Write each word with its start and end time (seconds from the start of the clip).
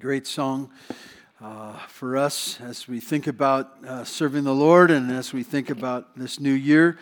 great 0.00 0.26
song 0.26 0.70
uh, 1.42 1.74
for 1.86 2.16
us 2.16 2.58
as 2.62 2.88
we 2.88 3.00
think 3.00 3.26
about 3.26 3.84
uh, 3.86 4.02
serving 4.02 4.44
the 4.44 4.54
Lord 4.54 4.90
and 4.90 5.12
as 5.12 5.34
we 5.34 5.42
think 5.42 5.68
about 5.68 6.16
this 6.16 6.40
new 6.40 6.54
year. 6.54 6.98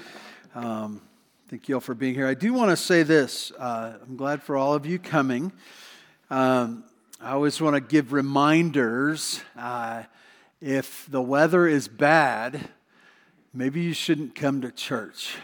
Um, 0.53 1.01
thank 1.49 1.69
you 1.69 1.77
all 1.77 1.81
for 1.81 1.95
being 1.95 2.15
here. 2.15 2.27
I 2.27 2.35
do 2.35 2.53
want 2.53 2.71
to 2.71 2.77
say 2.77 3.05
this 3.05 3.53
uh, 3.53 3.99
I'm 4.03 4.17
glad 4.17 4.43
for 4.43 4.57
all 4.57 4.75
of 4.75 4.85
you 4.85 4.99
coming. 4.99 5.53
Um, 6.29 6.83
I 7.21 7.31
always 7.31 7.61
want 7.61 7.77
to 7.77 7.81
give 7.81 8.13
reminders. 8.13 9.43
Uh, 9.57 10.03
if 10.61 11.07
the 11.09 11.23
weather 11.23 11.69
is 11.69 11.87
bad, 11.87 12.69
maybe 13.55 13.81
you 13.81 13.93
shouldn't 13.93 14.35
come 14.35 14.61
to 14.63 14.73
church. 14.73 15.37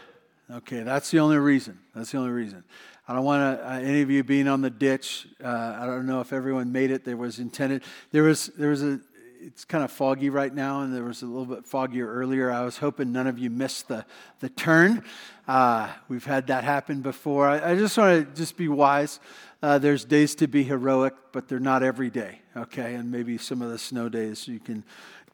Okay, 0.50 0.82
that's 0.82 1.12
the 1.12 1.20
only 1.20 1.38
reason. 1.38 1.78
That's 1.94 2.10
the 2.10 2.18
only 2.18 2.32
reason. 2.32 2.64
I 3.06 3.12
don't 3.12 3.24
want 3.24 3.58
to, 3.58 3.70
uh, 3.70 3.78
any 3.80 4.00
of 4.00 4.10
you 4.10 4.24
being 4.24 4.48
on 4.48 4.62
the 4.62 4.70
ditch. 4.70 5.26
Uh, 5.42 5.76
I 5.78 5.84
don't 5.84 6.06
know 6.06 6.20
if 6.20 6.32
everyone 6.32 6.72
made 6.72 6.90
it. 6.90 7.04
There 7.04 7.18
was 7.18 7.38
intended. 7.38 7.82
There 8.12 8.22
was, 8.22 8.46
there 8.56 8.70
was 8.70 8.82
a, 8.82 8.98
it's 9.42 9.66
kind 9.66 9.84
of 9.84 9.90
foggy 9.90 10.30
right 10.30 10.54
now, 10.54 10.80
and 10.80 10.94
there 10.94 11.04
was 11.04 11.20
a 11.20 11.26
little 11.26 11.44
bit 11.44 11.66
foggier 11.66 12.06
earlier. 12.06 12.50
I 12.50 12.64
was 12.64 12.78
hoping 12.78 13.12
none 13.12 13.26
of 13.26 13.38
you 13.38 13.50
missed 13.50 13.88
the, 13.88 14.06
the 14.40 14.48
turn. 14.48 15.04
Uh, 15.46 15.90
we've 16.08 16.24
had 16.24 16.46
that 16.46 16.64
happen 16.64 17.02
before. 17.02 17.46
I, 17.46 17.72
I 17.72 17.76
just 17.76 17.98
want 17.98 18.26
to 18.26 18.34
just 18.34 18.56
be 18.56 18.68
wise. 18.68 19.20
Uh, 19.62 19.76
there's 19.76 20.06
days 20.06 20.34
to 20.36 20.46
be 20.46 20.62
heroic, 20.62 21.12
but 21.32 21.46
they're 21.46 21.60
not 21.60 21.82
every 21.82 22.08
day, 22.08 22.40
okay? 22.56 22.94
And 22.94 23.10
maybe 23.10 23.36
some 23.36 23.60
of 23.60 23.70
the 23.70 23.78
snow 23.78 24.08
days 24.08 24.48
you 24.48 24.60
can 24.60 24.82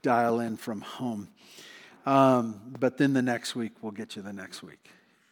dial 0.02 0.40
in 0.40 0.56
from 0.56 0.80
home. 0.80 1.28
Um, 2.04 2.60
but 2.80 2.98
then 2.98 3.12
the 3.12 3.22
next 3.22 3.54
week, 3.54 3.72
we'll 3.80 3.92
get 3.92 4.16
you 4.16 4.22
the 4.22 4.32
next 4.32 4.60
week 4.64 4.90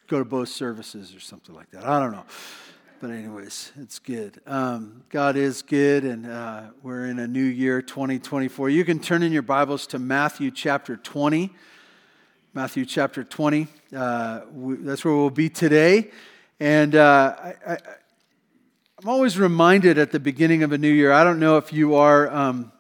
go 0.09 0.19
to 0.19 0.25
both 0.25 0.49
services 0.49 1.15
or 1.15 1.21
something 1.21 1.55
like 1.55 1.71
that. 1.71 1.85
I 1.85 2.01
don't 2.01 2.13
know. 2.13 2.25
But, 3.01 3.11
anyways, 3.11 3.73
it's 3.77 3.99
good. 3.99 4.41
Um, 4.47 5.05
God 5.11 5.37
is 5.37 5.61
good, 5.63 6.05
and 6.05 6.27
uh, 6.27 6.63
we're 6.83 7.07
in 7.07 7.19
a 7.19 7.29
new 7.29 7.45
year, 7.45 7.83
2024. 7.83 8.71
You 8.71 8.85
can 8.87 8.99
turn 8.99 9.23
in 9.23 9.33
your 9.33 9.43
Bibles 9.43 9.87
to 9.89 9.99
Matthew 9.99 10.51
chapter 10.51 10.97
20. 10.97 11.51
Matthew 12.55 12.87
chapter 12.87 13.23
20. 13.23 13.69
Uh, 13.95 14.41
we, 14.53 14.77
that's 14.77 15.05
where 15.05 15.15
we'll 15.15 15.29
be 15.29 15.51
today. 15.51 16.11
And 16.59 16.95
uh, 16.95 17.37
I, 17.67 17.77
I'm 19.01 19.09
always 19.09 19.39
reminded 19.39 19.99
at 19.99 20.11
the 20.11 20.19
beginning 20.19 20.63
of 20.63 20.73
a 20.73 20.79
new 20.79 20.91
year. 20.91 21.13
I 21.13 21.23
don't 21.23 21.39
know 21.39 21.59
if 21.59 21.71
you 21.71 21.95
are. 21.97 22.35
Um, 22.35 22.73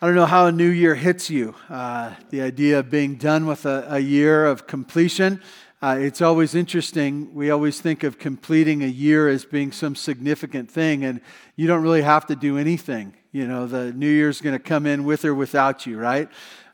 I 0.00 0.06
don't 0.06 0.14
know 0.14 0.26
how 0.26 0.46
a 0.46 0.52
new 0.52 0.68
year 0.68 0.94
hits 0.94 1.30
you. 1.30 1.54
Uh, 1.70 2.14
the 2.28 2.42
idea 2.42 2.80
of 2.80 2.90
being 2.90 3.14
done 3.14 3.46
with 3.46 3.64
a, 3.64 3.86
a 3.88 3.98
year 3.98 4.44
of 4.44 4.66
completion. 4.66 5.40
Uh, 5.86 5.96
it's 6.00 6.20
always 6.20 6.56
interesting. 6.56 7.32
We 7.32 7.50
always 7.50 7.80
think 7.80 8.02
of 8.02 8.18
completing 8.18 8.82
a 8.82 8.88
year 8.88 9.28
as 9.28 9.44
being 9.44 9.70
some 9.70 9.94
significant 9.94 10.68
thing, 10.68 11.04
and 11.04 11.20
you 11.54 11.68
don't 11.68 11.80
really 11.80 12.02
have 12.02 12.26
to 12.26 12.34
do 12.34 12.58
anything. 12.58 13.14
You 13.30 13.46
know, 13.46 13.68
the 13.68 13.92
new 13.92 14.10
year's 14.10 14.40
going 14.40 14.54
to 14.54 14.58
come 14.58 14.84
in 14.84 15.04
with 15.04 15.24
or 15.24 15.32
without 15.32 15.86
you, 15.86 15.96
right? 15.96 16.28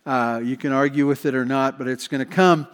Uh, 0.07 0.41
you 0.43 0.57
can 0.57 0.73
argue 0.73 1.07
with 1.07 1.27
it 1.27 1.35
or 1.35 1.45
not, 1.45 1.77
but 1.77 1.89
it's 1.89 2.09
going 2.09 2.27
to 2.27 2.35
come. 2.35 2.67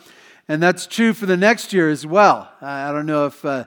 And 0.46 0.62
that's 0.62 0.86
true 0.86 1.12
for 1.12 1.26
the 1.26 1.36
next 1.36 1.72
year 1.72 1.90
as 1.90 2.06
well. 2.06 2.48
I 2.62 2.92
don't 2.92 3.06
know 3.06 3.26
if 3.26 3.44
uh, 3.44 3.64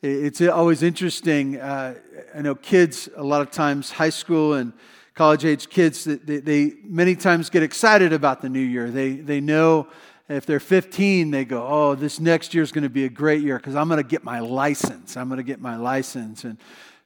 it's 0.00 0.40
always 0.40 0.82
interesting. 0.82 1.60
Uh, 1.60 1.96
I 2.34 2.40
know 2.40 2.54
kids, 2.54 3.10
a 3.14 3.22
lot 3.22 3.42
of 3.42 3.50
times, 3.50 3.90
high 3.90 4.08
school 4.08 4.54
and 4.54 4.72
college 5.14 5.44
age 5.44 5.68
kids, 5.68 6.04
they, 6.04 6.16
they 6.16 6.72
many 6.82 7.14
times 7.14 7.50
get 7.50 7.62
excited 7.62 8.14
about 8.14 8.40
the 8.40 8.48
new 8.48 8.58
year. 8.58 8.90
They, 8.90 9.16
they 9.16 9.42
know 9.42 9.88
if 10.28 10.44
they're 10.46 10.60
15, 10.60 11.30
they 11.30 11.44
go, 11.44 11.66
Oh, 11.66 11.94
this 11.94 12.18
next 12.18 12.54
year 12.54 12.62
is 12.62 12.72
going 12.72 12.84
to 12.84 12.90
be 12.90 13.04
a 13.04 13.08
great 13.08 13.42
year 13.42 13.56
because 13.56 13.76
I'm 13.76 13.88
going 13.88 14.02
to 14.02 14.08
get 14.08 14.24
my 14.24 14.40
license. 14.40 15.16
I'm 15.16 15.28
going 15.28 15.38
to 15.38 15.44
get 15.44 15.60
my 15.60 15.76
license. 15.76 16.44
And 16.44 16.58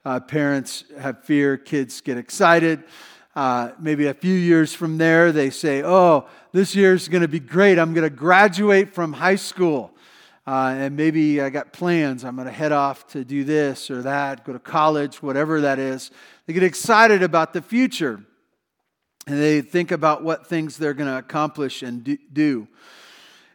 uh, 0.05 0.21
parents 0.21 0.85
have 0.99 1.25
fear, 1.25 1.57
kids 1.57 2.01
get 2.01 2.17
excited. 2.17 2.83
Uh, 3.37 3.71
maybe 3.79 4.07
a 4.07 4.15
few 4.15 4.35
years 4.35 4.75
from 4.75 4.99
there, 4.99 5.33
they 5.33 5.51
say, 5.51 5.83
Oh, 5.83 6.27
this 6.53 6.75
year 6.75 6.95
is 6.95 7.09
going 7.09 7.23
to 7.23 7.29
be 7.29 7.41
great. 7.41 7.79
I'm 7.79 7.95
going 7.95 8.09
to 8.09 8.15
graduate 8.15 8.95
from 8.95 9.13
high 9.13 9.37
school. 9.37 9.93
Uh, 10.47 10.75
and 10.77 10.97
maybe 10.97 11.41
I 11.41 11.51
got 11.51 11.73
plans. 11.73 12.25
I'm 12.25 12.35
going 12.35 12.49
to 12.49 12.53
head 12.53 12.73
off 12.73 13.07
to 13.09 13.25
do 13.25 13.45
this 13.45 13.91
or 13.91 14.03
that, 14.03 14.45
go 14.45 14.53
to 14.53 14.59
college, 14.59 15.23
whatever 15.23 15.61
that 15.61 15.79
is. 15.79 16.11
They 16.47 16.55
get 16.55 16.63
excited 16.63 17.23
about 17.23 17.53
the 17.53 17.63
future. 17.63 18.25
And 19.27 19.39
they 19.39 19.61
think 19.61 19.93
about 19.93 20.25
what 20.25 20.47
things 20.47 20.77
they're 20.77 20.95
going 20.95 21.11
to 21.11 21.19
accomplish 21.19 21.83
and 21.83 22.19
do. 22.33 22.67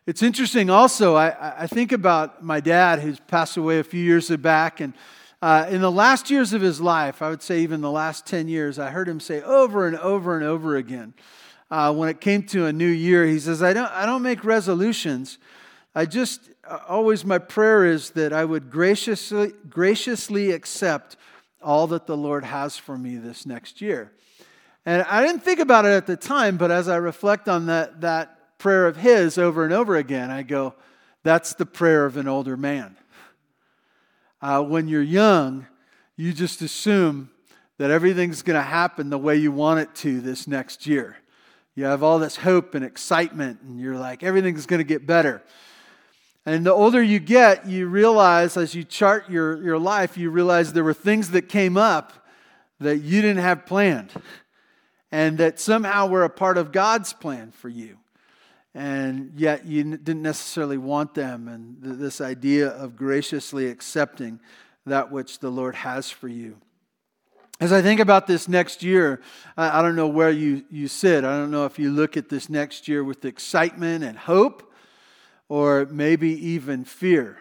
It's 0.07 0.21
interesting 0.21 0.69
also, 0.69 1.15
I, 1.15 1.63
I 1.63 1.65
think 1.65 1.91
about 1.91 2.43
my 2.43 2.59
dad 2.59 2.99
who's 2.99 3.19
passed 3.21 3.57
away 3.57 3.79
a 3.79 3.83
few 3.83 4.03
years 4.03 4.29
back, 4.29 4.79
and 4.79 4.93
uh, 5.41 5.65
in 5.67 5.81
the 5.81 5.91
last 5.91 6.29
years 6.29 6.53
of 6.53 6.61
his 6.61 6.79
life, 6.79 7.23
I 7.23 7.29
would 7.31 7.41
say 7.41 7.61
even 7.61 7.81
the 7.81 7.89
last 7.89 8.27
10 8.27 8.47
years, 8.47 8.77
I 8.77 8.91
heard 8.91 9.07
him 9.07 9.19
say 9.19 9.41
over 9.41 9.87
and 9.87 9.97
over 9.97 10.35
and 10.35 10.45
over 10.45 10.75
again, 10.75 11.15
uh, 11.71 11.91
when 11.91 12.07
it 12.07 12.21
came 12.21 12.43
to 12.43 12.67
a 12.67 12.73
new 12.73 12.87
year, 12.87 13.25
he 13.25 13.39
says, 13.39 13.63
I 13.63 13.73
don't, 13.73 13.91
I 13.93 14.05
don't 14.05 14.21
make 14.21 14.45
resolutions. 14.45 15.39
I 15.95 16.05
just, 16.05 16.51
uh, 16.69 16.81
always 16.87 17.25
my 17.25 17.39
prayer 17.39 17.83
is 17.83 18.11
that 18.11 18.31
I 18.31 18.45
would 18.45 18.69
graciously, 18.69 19.53
graciously 19.67 20.51
accept 20.51 21.17
all 21.63 21.87
that 21.87 22.05
the 22.05 22.15
Lord 22.15 22.43
has 22.43 22.77
for 22.77 22.95
me 22.95 23.15
this 23.15 23.47
next 23.47 23.81
year. 23.81 24.11
And 24.85 25.01
I 25.01 25.25
didn't 25.25 25.41
think 25.41 25.59
about 25.59 25.85
it 25.85 25.93
at 25.93 26.05
the 26.05 26.15
time, 26.15 26.57
but 26.57 26.69
as 26.69 26.87
I 26.89 26.97
reflect 26.97 27.49
on 27.49 27.65
that, 27.65 28.01
that 28.01 28.34
prayer 28.65 28.87
of 28.87 28.97
his 28.97 29.37
over 29.37 29.63
and 29.63 29.71
over 29.71 29.95
again, 29.95 30.31
I 30.31 30.41
go, 30.41 30.73
that's 31.21 31.53
the 31.53 31.67
prayer 31.67 32.03
of 32.03 32.17
an 32.17 32.27
older 32.27 32.57
man. 32.57 32.97
Uh, 34.41 34.63
when 34.63 34.87
you're 34.87 35.03
young, 35.03 35.67
you 36.17 36.33
just 36.33 36.63
assume 36.63 37.29
that 37.77 37.91
everything's 37.91 38.41
going 38.41 38.55
to 38.55 38.67
happen 38.67 39.11
the 39.11 39.19
way 39.19 39.35
you 39.35 39.51
want 39.51 39.81
it 39.81 39.93
to 39.97 40.19
this 40.19 40.47
next 40.47 40.87
year. 40.87 41.15
You 41.75 41.83
have 41.83 42.01
all 42.01 42.17
this 42.17 42.37
hope 42.37 42.73
and 42.73 42.83
excitement, 42.83 43.61
and 43.61 43.79
you're 43.79 43.99
like, 43.99 44.23
everything's 44.23 44.65
going 44.65 44.79
to 44.79 44.83
get 44.83 45.05
better. 45.05 45.43
And 46.43 46.65
the 46.65 46.73
older 46.73 47.03
you 47.03 47.19
get, 47.19 47.67
you 47.67 47.85
realize 47.85 48.57
as 48.57 48.73
you 48.73 48.83
chart 48.83 49.29
your, 49.29 49.61
your 49.61 49.77
life, 49.77 50.17
you 50.17 50.31
realize 50.31 50.73
there 50.73 50.83
were 50.83 50.91
things 50.91 51.29
that 51.31 51.49
came 51.49 51.77
up 51.77 52.13
that 52.79 52.97
you 52.97 53.21
didn't 53.21 53.43
have 53.43 53.67
planned, 53.67 54.11
and 55.11 55.37
that 55.37 55.59
somehow 55.59 56.07
were 56.07 56.23
a 56.23 56.31
part 56.31 56.57
of 56.57 56.71
God's 56.71 57.13
plan 57.13 57.51
for 57.51 57.69
you 57.69 57.99
and 58.75 59.31
yet 59.37 59.65
you 59.65 59.83
didn't 59.83 60.21
necessarily 60.21 60.77
want 60.77 61.13
them. 61.13 61.47
And 61.47 61.81
th- 61.81 61.95
this 61.97 62.19
idea 62.19 62.67
of 62.67 62.97
graciously 62.97 63.67
accepting 63.67 64.39
that 64.85 65.11
which 65.11 65.39
the 65.39 65.49
Lord 65.49 65.75
has 65.75 66.11
for 66.11 66.27
you. 66.27 66.57
As 67.61 67.71
I 67.71 67.81
think 67.81 68.01
about 68.01 68.27
this 68.27 68.49
next 68.49 68.83
year, 68.83 69.21
I, 69.55 69.79
I 69.79 69.81
don't 69.81 69.95
know 69.95 70.09
where 70.09 70.29
you, 70.29 70.65
you 70.69 70.89
sit. 70.89 71.23
I 71.23 71.37
don't 71.37 71.51
know 71.51 71.65
if 71.65 71.79
you 71.79 71.89
look 71.89 72.17
at 72.17 72.27
this 72.27 72.49
next 72.49 72.89
year 72.89 73.01
with 73.01 73.23
excitement 73.23 74.03
and 74.03 74.17
hope, 74.17 74.73
or 75.47 75.87
maybe 75.89 76.31
even 76.49 76.83
fear 76.83 77.37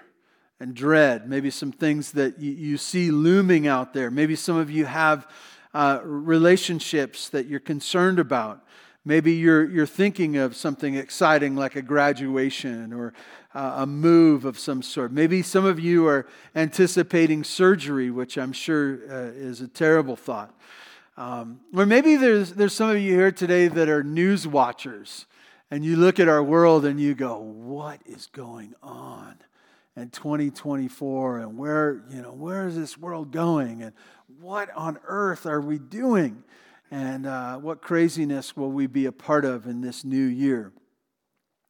and 0.60 0.72
dread. 0.72 1.28
Maybe 1.28 1.50
some 1.50 1.72
things 1.72 2.12
that 2.12 2.38
you, 2.38 2.52
you 2.52 2.76
see 2.78 3.10
looming 3.10 3.66
out 3.66 3.92
there. 3.92 4.08
Maybe 4.08 4.36
some 4.36 4.56
of 4.56 4.70
you 4.70 4.84
have 4.84 5.26
uh, 5.74 5.98
relationships 6.04 7.28
that 7.30 7.46
you're 7.46 7.58
concerned 7.58 8.20
about. 8.20 8.64
Maybe 9.06 9.32
you're, 9.32 9.68
you're 9.68 9.86
thinking 9.86 10.38
of 10.38 10.56
something 10.56 10.94
exciting 10.94 11.56
like 11.56 11.76
a 11.76 11.82
graduation 11.82 12.92
or 12.92 13.12
uh, 13.54 13.74
a 13.78 13.86
move 13.86 14.46
of 14.46 14.58
some 14.58 14.80
sort. 14.80 15.12
Maybe 15.12 15.42
some 15.42 15.66
of 15.66 15.78
you 15.78 16.06
are 16.06 16.26
anticipating 16.54 17.44
surgery, 17.44 18.10
which 18.10 18.38
I'm 18.38 18.52
sure 18.52 19.00
uh, 19.10 19.32
is 19.34 19.60
a 19.60 19.68
terrible 19.68 20.16
thought. 20.16 20.58
Um, 21.18 21.60
or 21.74 21.84
maybe 21.84 22.16
there's, 22.16 22.54
there's 22.54 22.74
some 22.74 22.88
of 22.88 22.96
you 22.96 23.12
here 23.14 23.30
today 23.30 23.68
that 23.68 23.88
are 23.90 24.02
news 24.02 24.46
watchers 24.46 25.26
and 25.70 25.84
you 25.84 25.96
look 25.96 26.18
at 26.18 26.28
our 26.28 26.42
world 26.42 26.84
and 26.86 26.98
you 26.98 27.14
go, 27.14 27.38
what 27.38 28.00
is 28.06 28.26
going 28.26 28.74
on? 28.82 29.36
in 29.96 30.10
2024 30.10 31.38
and 31.38 31.56
where 31.56 32.02
you 32.10 32.20
know 32.20 32.32
where 32.32 32.66
is 32.66 32.74
this 32.74 32.98
world 32.98 33.30
going 33.30 33.80
and 33.80 33.92
what 34.40 34.68
on 34.74 34.98
earth 35.04 35.46
are 35.46 35.60
we 35.60 35.78
doing 35.78 36.42
and 36.90 37.26
uh, 37.26 37.56
what 37.56 37.82
craziness 37.82 38.56
will 38.56 38.70
we 38.70 38.86
be 38.86 39.06
a 39.06 39.12
part 39.12 39.44
of 39.44 39.66
in 39.66 39.80
this 39.80 40.04
new 40.04 40.24
year? 40.24 40.72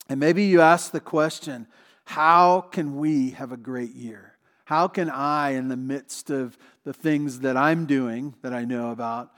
And 0.09 0.21
maybe 0.21 0.45
you 0.45 0.61
ask 0.61 0.91
the 0.91 1.01
question 1.01 1.67
how 2.05 2.61
can 2.61 2.97
we 2.97 3.31
have 3.31 3.53
a 3.53 3.57
great 3.57 3.95
year? 3.95 4.35
How 4.67 4.89
can 4.89 5.11
I, 5.11 5.51
in 5.51 5.69
the 5.69 5.77
midst 5.77 6.31
of 6.31 6.57
the 6.85 6.93
things 6.93 7.41
that 7.41 7.57
I'm 7.57 7.87
doing 7.87 8.35
that 8.43 8.53
I 8.53 8.65
know 8.65 8.91
about, 8.91 9.33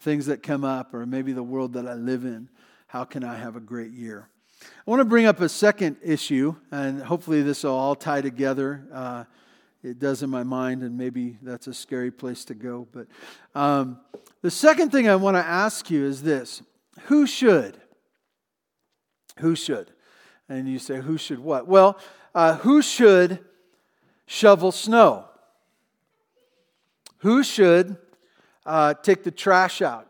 things 0.00 0.26
that 0.26 0.42
come 0.42 0.64
up, 0.64 0.94
or 0.94 1.06
maybe 1.06 1.32
the 1.32 1.42
world 1.42 1.74
that 1.74 1.86
I 1.86 1.94
live 1.94 2.24
in, 2.24 2.48
how 2.86 3.04
can 3.04 3.24
I 3.24 3.36
have 3.36 3.56
a 3.56 3.60
great 3.60 3.92
year? 3.92 4.28
I 4.62 4.90
want 4.90 5.00
to 5.00 5.04
bring 5.04 5.26
up 5.26 5.40
a 5.40 5.48
second 5.48 5.96
issue, 6.02 6.54
and 6.70 7.02
hopefully 7.02 7.42
this 7.42 7.64
will 7.64 7.72
all 7.72 7.94
tie 7.94 8.20
together. 8.20 8.86
Uh, 8.92 9.24
it 9.82 9.98
does 9.98 10.22
in 10.22 10.30
my 10.30 10.42
mind, 10.42 10.82
and 10.82 10.96
maybe 10.96 11.38
that's 11.42 11.66
a 11.66 11.74
scary 11.74 12.10
place 12.10 12.44
to 12.46 12.54
go. 12.54 12.86
But 12.92 13.06
um, 13.54 14.00
the 14.42 14.50
second 14.50 14.90
thing 14.90 15.08
I 15.08 15.16
want 15.16 15.36
to 15.36 15.44
ask 15.44 15.90
you 15.90 16.04
is 16.04 16.22
this 16.22 16.62
Who 17.02 17.26
should? 17.26 17.80
Who 19.38 19.54
should? 19.54 19.90
And 20.48 20.68
you 20.68 20.78
say, 20.78 21.00
Who 21.00 21.16
should 21.16 21.38
what? 21.38 21.66
Well, 21.66 21.98
uh, 22.34 22.56
who 22.56 22.82
should 22.82 23.40
shovel 24.26 24.72
snow? 24.72 25.24
Who 27.18 27.42
should 27.42 27.96
uh, 28.64 28.94
take 28.94 29.24
the 29.24 29.30
trash 29.30 29.82
out? 29.82 30.06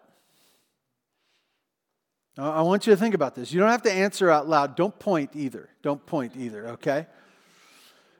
I 2.38 2.62
want 2.62 2.86
you 2.86 2.92
to 2.92 2.96
think 2.96 3.14
about 3.14 3.34
this. 3.34 3.52
You 3.52 3.60
don't 3.60 3.70
have 3.70 3.82
to 3.82 3.92
answer 3.92 4.30
out 4.30 4.48
loud. 4.48 4.74
Don't 4.74 4.98
point 4.98 5.30
either. 5.34 5.68
Don't 5.82 6.04
point 6.06 6.32
either, 6.36 6.68
okay? 6.70 7.06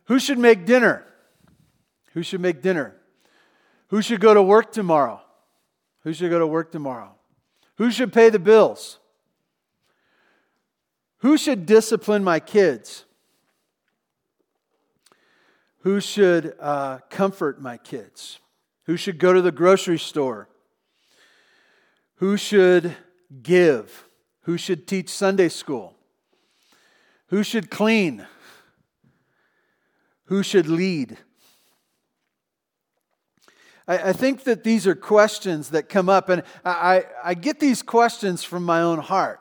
Who 0.07 0.19
should 0.19 0.39
make 0.39 0.67
dinner? 0.67 1.07
Who 2.15 2.23
should 2.23 2.41
make 2.41 2.63
dinner? 2.63 2.97
Who 3.89 4.03
should 4.03 4.21
go 4.21 4.35
to 4.35 4.43
work 4.43 4.73
tomorrow? 4.73 5.21
Who 6.03 6.13
should 6.13 6.31
go 6.31 6.39
to 6.39 6.47
work 6.47 6.73
tomorrow? 6.73 7.15
Who 7.77 7.91
should 7.91 8.13
pay 8.13 8.31
the 8.31 8.39
bills? 8.39 8.99
Who 11.19 11.37
should 11.37 11.67
discipline 11.67 12.25
my 12.25 12.41
kids? 12.41 13.05
Who 15.81 16.01
should 16.01 16.55
uh, 16.61 16.99
comfort 17.09 17.61
my 17.61 17.77
kids? 17.77 18.39
Who 18.85 18.97
should 18.97 19.19
go 19.19 19.33
to 19.33 19.43
the 19.43 19.53
grocery 19.53 19.99
store? 19.99 20.49
Who 22.17 22.37
should 22.37 22.97
give? 23.43 24.07
Who 24.43 24.59
should 24.59 24.87
teach 24.87 25.09
Sunday 25.09 25.49
school? 25.49 25.95
Who 27.29 27.43
should 27.43 27.71
clean? 27.71 28.27
Who 30.25 30.43
should 30.43 30.67
lead? 30.67 31.17
I, 33.91 34.11
I 34.11 34.13
think 34.13 34.45
that 34.45 34.63
these 34.63 34.87
are 34.87 34.95
questions 34.95 35.71
that 35.71 35.89
come 35.89 36.09
up, 36.09 36.29
and 36.29 36.45
I, 36.65 37.07
I 37.25 37.35
get 37.35 37.59
these 37.59 37.83
questions 37.83 38.45
from 38.45 38.63
my 38.63 38.83
own 38.83 39.01
heart. 39.01 39.41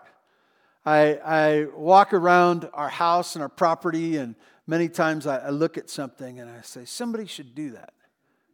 I, 0.84 1.20
I 1.24 1.68
walk 1.76 2.14
around 2.14 2.68
our 2.74 2.90
house 2.90 3.36
and 3.36 3.44
our 3.44 3.50
property, 3.50 4.18
and 4.18 4.34
many 4.66 4.90
times 4.90 5.28
I, 5.28 5.38
I 5.38 5.50
look 5.52 5.78
at 5.78 5.88
something 5.88 6.40
and 6.40 6.50
I 6.50 6.62
say, 6.62 6.86
somebody 6.86 7.28
should 7.28 7.54
do 7.54 7.72
that. 7.72 7.94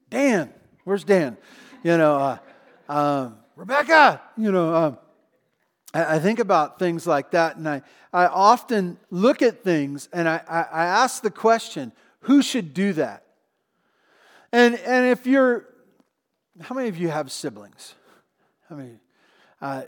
Dan, 0.09 0.53
where's 0.83 1.05
Dan? 1.05 1.37
You 1.81 1.97
know, 1.97 2.17
uh, 2.17 2.91
um, 2.91 3.37
Rebecca, 3.55 4.21
you 4.35 4.51
know, 4.51 4.75
um, 4.75 4.97
I, 5.93 6.19
think 6.19 6.39
about 6.39 6.77
things 6.77 7.07
like 7.07 7.31
that, 7.31 7.55
and 7.55 7.69
I, 7.69 7.83
I 8.11 8.25
often 8.25 8.97
look 9.11 9.41
at 9.41 9.63
things 9.63 10.09
and 10.11 10.27
I, 10.27 10.41
I, 10.49 10.61
I 10.61 10.85
ask 10.87 11.21
the 11.21 11.31
question, 11.31 11.93
who 12.21 12.41
should 12.41 12.73
do 12.73 12.91
that? 12.93 13.23
And, 14.51 14.75
and 14.75 15.07
if 15.07 15.25
you're 15.25 15.67
how 16.61 16.75
many 16.75 16.87
of 16.87 16.97
you 16.97 17.09
have 17.09 17.31
siblings? 17.31 17.95
How 18.69 18.75
many? 18.75 18.99
Uh, 19.61 19.83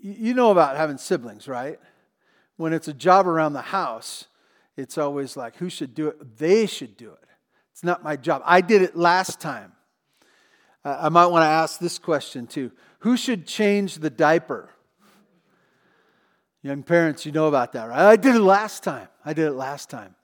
you 0.00 0.34
know 0.34 0.50
about 0.50 0.76
having 0.76 0.98
siblings, 0.98 1.48
right? 1.48 1.78
When 2.56 2.72
it's 2.72 2.88
a 2.88 2.94
job 2.94 3.26
around 3.26 3.52
the 3.52 3.62
house, 3.62 4.26
it's 4.76 4.98
always 4.98 5.36
like, 5.36 5.56
who 5.56 5.68
should 5.68 5.94
do 5.94 6.08
it? 6.08 6.38
They 6.38 6.66
should 6.66 6.96
do 6.96 7.10
it. 7.10 7.28
It's 7.72 7.84
not 7.84 8.02
my 8.02 8.16
job. 8.16 8.42
I 8.44 8.60
did 8.60 8.82
it 8.82 8.96
last 8.96 9.40
time. 9.40 9.72
Uh, 10.84 10.96
I 11.02 11.08
might 11.08 11.26
want 11.26 11.42
to 11.42 11.48
ask 11.48 11.78
this 11.78 11.98
question 11.98 12.46
too 12.46 12.72
Who 13.00 13.16
should 13.16 13.46
change 13.46 13.96
the 13.96 14.10
diaper? 14.10 14.70
Young 16.62 16.82
parents, 16.82 17.24
you 17.24 17.30
know 17.30 17.46
about 17.46 17.72
that, 17.74 17.84
right? 17.88 18.10
I 18.10 18.16
did 18.16 18.34
it 18.34 18.40
last 18.40 18.82
time. 18.82 19.06
I 19.24 19.34
did 19.34 19.46
it 19.46 19.52
last 19.52 19.88
time. 19.88 20.15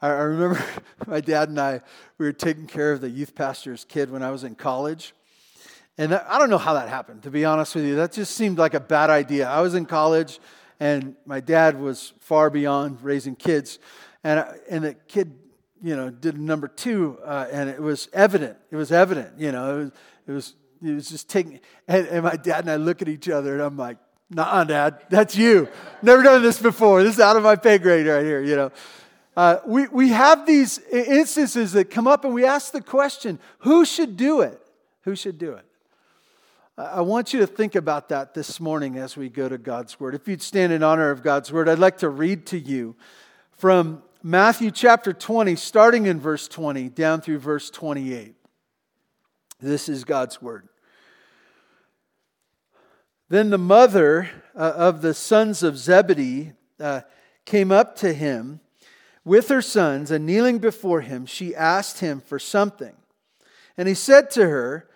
I 0.00 0.08
remember 0.08 0.62
my 1.06 1.20
dad 1.20 1.48
and 1.48 1.58
I, 1.58 1.80
we 2.18 2.26
were 2.26 2.32
taking 2.32 2.66
care 2.66 2.92
of 2.92 3.00
the 3.00 3.10
youth 3.10 3.34
pastor's 3.34 3.84
kid 3.84 4.10
when 4.10 4.22
I 4.22 4.30
was 4.30 4.44
in 4.44 4.54
college. 4.54 5.14
And 5.96 6.14
I 6.14 6.38
don't 6.38 6.48
know 6.48 6.58
how 6.58 6.74
that 6.74 6.88
happened, 6.88 7.24
to 7.24 7.30
be 7.30 7.44
honest 7.44 7.74
with 7.74 7.84
you. 7.84 7.96
That 7.96 8.12
just 8.12 8.36
seemed 8.36 8.56
like 8.56 8.74
a 8.74 8.80
bad 8.80 9.10
idea. 9.10 9.48
I 9.48 9.60
was 9.60 9.74
in 9.74 9.84
college, 9.84 10.38
and 10.78 11.16
my 11.26 11.40
dad 11.40 11.80
was 11.80 12.12
far 12.20 12.50
beyond 12.50 13.02
raising 13.02 13.34
kids. 13.34 13.80
And, 14.22 14.44
and 14.70 14.84
the 14.84 14.94
kid, 14.94 15.36
you 15.82 15.96
know, 15.96 16.08
did 16.08 16.38
number 16.38 16.68
two, 16.68 17.18
uh, 17.24 17.48
and 17.50 17.68
it 17.68 17.82
was 17.82 18.08
evident. 18.12 18.56
It 18.70 18.76
was 18.76 18.92
evident, 18.92 19.40
you 19.40 19.50
know. 19.50 19.80
It 19.80 19.82
was, 19.82 19.92
it 20.28 20.32
was, 20.32 20.54
it 20.84 20.94
was 20.94 21.08
just 21.08 21.28
taking, 21.28 21.58
and, 21.88 22.06
and 22.06 22.22
my 22.22 22.36
dad 22.36 22.60
and 22.60 22.70
I 22.70 22.76
look 22.76 23.02
at 23.02 23.08
each 23.08 23.28
other, 23.28 23.54
and 23.54 23.62
I'm 23.62 23.76
like, 23.76 23.98
nah, 24.30 24.62
dad, 24.62 25.00
that's 25.10 25.36
you. 25.36 25.68
Never 26.00 26.22
done 26.22 26.42
this 26.42 26.62
before. 26.62 27.02
This 27.02 27.14
is 27.14 27.20
out 27.20 27.36
of 27.36 27.42
my 27.42 27.56
pay 27.56 27.78
grade 27.78 28.06
right 28.06 28.24
here, 28.24 28.40
you 28.40 28.54
know. 28.54 28.70
Uh, 29.38 29.60
we, 29.64 29.86
we 29.86 30.08
have 30.08 30.46
these 30.46 30.80
instances 30.90 31.70
that 31.70 31.84
come 31.84 32.08
up 32.08 32.24
and 32.24 32.34
we 32.34 32.44
ask 32.44 32.72
the 32.72 32.80
question 32.80 33.38
who 33.60 33.84
should 33.84 34.16
do 34.16 34.40
it? 34.40 34.60
Who 35.02 35.14
should 35.14 35.38
do 35.38 35.52
it? 35.52 35.64
I 36.76 37.02
want 37.02 37.32
you 37.32 37.38
to 37.38 37.46
think 37.46 37.76
about 37.76 38.08
that 38.08 38.34
this 38.34 38.58
morning 38.58 38.96
as 38.98 39.16
we 39.16 39.28
go 39.28 39.48
to 39.48 39.56
God's 39.56 40.00
Word. 40.00 40.16
If 40.16 40.26
you'd 40.26 40.42
stand 40.42 40.72
in 40.72 40.82
honor 40.82 41.10
of 41.10 41.22
God's 41.22 41.52
Word, 41.52 41.68
I'd 41.68 41.78
like 41.78 41.98
to 41.98 42.08
read 42.08 42.46
to 42.46 42.58
you 42.58 42.96
from 43.52 44.02
Matthew 44.24 44.72
chapter 44.72 45.12
20, 45.12 45.54
starting 45.54 46.06
in 46.06 46.18
verse 46.18 46.48
20, 46.48 46.88
down 46.88 47.20
through 47.20 47.38
verse 47.38 47.70
28. 47.70 48.34
This 49.60 49.88
is 49.88 50.02
God's 50.02 50.42
Word. 50.42 50.68
Then 53.28 53.50
the 53.50 53.56
mother 53.56 54.30
uh, 54.56 54.72
of 54.74 55.00
the 55.00 55.14
sons 55.14 55.62
of 55.62 55.78
Zebedee 55.78 56.54
uh, 56.80 57.02
came 57.44 57.70
up 57.70 57.94
to 57.98 58.12
him 58.12 58.58
with 59.28 59.48
her 59.48 59.62
sons, 59.62 60.10
and 60.10 60.24
kneeling 60.24 60.58
before 60.58 61.02
him, 61.02 61.26
she 61.26 61.54
asked 61.54 62.00
him 62.00 62.20
for 62.20 62.38
something. 62.38 62.96
And 63.76 63.86
he 63.86 63.94
said 63.94 64.30
to 64.32 64.48
her, 64.48 64.88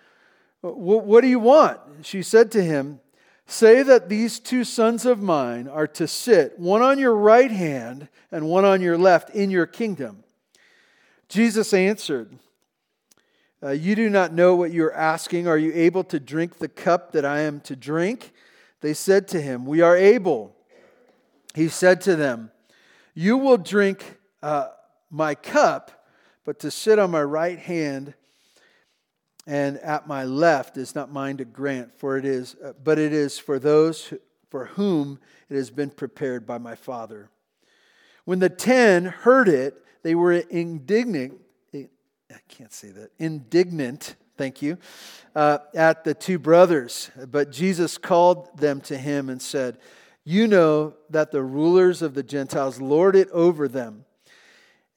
What 0.61 1.21
do 1.21 1.27
you 1.27 1.39
want? 1.39 1.79
She 2.01 2.23
said 2.23 2.51
to 2.51 2.63
him, 2.63 2.99
Say 3.45 3.83
that 3.83 4.09
these 4.09 4.39
two 4.39 4.63
sons 4.63 5.05
of 5.05 5.21
mine 5.21 5.67
are 5.67 5.87
to 5.87 6.07
sit, 6.07 6.57
one 6.57 6.81
on 6.81 6.97
your 6.97 7.15
right 7.15 7.51
hand 7.51 8.09
and 8.31 8.49
one 8.49 8.65
on 8.65 8.81
your 8.81 8.97
left, 8.97 9.29
in 9.29 9.51
your 9.51 9.67
kingdom. 9.67 10.23
Jesus 11.29 11.71
answered, 11.71 12.37
uh, 13.61 13.69
You 13.69 13.95
do 13.95 14.09
not 14.09 14.33
know 14.33 14.55
what 14.55 14.71
you 14.71 14.83
are 14.85 14.93
asking. 14.93 15.47
Are 15.47 15.57
you 15.57 15.71
able 15.75 16.03
to 16.05 16.19
drink 16.19 16.57
the 16.57 16.67
cup 16.67 17.11
that 17.11 17.23
I 17.23 17.41
am 17.41 17.59
to 17.61 17.75
drink? 17.75 18.33
They 18.81 18.95
said 18.95 19.27
to 19.29 19.41
him, 19.41 19.65
We 19.65 19.81
are 19.81 19.95
able. 19.95 20.55
He 21.53 21.67
said 21.67 22.01
to 22.01 22.15
them, 22.15 22.49
You 23.13 23.37
will 23.37 23.57
drink 23.57 24.17
uh, 24.43 24.67
my 25.09 25.33
cup, 25.33 26.05
but 26.43 26.59
to 26.59 26.69
sit 26.69 26.99
on 26.99 27.09
my 27.09 27.23
right 27.23 27.57
hand 27.57 28.13
and 29.47 29.77
at 29.79 30.05
my 30.05 30.25
left 30.25 30.77
is 30.77 30.93
not 30.93 31.11
mine 31.11 31.37
to 31.37 31.45
grant, 31.45 31.97
for 31.97 32.17
it 32.17 32.25
is, 32.25 32.55
uh, 32.63 32.73
but 32.83 32.99
it 32.99 33.13
is 33.13 33.39
for 33.39 33.57
those 33.57 34.13
for 34.49 34.65
whom 34.65 35.19
it 35.49 35.55
has 35.55 35.71
been 35.71 35.89
prepared 35.89 36.45
by 36.45 36.57
my 36.57 36.75
Father. 36.75 37.29
When 38.25 38.39
the 38.39 38.49
ten 38.49 39.05
heard 39.05 39.47
it, 39.47 39.83
they 40.03 40.13
were 40.13 40.33
indignant. 40.33 41.39
I 41.73 42.39
can't 42.47 42.71
say 42.71 42.89
that. 42.89 43.11
Indignant, 43.19 44.15
thank 44.37 44.61
you, 44.61 44.77
uh, 45.35 45.59
at 45.73 46.03
the 46.03 46.13
two 46.13 46.39
brothers. 46.39 47.11
But 47.29 47.51
Jesus 47.51 47.97
called 47.97 48.57
them 48.57 48.81
to 48.81 48.97
him 48.97 49.29
and 49.29 49.41
said, 49.41 49.77
You 50.23 50.47
know 50.47 50.95
that 51.09 51.31
the 51.31 51.43
rulers 51.43 52.01
of 52.01 52.13
the 52.13 52.23
Gentiles 52.23 52.81
lord 52.81 53.15
it 53.15 53.29
over 53.31 53.67
them 53.67 54.05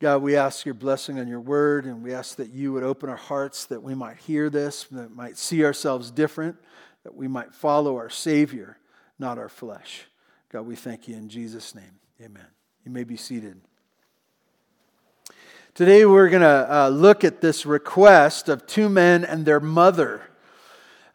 God, 0.00 0.22
we 0.22 0.36
ask 0.36 0.64
your 0.64 0.76
blessing 0.76 1.18
on 1.18 1.26
your 1.26 1.40
word, 1.40 1.84
and 1.84 2.04
we 2.04 2.14
ask 2.14 2.36
that 2.36 2.50
you 2.50 2.72
would 2.72 2.84
open 2.84 3.08
our 3.08 3.16
hearts 3.16 3.66
that 3.66 3.82
we 3.82 3.96
might 3.96 4.16
hear 4.18 4.48
this, 4.48 4.84
that 4.92 5.10
might 5.10 5.36
see 5.36 5.64
ourselves 5.64 6.12
different, 6.12 6.56
that 7.02 7.16
we 7.16 7.26
might 7.26 7.52
follow 7.52 7.96
our 7.96 8.08
Savior, 8.08 8.78
not 9.18 9.38
our 9.38 9.48
flesh. 9.48 10.04
God, 10.50 10.62
we 10.62 10.76
thank 10.76 11.08
you 11.08 11.16
in 11.16 11.28
Jesus' 11.28 11.74
name. 11.74 11.98
Amen. 12.22 12.46
You 12.84 12.92
may 12.92 13.02
be 13.02 13.16
seated. 13.16 13.60
Today 15.74 16.04
we're 16.04 16.28
going 16.28 16.42
to 16.42 16.72
uh, 16.72 16.88
look 16.90 17.24
at 17.24 17.40
this 17.40 17.66
request 17.66 18.48
of 18.48 18.68
two 18.68 18.88
men 18.88 19.24
and 19.24 19.44
their 19.44 19.60
mother 19.60 20.22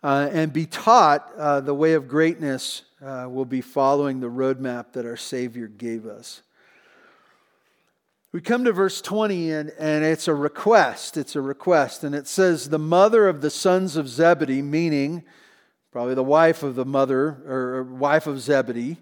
uh, 0.04 0.30
and 0.30 0.52
be 0.52 0.66
taught 0.66 1.32
uh, 1.38 1.62
the 1.62 1.74
way 1.74 1.94
of 1.94 2.10
greatness 2.10 2.84
uh, 3.02 3.28
will 3.30 3.46
be 3.46 3.62
following 3.62 4.20
the 4.20 4.30
roadmap 4.30 4.92
that 4.92 5.06
our 5.06 5.18
Savior 5.18 5.68
gave 5.68 6.06
us. 6.06 6.42
We 8.34 8.42
come 8.42 8.66
to 8.66 8.74
verse 8.74 9.00
20, 9.00 9.52
and, 9.52 9.70
and 9.78 10.04
it's 10.04 10.28
a 10.28 10.34
request. 10.34 11.18
It's 11.18 11.36
a 11.36 11.42
request. 11.42 12.04
And 12.04 12.16
it 12.16 12.28
says, 12.28 12.68
The 12.68 12.80
mother 12.80 13.28
of 13.28 13.42
the 13.42 13.52
sons 13.52 13.96
of 13.96 14.10
Zebedee, 14.10 14.63
meaning 14.63 15.24
probably 15.92 16.16
the 16.16 16.24
wife 16.24 16.63
of 16.63 16.74
the 16.74 16.84
mother 16.84 17.44
or 17.48 17.84
wife 17.84 18.25
of 18.25 18.42
Zebedee. 18.42 18.98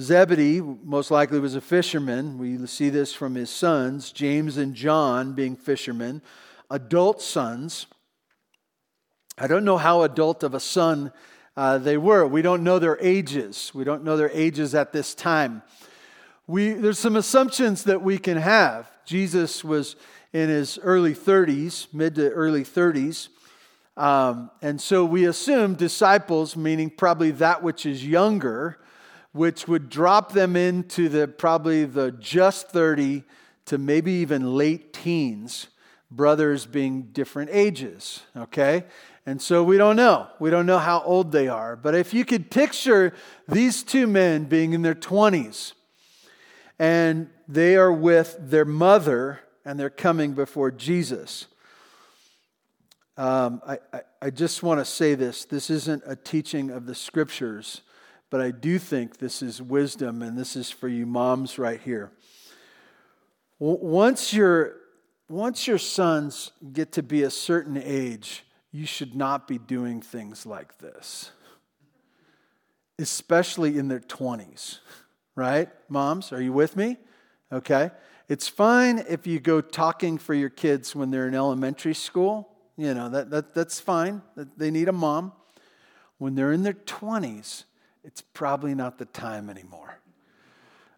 Zebedee 0.00 0.60
most 0.60 1.12
likely 1.12 1.38
was 1.38 1.54
a 1.54 1.60
fisherman. 1.60 2.36
We 2.36 2.66
see 2.66 2.90
this 2.90 3.12
from 3.12 3.36
his 3.36 3.48
sons, 3.48 4.10
James 4.10 4.56
and 4.56 4.74
John 4.74 5.34
being 5.34 5.54
fishermen, 5.54 6.20
adult 6.68 7.22
sons. 7.22 7.86
I 9.38 9.46
don't 9.46 9.64
know 9.64 9.78
how 9.78 10.02
adult 10.02 10.42
of 10.42 10.52
a 10.52 10.58
son 10.58 11.12
uh, 11.56 11.78
they 11.78 11.96
were. 11.96 12.26
We 12.26 12.42
don't 12.42 12.64
know 12.64 12.80
their 12.80 12.98
ages. 13.00 13.70
We 13.72 13.84
don't 13.84 14.02
know 14.02 14.16
their 14.16 14.30
ages 14.30 14.74
at 14.74 14.92
this 14.92 15.14
time. 15.14 15.62
We, 16.46 16.74
there's 16.74 16.98
some 16.98 17.16
assumptions 17.16 17.84
that 17.84 18.02
we 18.02 18.18
can 18.18 18.36
have. 18.36 18.90
Jesus 19.06 19.64
was 19.64 19.96
in 20.34 20.50
his 20.50 20.78
early 20.82 21.14
30s, 21.14 21.86
mid 21.94 22.16
to 22.16 22.28
early 22.30 22.64
30s. 22.64 23.28
Um, 23.96 24.50
and 24.60 24.78
so 24.78 25.06
we 25.06 25.24
assume 25.24 25.74
disciples, 25.74 26.54
meaning 26.54 26.90
probably 26.90 27.30
that 27.30 27.62
which 27.62 27.86
is 27.86 28.06
younger, 28.06 28.78
which 29.32 29.66
would 29.66 29.88
drop 29.88 30.32
them 30.32 30.54
into 30.54 31.08
the 31.08 31.28
probably 31.28 31.86
the 31.86 32.12
just 32.12 32.68
30 32.68 33.24
to 33.66 33.78
maybe 33.78 34.12
even 34.12 34.54
late 34.54 34.92
teens, 34.92 35.68
brothers 36.10 36.66
being 36.66 37.04
different 37.12 37.48
ages, 37.54 38.20
okay? 38.36 38.84
And 39.24 39.40
so 39.40 39.64
we 39.64 39.78
don't 39.78 39.96
know. 39.96 40.26
We 40.38 40.50
don't 40.50 40.66
know 40.66 40.78
how 40.78 41.00
old 41.00 41.32
they 41.32 41.48
are. 41.48 41.74
But 41.74 41.94
if 41.94 42.12
you 42.12 42.26
could 42.26 42.50
picture 42.50 43.14
these 43.48 43.82
two 43.82 44.06
men 44.06 44.44
being 44.44 44.74
in 44.74 44.82
their 44.82 44.94
20s 44.94 45.72
and 46.78 47.30
they 47.48 47.76
are 47.76 47.92
with 47.92 48.36
their 48.40 48.64
mother 48.64 49.40
and 49.64 49.78
they're 49.78 49.90
coming 49.90 50.32
before 50.32 50.70
Jesus. 50.70 51.46
Um, 53.16 53.62
I, 53.66 53.78
I, 53.92 54.00
I 54.22 54.30
just 54.30 54.62
want 54.62 54.80
to 54.80 54.84
say 54.84 55.14
this. 55.14 55.44
This 55.44 55.70
isn't 55.70 56.02
a 56.06 56.16
teaching 56.16 56.70
of 56.70 56.86
the 56.86 56.94
scriptures, 56.94 57.82
but 58.28 58.40
I 58.40 58.50
do 58.50 58.78
think 58.78 59.18
this 59.18 59.40
is 59.40 59.62
wisdom, 59.62 60.22
and 60.22 60.36
this 60.36 60.56
is 60.56 60.70
for 60.70 60.88
you 60.88 61.06
moms 61.06 61.58
right 61.58 61.80
here. 61.80 62.10
Once 63.60 64.34
your, 64.34 64.74
once 65.28 65.66
your 65.66 65.78
sons 65.78 66.50
get 66.72 66.92
to 66.92 67.02
be 67.02 67.22
a 67.22 67.30
certain 67.30 67.80
age, 67.82 68.44
you 68.72 68.86
should 68.86 69.14
not 69.14 69.46
be 69.46 69.58
doing 69.58 70.02
things 70.02 70.44
like 70.44 70.78
this, 70.78 71.30
especially 72.98 73.78
in 73.78 73.86
their 73.86 74.00
20s, 74.00 74.80
right? 75.36 75.68
Moms, 75.88 76.32
are 76.32 76.40
you 76.40 76.52
with 76.52 76.76
me? 76.76 76.96
Okay. 77.52 77.90
It's 78.28 78.48
fine 78.48 79.04
if 79.08 79.26
you 79.26 79.38
go 79.38 79.60
talking 79.60 80.16
for 80.16 80.34
your 80.34 80.48
kids 80.48 80.96
when 80.96 81.10
they're 81.10 81.28
in 81.28 81.34
elementary 81.34 81.94
school. 81.94 82.48
You 82.76 82.94
know, 82.94 83.08
that, 83.10 83.30
that, 83.30 83.54
that's 83.54 83.78
fine. 83.80 84.22
They 84.56 84.70
need 84.70 84.88
a 84.88 84.92
mom. 84.92 85.32
When 86.18 86.34
they're 86.34 86.52
in 86.52 86.62
their 86.62 86.72
20s, 86.72 87.64
it's 88.02 88.22
probably 88.22 88.74
not 88.74 88.98
the 88.98 89.04
time 89.04 89.50
anymore. 89.50 89.98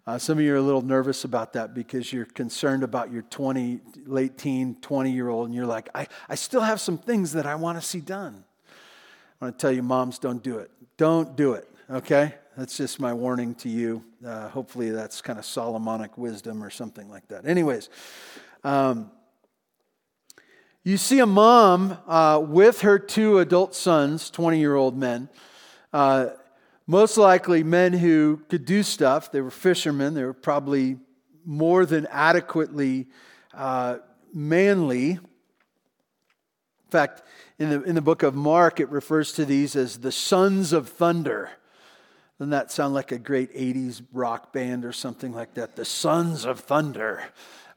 Uh, 0.07 0.19
some 0.19 0.39
of 0.39 0.45
you 0.45 0.55
are 0.55 0.59
a 0.59 0.63
little 0.63 0.83
nervous 0.83 1.25
about 1.25 1.53
that 1.55 1.75
because 1.75 2.13
you're 2.13 2.27
concerned 2.27 2.85
about 2.85 3.11
your 3.11 3.23
20, 3.23 3.81
late 4.05 4.39
teen, 4.39 4.77
20 4.81 5.11
year 5.11 5.29
old, 5.29 5.47
and 5.47 5.55
you're 5.55 5.67
like, 5.67 5.89
I, 5.97 6.07
I 6.29 6.37
still 6.37 6.61
have 6.61 6.81
some 6.81 6.97
things 6.97 7.33
that 7.33 7.45
I 7.45 7.57
want 7.57 7.81
to 7.81 7.85
see 7.85 8.01
done. 8.01 8.45
I 9.41 9.47
want 9.47 9.59
to 9.59 9.61
tell 9.63 9.73
you, 9.73 9.83
moms, 9.83 10.21
don't 10.21 10.43
do 10.43 10.59
it. 10.59 10.71
Don't 10.97 11.37
do 11.37 11.55
it, 11.55 11.69
okay? 11.91 12.35
That's 12.57 12.75
just 12.79 12.99
my 13.01 13.13
warning 13.13 13.55
to 13.57 13.69
you. 13.69 14.03
Uh, 14.27 14.49
hopefully, 14.49 14.89
that's 14.89 15.21
kind 15.21 15.39
of 15.39 15.45
Solomonic 15.45 16.17
wisdom 16.17 16.65
or 16.65 16.71
something 16.71 17.11
like 17.11 17.29
that. 17.29 17.45
Anyways, 17.47 17.91
um, 18.65 19.11
you 20.83 20.97
see 20.97 21.19
a 21.19 21.27
mom 21.27 21.99
uh, 22.07 22.43
with 22.43 22.81
her 22.81 22.99
two 22.99 23.41
adult 23.41 23.75
sons, 23.75 24.31
20 24.31 24.59
year 24.59 24.75
old 24.75 24.97
men. 24.97 25.29
Uh, 25.93 26.29
most 26.87 27.19
likely 27.19 27.63
men 27.63 27.93
who 27.93 28.41
could 28.49 28.65
do 28.65 28.83
stuff. 28.83 29.31
They 29.31 29.43
were 29.43 29.51
fishermen. 29.51 30.15
They 30.15 30.25
were 30.25 30.33
probably 30.33 30.97
more 31.45 31.85
than 31.85 32.07
adequately 32.11 33.09
uh, 33.53 33.99
manly. 34.33 35.11
In 35.11 35.21
fact, 36.91 37.23
in 37.59 37.69
the, 37.69 37.83
in 37.83 37.95
the 37.97 38.01
book 38.01 38.23
of 38.23 38.35
Mark, 38.35 38.81
it 38.81 38.89
refers 38.89 39.33
to 39.33 39.45
these 39.45 39.77
as 39.77 39.99
the 39.99 40.13
sons 40.13 40.73
of 40.73 40.89
thunder. 40.89 41.51
Doesn't 42.39 42.51
that 42.51 42.71
sound 42.71 42.95
like 42.95 43.13
a 43.13 43.19
great 43.19 43.55
80s 43.55 44.03
rock 44.13 44.53
band 44.53 44.85
or 44.85 44.93
something 44.93 45.33
like 45.33 45.55
that? 45.55 45.77
The 45.77 45.85
sons 45.85 46.45
of 46.45 46.61
thunder. 46.61 47.25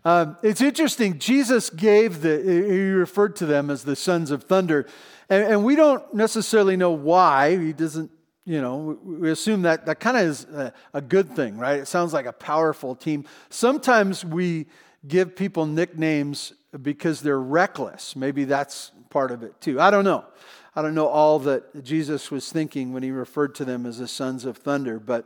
Um, 0.04 0.38
it's 0.44 0.62
interesting. 0.62 1.20
Jesus 1.20 1.70
gave 1.70 2.22
the, 2.22 2.42
he 2.42 2.90
referred 2.92 3.36
to 3.38 3.46
them 3.46 3.70
as 3.70 3.84
the 3.84 3.96
sons 3.96 4.32
of 4.32 4.44
thunder. 4.44 4.88
And, 5.30 5.44
and 5.46 5.64
we 5.64 5.76
don't 5.76 6.14
necessarily 6.14 6.76
know 6.76 6.92
why. 6.92 7.58
He 7.58 7.74
doesn't 7.74 8.12
you 8.46 8.62
know, 8.62 8.98
we 9.04 9.30
assume 9.30 9.62
that 9.62 9.86
that 9.86 10.00
kind 10.00 10.18
of 10.18 10.24
is 10.24 10.46
a, 10.46 10.74
a, 10.96 11.02
good 11.02 11.36
thing, 11.36 11.60
right? 11.60 11.82
It 11.82 11.88
sounds 11.88 12.14
like 12.14 12.26
a 12.26 12.34
powerful 12.34 12.96
team. 12.96 13.26
Sometimes 13.52 14.26
we 14.26 14.66
give 15.08 15.36
people 15.36 15.68
nicknames 15.68 16.54
because 16.82 17.22
they're 17.22 17.40
reckless. 17.40 18.16
Maybe 18.16 18.46
that's 18.46 18.92
part 19.12 19.30
of 19.30 19.44
it 19.44 19.60
too. 19.62 19.80
I 19.80 19.92
don't 19.92 20.04
know. 20.04 20.26
I 20.76 20.82
don't 20.82 20.96
know 20.96 21.08
all 21.08 21.40
that 21.40 21.84
Jesus 21.84 22.30
was 22.30 22.52
thinking 22.52 22.94
when 22.94 23.04
he 23.04 23.12
referred 23.12 23.56
to 23.56 23.66
them 23.66 23.86
as 23.86 23.98
the 23.98 24.08
sons 24.08 24.46
of 24.46 24.58
thunder, 24.58 25.00
but 25.00 25.26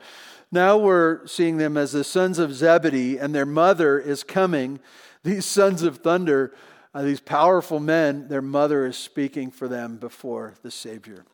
now 0.51 0.77
we're 0.77 1.25
seeing 1.27 1.57
them 1.57 1.77
as 1.77 1.91
the 1.91 2.03
sons 2.03 2.39
of 2.39 2.53
Zebedee, 2.53 3.17
and 3.17 3.33
their 3.33 3.45
mother 3.45 4.00
is 4.00 4.23
coming. 4.23 4.79
These 5.23 5.45
sons 5.45 5.83
of 5.83 5.97
thunder, 5.97 6.53
uh, 6.93 7.01
these 7.01 7.19
powerful 7.19 7.79
men, 7.79 8.27
their 8.27 8.41
mother 8.41 8.85
is 8.85 8.95
speaking 8.95 9.51
for 9.51 9.67
them 9.67 9.97
before 9.97 10.53
the 10.63 10.71
Savior. 10.71 11.25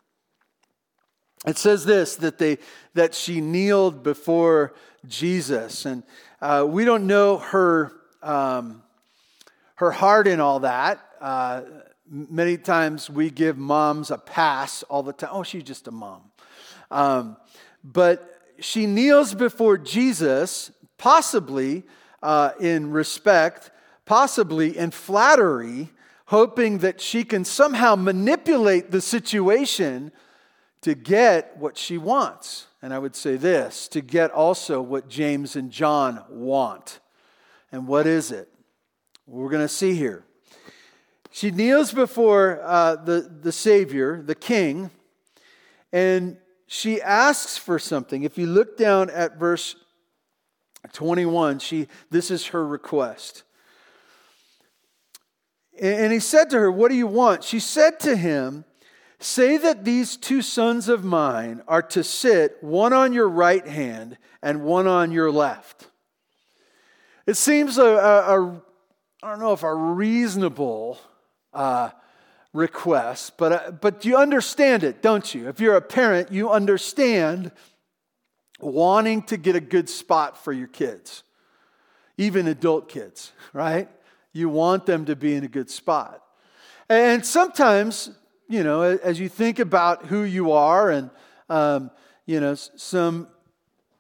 It 1.46 1.58
says 1.58 1.86
this 1.86 2.16
that 2.18 2.38
they 2.38 2.58
that 2.96 3.16
she 3.16 3.40
kneeled 3.40 4.04
before 4.04 4.74
Jesus, 5.08 5.86
and 5.86 6.04
uh, 6.42 6.66
we 6.68 6.84
don't 6.84 7.08
know 7.08 7.38
her 7.38 7.94
um, 8.22 8.84
her 9.76 9.92
heart 9.92 10.28
in 10.28 10.42
all 10.42 10.62
that. 10.62 11.00
Uh, 11.22 11.62
many 12.10 12.58
times 12.58 13.10
we 13.10 13.30
give 13.30 13.58
moms 13.58 14.12
a 14.12 14.18
pass 14.18 14.84
all 14.84 15.04
the 15.04 15.14
time. 15.14 15.30
Oh, 15.32 15.44
she's 15.44 15.64
just 15.64 15.88
a 15.88 15.92
mom, 15.92 16.24
um, 16.92 17.38
but 17.84 18.42
she 18.60 18.86
kneels 18.86 19.34
before 19.34 19.78
Jesus, 19.78 20.72
possibly 20.98 21.84
uh, 22.22 22.52
in 22.60 22.92
respect, 22.92 23.72
possibly 24.06 24.78
in 24.78 24.92
flattery, 24.92 25.90
hoping 26.26 26.80
that 26.80 27.00
she 27.00 27.24
can 27.24 27.46
somehow 27.46 27.96
manipulate 27.96 28.92
the 28.92 29.02
situation 29.02 30.12
to 30.82 30.96
get 30.96 31.58
what 31.58 31.78
she 31.78 31.98
wants. 31.98 32.68
And 32.82 32.94
I 32.94 33.00
would 33.00 33.16
say 33.16 33.36
this 33.36 33.88
to 33.90 34.02
get 34.02 34.32
also 34.32 34.82
what 34.82 35.10
James 35.10 35.56
and 35.56 35.72
John 35.72 36.24
want. 36.30 37.00
And 37.72 37.88
what 37.88 38.08
is 38.08 38.32
it? 38.32 38.48
We're 39.28 39.50
going 39.50 39.64
to 39.64 39.68
see 39.68 39.96
here. 39.96 40.24
She 41.32 41.52
kneels 41.52 41.92
before 41.92 42.62
uh, 42.64 42.96
the, 42.96 43.22
the 43.42 43.52
Savior, 43.52 44.22
the 44.22 44.36
King, 44.36 44.90
and 45.92 46.38
she 46.68 47.02
asks 47.02 47.58
for 47.58 47.80
something. 47.80 48.24
If 48.24 48.38
you 48.38 48.48
look 48.48 48.78
down 48.78 49.10
at 49.10 49.38
verse 49.38 49.76
21, 50.94 51.60
she, 51.60 51.88
this 52.10 52.32
is 52.32 52.48
her 52.48 52.66
request. 52.66 53.44
And 55.80 56.12
he 56.12 56.20
said 56.20 56.50
to 56.50 56.60
her, 56.60 56.72
What 56.72 56.90
do 56.90 56.98
you 56.98 57.08
want? 57.08 57.44
She 57.44 57.60
said 57.60 58.00
to 58.02 58.16
him, 58.16 58.66
Say 59.20 59.58
that 59.58 59.84
these 59.84 60.16
two 60.16 60.42
sons 60.42 60.90
of 60.90 61.04
mine 61.04 61.62
are 61.68 61.82
to 61.84 62.04
sit 62.04 62.58
one 62.62 62.94
on 62.94 63.14
your 63.14 63.28
right 63.28 63.68
hand 63.68 64.18
and 64.42 64.64
one 64.64 64.88
on 64.88 65.12
your 65.12 65.32
left. 65.32 65.88
It 67.26 67.36
seems 67.36 67.78
a, 67.78 67.86
a, 67.86 68.42
a 68.42 68.62
I 69.22 69.30
don't 69.32 69.40
know 69.40 69.54
if 69.54 69.64
a 69.64 69.74
reasonable 69.74 70.98
uh, 71.54 71.90
request, 72.54 73.38
but, 73.38 73.52
uh, 73.52 73.72
but 73.72 74.06
you 74.06 74.18
understand 74.18 74.84
it, 74.84 75.02
don't 75.02 75.34
you? 75.34 75.50
If 75.50 75.60
you're 75.60 75.76
a 75.76 75.82
parent, 75.82 76.32
you 76.32 76.50
understand 76.50 77.52
wanting 78.60 79.24
to 79.24 79.38
get 79.38 79.56
a 79.56 79.62
good 79.62 79.90
spot 79.90 80.44
for 80.44 80.52
your 80.52 80.68
kids, 80.68 81.24
even 82.18 82.48
adult 82.48 82.90
kids, 82.90 83.32
right? 83.54 83.90
You 84.34 84.50
want 84.50 84.86
them 84.86 85.06
to 85.06 85.16
be 85.16 85.36
in 85.36 85.44
a 85.44 85.48
good 85.48 85.70
spot. 85.70 86.24
And 86.90 87.26
sometimes 87.26 88.12
you 88.50 88.64
know, 88.64 88.82
as 88.82 89.20
you 89.20 89.30
think 89.30 89.60
about 89.60 90.08
who 90.08 90.24
you 90.24 90.52
are 90.52 90.90
and, 90.90 91.12
um, 91.50 91.92
you 92.26 92.40
know, 92.40 92.56
some, 92.56 93.28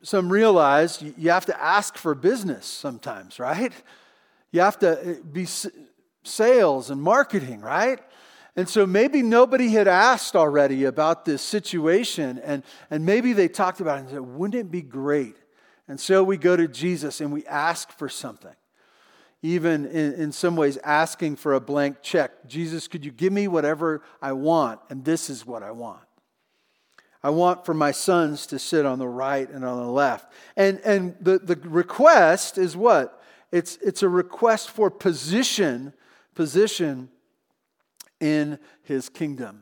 some 0.02 0.30
realize 0.30 1.02
you 1.02 1.30
have 1.30 1.46
to 1.46 1.64
ask 1.64 1.96
for 1.96 2.16
business 2.16 2.66
sometimes, 2.66 3.40
right? 3.40 3.72
You 4.52 4.62
have 4.62 4.80
to 4.80 5.00
uh, 5.00 5.16
be 5.32 5.46
sales 6.24 6.90
and 6.90 7.02
marketing, 7.02 7.62
right? 7.62 8.00
And 8.56 8.68
so 8.68 8.86
maybe 8.86 9.22
nobody 9.22 9.70
had 9.70 9.88
asked 9.88 10.36
already 10.36 10.86
about 10.86 11.26
this 11.26 11.42
situation, 11.42 12.40
and, 12.40 12.64
and 12.90 13.06
maybe 13.06 13.34
they 13.34 13.48
talked 13.48 13.80
about 13.80 13.98
it 13.98 14.02
and 14.02 14.10
said, 14.10 14.22
wouldn't 14.22 14.60
it 14.60 14.72
be 14.72 14.82
great? 14.82 15.36
And 15.88 16.00
so 16.00 16.24
we 16.24 16.38
go 16.38 16.56
to 16.56 16.68
Jesus 16.68 17.22
and 17.22 17.32
we 17.32 17.46
ask 17.46 17.92
for 17.92 18.10
something 18.10 18.56
even 19.42 19.86
in, 19.86 20.14
in 20.14 20.32
some 20.32 20.56
ways 20.56 20.78
asking 20.84 21.38
for 21.38 21.54
a 21.54 21.60
blank 21.60 21.98
check. 22.02 22.46
Jesus, 22.48 22.88
could 22.88 23.06
you 23.06 23.12
give 23.12 23.32
me 23.32 23.48
whatever 23.48 24.02
I 24.22 24.34
want? 24.34 24.82
And 24.90 25.06
this 25.06 25.30
is 25.30 25.46
what 25.46 25.64
I 25.64 25.72
want. 25.72 26.02
I 27.24 27.30
want 27.30 27.66
for 27.66 27.74
my 27.74 27.92
sons 27.92 28.48
to 28.48 28.60
sit 28.60 28.86
on 28.86 29.00
the 29.00 29.08
right 29.08 29.50
and 29.50 29.66
on 29.66 29.78
the 29.86 29.92
left. 29.92 30.32
And, 30.56 30.80
and 30.82 31.16
the, 31.20 31.40
the 31.40 31.56
request 31.56 32.58
is 32.58 32.78
what? 32.78 33.22
It's, 33.52 33.78
it's 33.78 34.04
a 34.04 34.10
request 34.10 34.70
for 34.70 34.90
position, 34.90 35.94
position 36.40 37.10
in 38.22 38.58
his 38.84 39.10
kingdom. 39.10 39.62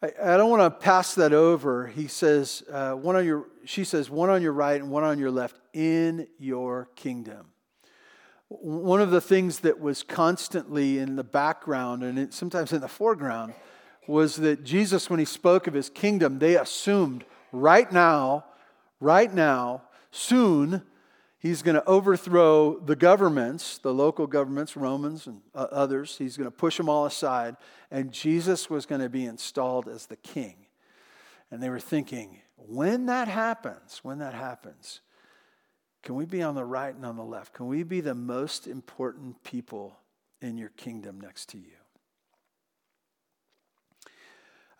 I, 0.00 0.12
I 0.22 0.36
don't 0.36 0.48
want 0.48 0.62
to 0.62 0.70
pass 0.70 1.16
that 1.16 1.32
over. 1.32 1.88
He 1.88 2.06
says, 2.06 2.62
uh, 2.70 2.92
one 2.92 3.16
on 3.16 3.26
your, 3.26 3.48
she 3.64 3.82
says, 3.82 4.08
one 4.08 4.30
on 4.30 4.42
your 4.42 4.52
right 4.52 4.80
and 4.80 4.92
one 4.92 5.02
on 5.02 5.18
your 5.18 5.32
left 5.32 5.56
in 5.72 6.28
your 6.38 6.88
kingdom. 6.94 7.46
One 8.48 9.00
of 9.00 9.10
the 9.10 9.20
things 9.20 9.58
that 9.60 9.80
was 9.80 10.04
constantly 10.04 11.00
in 11.00 11.16
the 11.16 11.24
background 11.24 12.04
and 12.04 12.32
sometimes 12.32 12.72
in 12.72 12.80
the 12.80 12.86
foreground 12.86 13.52
was 14.06 14.36
that 14.36 14.62
Jesus, 14.62 15.10
when 15.10 15.18
he 15.18 15.24
spoke 15.24 15.66
of 15.66 15.74
his 15.74 15.90
kingdom, 15.90 16.38
they 16.38 16.56
assumed 16.56 17.24
right 17.50 17.90
now, 17.90 18.44
right 19.00 19.34
now, 19.34 19.82
soon, 20.12 20.82
he's 21.42 21.60
going 21.60 21.74
to 21.74 21.84
overthrow 21.84 22.78
the 22.78 22.94
governments, 22.94 23.78
the 23.78 23.92
local 23.92 24.28
governments, 24.28 24.76
Romans 24.76 25.26
and 25.26 25.40
uh, 25.54 25.66
others. 25.72 26.16
He's 26.16 26.36
going 26.36 26.46
to 26.46 26.56
push 26.56 26.76
them 26.76 26.88
all 26.88 27.04
aside, 27.04 27.56
and 27.90 28.12
Jesus 28.12 28.70
was 28.70 28.86
going 28.86 29.00
to 29.00 29.08
be 29.08 29.26
installed 29.26 29.88
as 29.88 30.06
the 30.06 30.16
king. 30.16 30.54
And 31.50 31.62
they 31.62 31.68
were 31.68 31.80
thinking, 31.80 32.38
when 32.56 33.06
that 33.06 33.26
happens, 33.26 34.00
when 34.02 34.20
that 34.20 34.34
happens, 34.34 35.00
can 36.02 36.14
we 36.14 36.24
be 36.24 36.42
on 36.42 36.54
the 36.54 36.64
right 36.64 36.94
and 36.94 37.04
on 37.04 37.16
the 37.16 37.24
left? 37.24 37.52
Can 37.52 37.66
we 37.66 37.82
be 37.82 38.00
the 38.00 38.14
most 38.14 38.66
important 38.66 39.42
people 39.42 39.98
in 40.40 40.56
your 40.56 40.70
kingdom 40.70 41.20
next 41.20 41.48
to 41.50 41.58
you? 41.58 41.81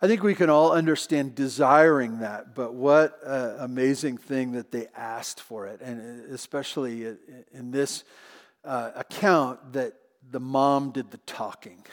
I 0.03 0.07
think 0.07 0.21
we 0.21 0.35
can 0.35 0.49
all 0.49 0.73
understand 0.73 1.33
desiring 1.33 2.19
that, 2.19 2.55
but 2.55 2.73
what 2.73 3.17
an 3.25 3.55
amazing 3.59 4.17
thing 4.17 4.51
that 4.51 4.69
they 4.69 4.87
asked 4.97 5.39
for 5.39 5.65
it. 5.65 5.79
And 5.79 6.29
especially 6.29 7.05
in 7.53 7.71
this 7.71 8.03
uh, 8.65 8.91
account, 8.97 9.71
that 9.71 9.93
the 10.29 10.41
mom 10.41 10.91
did 10.91 11.09
the 11.11 11.19
talking. 11.19 11.85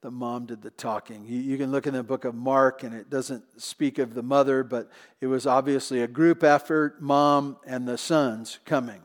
The 0.00 0.10
mom 0.10 0.46
did 0.46 0.60
the 0.60 0.72
talking. 0.72 1.24
You, 1.24 1.38
you 1.38 1.56
can 1.56 1.70
look 1.70 1.86
in 1.86 1.94
the 1.94 2.02
book 2.02 2.24
of 2.24 2.34
Mark, 2.34 2.82
and 2.82 2.92
it 2.92 3.08
doesn't 3.10 3.44
speak 3.62 4.00
of 4.00 4.14
the 4.14 4.24
mother, 4.24 4.64
but 4.64 4.90
it 5.20 5.28
was 5.28 5.46
obviously 5.46 6.02
a 6.02 6.08
group 6.08 6.42
effort, 6.42 7.00
mom 7.00 7.58
and 7.64 7.86
the 7.86 7.96
sons 7.96 8.58
coming. 8.64 9.02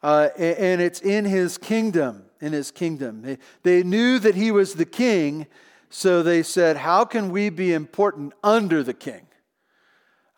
Uh, 0.00 0.28
and 0.38 0.80
it's 0.80 1.00
in 1.00 1.24
his 1.24 1.58
kingdom, 1.58 2.22
in 2.40 2.52
his 2.52 2.70
kingdom. 2.70 3.22
They, 3.22 3.38
they 3.64 3.82
knew 3.82 4.20
that 4.20 4.36
he 4.36 4.52
was 4.52 4.74
the 4.74 4.84
king 4.84 5.48
so 5.88 6.22
they 6.22 6.42
said, 6.42 6.76
How 6.76 7.04
can 7.04 7.30
we 7.30 7.50
be 7.50 7.72
important 7.72 8.32
under 8.42 8.82
the 8.82 8.94
king? 8.94 9.26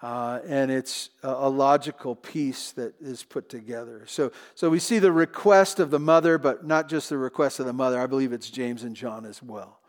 Uh, 0.00 0.38
and 0.46 0.70
it's 0.70 1.10
a, 1.24 1.48
logical 1.48 2.14
piece 2.14 2.70
that 2.72 2.94
is 3.00 3.24
put 3.24 3.48
together. 3.48 4.04
So, 4.06 4.30
so 4.54 4.70
we 4.70 4.78
see 4.78 5.00
the 5.00 5.10
request 5.10 5.80
of 5.80 5.90
the 5.90 5.98
mother, 5.98 6.38
but 6.38 6.64
not 6.64 6.88
just 6.88 7.08
the 7.08 7.18
request 7.18 7.58
of 7.58 7.66
the 7.66 7.72
mother. 7.72 8.00
I 8.00 8.06
believe 8.06 8.32
it's 8.32 8.48
James 8.48 8.84
and 8.84 8.94
John 8.94 9.26
as 9.26 9.42
well. 9.42 9.80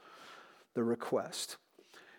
The 0.74 0.84
request. 0.84 1.58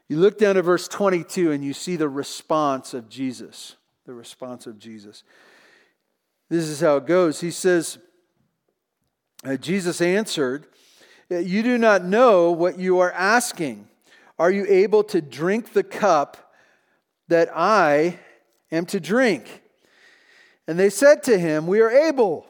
You 0.08 0.18
look 0.18 0.38
down 0.38 0.54
to 0.54 0.62
verse 0.62 0.86
22 0.86 1.50
and 1.50 1.64
you 1.64 1.72
see 1.72 1.96
the 1.96 2.08
response 2.08 2.94
of 2.94 3.08
Jesus. 3.08 3.74
The 4.06 4.14
response 4.14 4.68
of 4.68 4.78
Jesus. 4.78 5.24
This 6.48 6.64
is 6.64 6.80
how 6.80 6.96
it 6.96 7.06
goes. 7.06 7.40
He 7.40 7.50
says, 7.50 7.98
uh, 9.44 9.56
Jesus 9.56 10.00
answered, 10.00 10.66
you 11.30 11.62
do 11.62 11.78
not 11.78 12.04
know 12.04 12.50
what 12.50 12.78
you 12.78 12.98
are 12.98 13.12
asking. 13.12 13.88
Are 14.38 14.50
you 14.50 14.66
able 14.68 15.04
to 15.04 15.20
drink 15.20 15.72
the 15.72 15.84
cup 15.84 16.52
that 17.28 17.48
I 17.54 18.18
am 18.72 18.86
to 18.86 19.00
drink? 19.00 19.62
And 20.66 20.78
they 20.78 20.90
said 20.90 21.22
to 21.24 21.38
him, 21.38 21.66
We 21.66 21.80
are 21.80 21.90
able. 21.90 22.46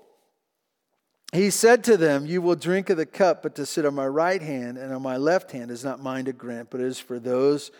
He 1.32 1.50
said 1.50 1.84
to 1.84 1.96
them, 1.96 2.26
You 2.26 2.42
will 2.42 2.56
drink 2.56 2.90
of 2.90 2.96
the 2.96 3.06
cup, 3.06 3.42
but 3.42 3.54
to 3.56 3.66
sit 3.66 3.84
on 3.84 3.94
my 3.94 4.06
right 4.06 4.42
hand 4.42 4.78
and 4.78 4.92
on 4.92 5.02
my 5.02 5.16
left 5.16 5.52
hand 5.52 5.70
is 5.70 5.84
not 5.84 6.02
mine 6.02 6.25
to 6.25 6.32
grant, 6.32 6.70
but 6.70 6.80
is 6.80 6.99
for 6.99 7.18
those 7.18 7.70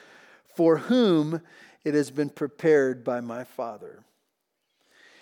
for 0.55 0.77
whom 0.79 1.41
it 1.85 1.95
has 1.95 2.11
been 2.11 2.29
prepared 2.29 3.03
by 3.05 3.21
my 3.21 3.45
Father. 3.45 4.05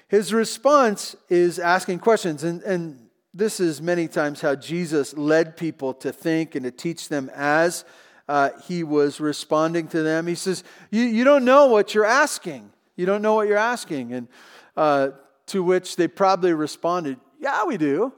His 0.09 0.33
response 0.33 1.14
is 1.29 1.59
asking 1.59 1.98
questions, 2.00 2.42
and, 2.42 2.62
and 2.62 3.08
this 3.35 3.61
is 3.61 3.81
many 3.81 4.09
times 4.09 4.41
how 4.41 4.55
Jesus 4.55 5.17
led 5.17 5.57
people 5.57 5.95
to 5.95 6.12
think 6.12 6.55
and 6.55 6.64
to 6.64 6.71
teach 6.71 7.09
them 7.09 7.31
as 7.35 7.85
uh, 8.29 8.51
he 8.64 8.83
was 8.83 9.21
responding 9.21 9.88
to 9.88 10.03
them. 10.03 10.27
He 10.27 10.35
says, 10.35 10.64
you, 10.91 11.03
you 11.03 11.25
don't 11.25 11.45
know 11.45 11.67
what 11.67 11.95
you're 11.95 12.05
asking. 12.05 12.71
You 12.97 13.07
don't 13.07 13.23
know 13.23 13.35
what 13.35 13.49
you're 13.49 13.57
asking. 13.57 14.12
And 14.12 14.29
uh, 14.77 15.11
to 15.47 15.62
which 15.62 15.97
they 15.97 16.09
probably 16.09 16.53
responded, 16.53 17.19
Yeah, 17.41 17.64
we 17.64 17.77
do. 17.77 18.12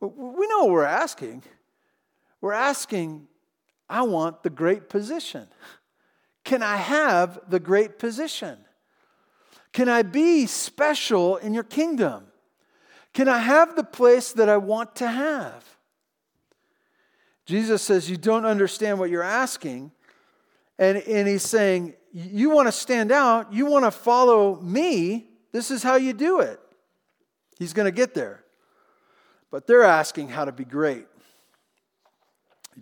We 0.00 0.46
know 0.48 0.64
what 0.64 0.70
we're 0.70 0.84
asking. 0.84 1.42
We're 2.40 2.52
asking, 2.52 3.28
I 3.88 4.02
want 4.02 4.42
the 4.42 4.50
great 4.50 4.88
position. 4.88 5.48
Can 6.44 6.62
I 6.62 6.76
have 6.76 7.40
the 7.48 7.58
great 7.58 7.98
position? 7.98 8.58
Can 9.72 9.88
I 9.88 10.02
be 10.02 10.46
special 10.46 11.36
in 11.36 11.54
your 11.54 11.64
kingdom? 11.64 12.26
Can 13.16 13.28
I 13.28 13.38
have 13.38 13.76
the 13.76 13.82
place 13.82 14.32
that 14.32 14.50
I 14.50 14.58
want 14.58 14.96
to 14.96 15.08
have? 15.08 15.64
Jesus 17.46 17.80
says, 17.80 18.10
You 18.10 18.18
don't 18.18 18.44
understand 18.44 18.98
what 18.98 19.08
you're 19.08 19.22
asking. 19.22 19.90
And, 20.78 20.98
and 20.98 21.26
he's 21.26 21.42
saying, 21.42 21.94
You 22.12 22.50
want 22.50 22.68
to 22.68 22.72
stand 22.72 23.10
out, 23.10 23.50
you 23.50 23.64
want 23.64 23.86
to 23.86 23.90
follow 23.90 24.60
me, 24.60 25.30
this 25.50 25.70
is 25.70 25.82
how 25.82 25.94
you 25.96 26.12
do 26.12 26.40
it. 26.40 26.60
He's 27.58 27.72
going 27.72 27.86
to 27.86 27.90
get 27.90 28.12
there. 28.12 28.44
But 29.50 29.66
they're 29.66 29.82
asking 29.82 30.28
how 30.28 30.44
to 30.44 30.52
be 30.52 30.66
great. 30.66 31.06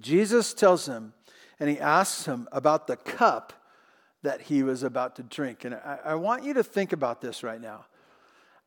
Jesus 0.01 0.53
tells 0.53 0.85
them, 0.85 1.15
and 1.61 1.71
he 1.71 1.79
asks 1.79 2.27
him 2.27 2.49
about 2.51 2.89
the 2.89 2.97
cup 2.97 3.53
that 4.25 4.41
he 4.41 4.65
was 4.65 4.83
about 4.83 5.15
to 5.15 5.23
drink. 5.23 5.65
And 5.65 5.77
I, 5.77 6.01
I 6.07 6.15
want 6.17 6.43
you 6.43 6.55
to 6.55 6.65
think 6.65 6.93
about 6.93 7.21
this 7.21 7.45
right 7.45 7.61
now. 7.61 7.85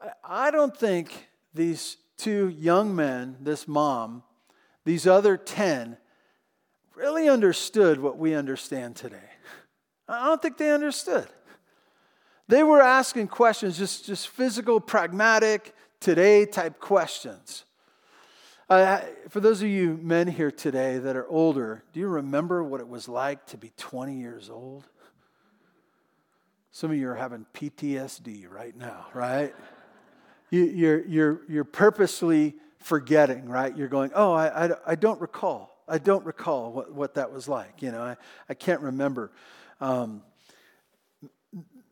I, 0.02 0.48
I 0.48 0.52
don't 0.52 0.76
think 0.76 1.28
these 1.58 1.98
two 2.18 2.50
young 2.50 2.96
men, 2.96 3.38
this 3.42 3.68
mom, 3.68 4.24
these 4.86 5.06
other 5.06 5.36
10, 5.36 5.98
really 6.96 7.28
understood 7.28 8.00
what 8.00 8.18
we 8.18 8.34
understand 8.34 8.96
today. 8.96 9.18
I 10.08 10.26
don't 10.26 10.42
think 10.42 10.58
they 10.58 10.72
understood. 10.72 11.28
They 12.48 12.64
were 12.64 12.82
asking 12.82 13.28
questions, 13.28 13.78
just, 13.78 14.06
just 14.06 14.30
physical, 14.30 14.80
pragmatic, 14.80 15.74
today 16.00 16.46
type 16.46 16.80
questions. 16.80 17.66
Uh, 18.70 19.02
for 19.30 19.40
those 19.40 19.62
of 19.62 19.68
you 19.68 19.98
men 20.02 20.28
here 20.28 20.52
today 20.52 20.98
that 20.98 21.16
are 21.16 21.28
older, 21.28 21.84
do 21.94 22.00
you 22.00 22.08
remember 22.08 22.64
what 22.64 22.82
it 22.82 22.88
was 22.88 23.08
like 23.08 23.46
to 23.48 23.58
be 23.58 23.72
20 23.78 24.16
years 24.16 24.50
old? 24.50 24.86
Some 26.72 26.92
of 26.92 26.98
you 26.98 27.10
are 27.10 27.16
having 27.16 27.46
PTSD 27.54 28.50
right 28.50 28.76
now, 28.76 29.08
right? 29.14 29.56
You, 30.50 30.64
are 30.64 30.68
you're, 30.68 31.06
you're, 31.06 31.42
you're 31.50 31.64
purposely 31.64 32.56
forgetting, 32.80 33.48
right? 33.50 33.76
You're 33.76 33.88
going, 33.88 34.12
oh, 34.16 34.34
I, 34.34 34.68
I, 34.68 34.70
I, 34.88 34.96
don't 34.96 35.20
recall. 35.20 35.84
I 35.88 35.98
don't 35.98 36.26
recall 36.26 36.72
what, 36.72 36.94
what 36.94 37.16
that 37.16 37.32
was 37.32 37.48
like. 37.48 37.82
You 37.82 37.92
know, 37.92 38.02
I, 38.02 38.18
I 38.48 38.54
can't 38.54 38.82
remember. 38.82 39.32
Um, 39.82 40.24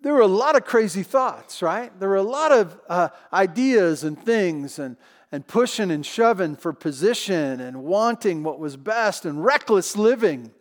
there 0.02 0.14
were 0.14 0.22
a 0.22 0.28
lot 0.28 0.56
of 0.56 0.66
crazy 0.66 1.04
thoughts, 1.04 1.62
right? 1.62 1.98
There 2.00 2.10
were 2.10 2.16
a 2.16 2.24
lot 2.24 2.52
of 2.52 2.80
uh, 2.88 3.10
ideas 3.34 4.04
and 4.04 4.18
things 4.18 4.78
and, 4.78 4.98
and 5.32 5.46
pushing 5.48 5.92
and 5.92 6.06
shoving 6.06 6.56
for 6.56 6.74
position 6.74 7.60
and 7.60 7.84
wanting 7.84 8.44
what 8.44 8.60
was 8.60 8.78
best 8.78 9.26
and 9.26 9.44
reckless 9.44 9.98
living. 9.98 10.52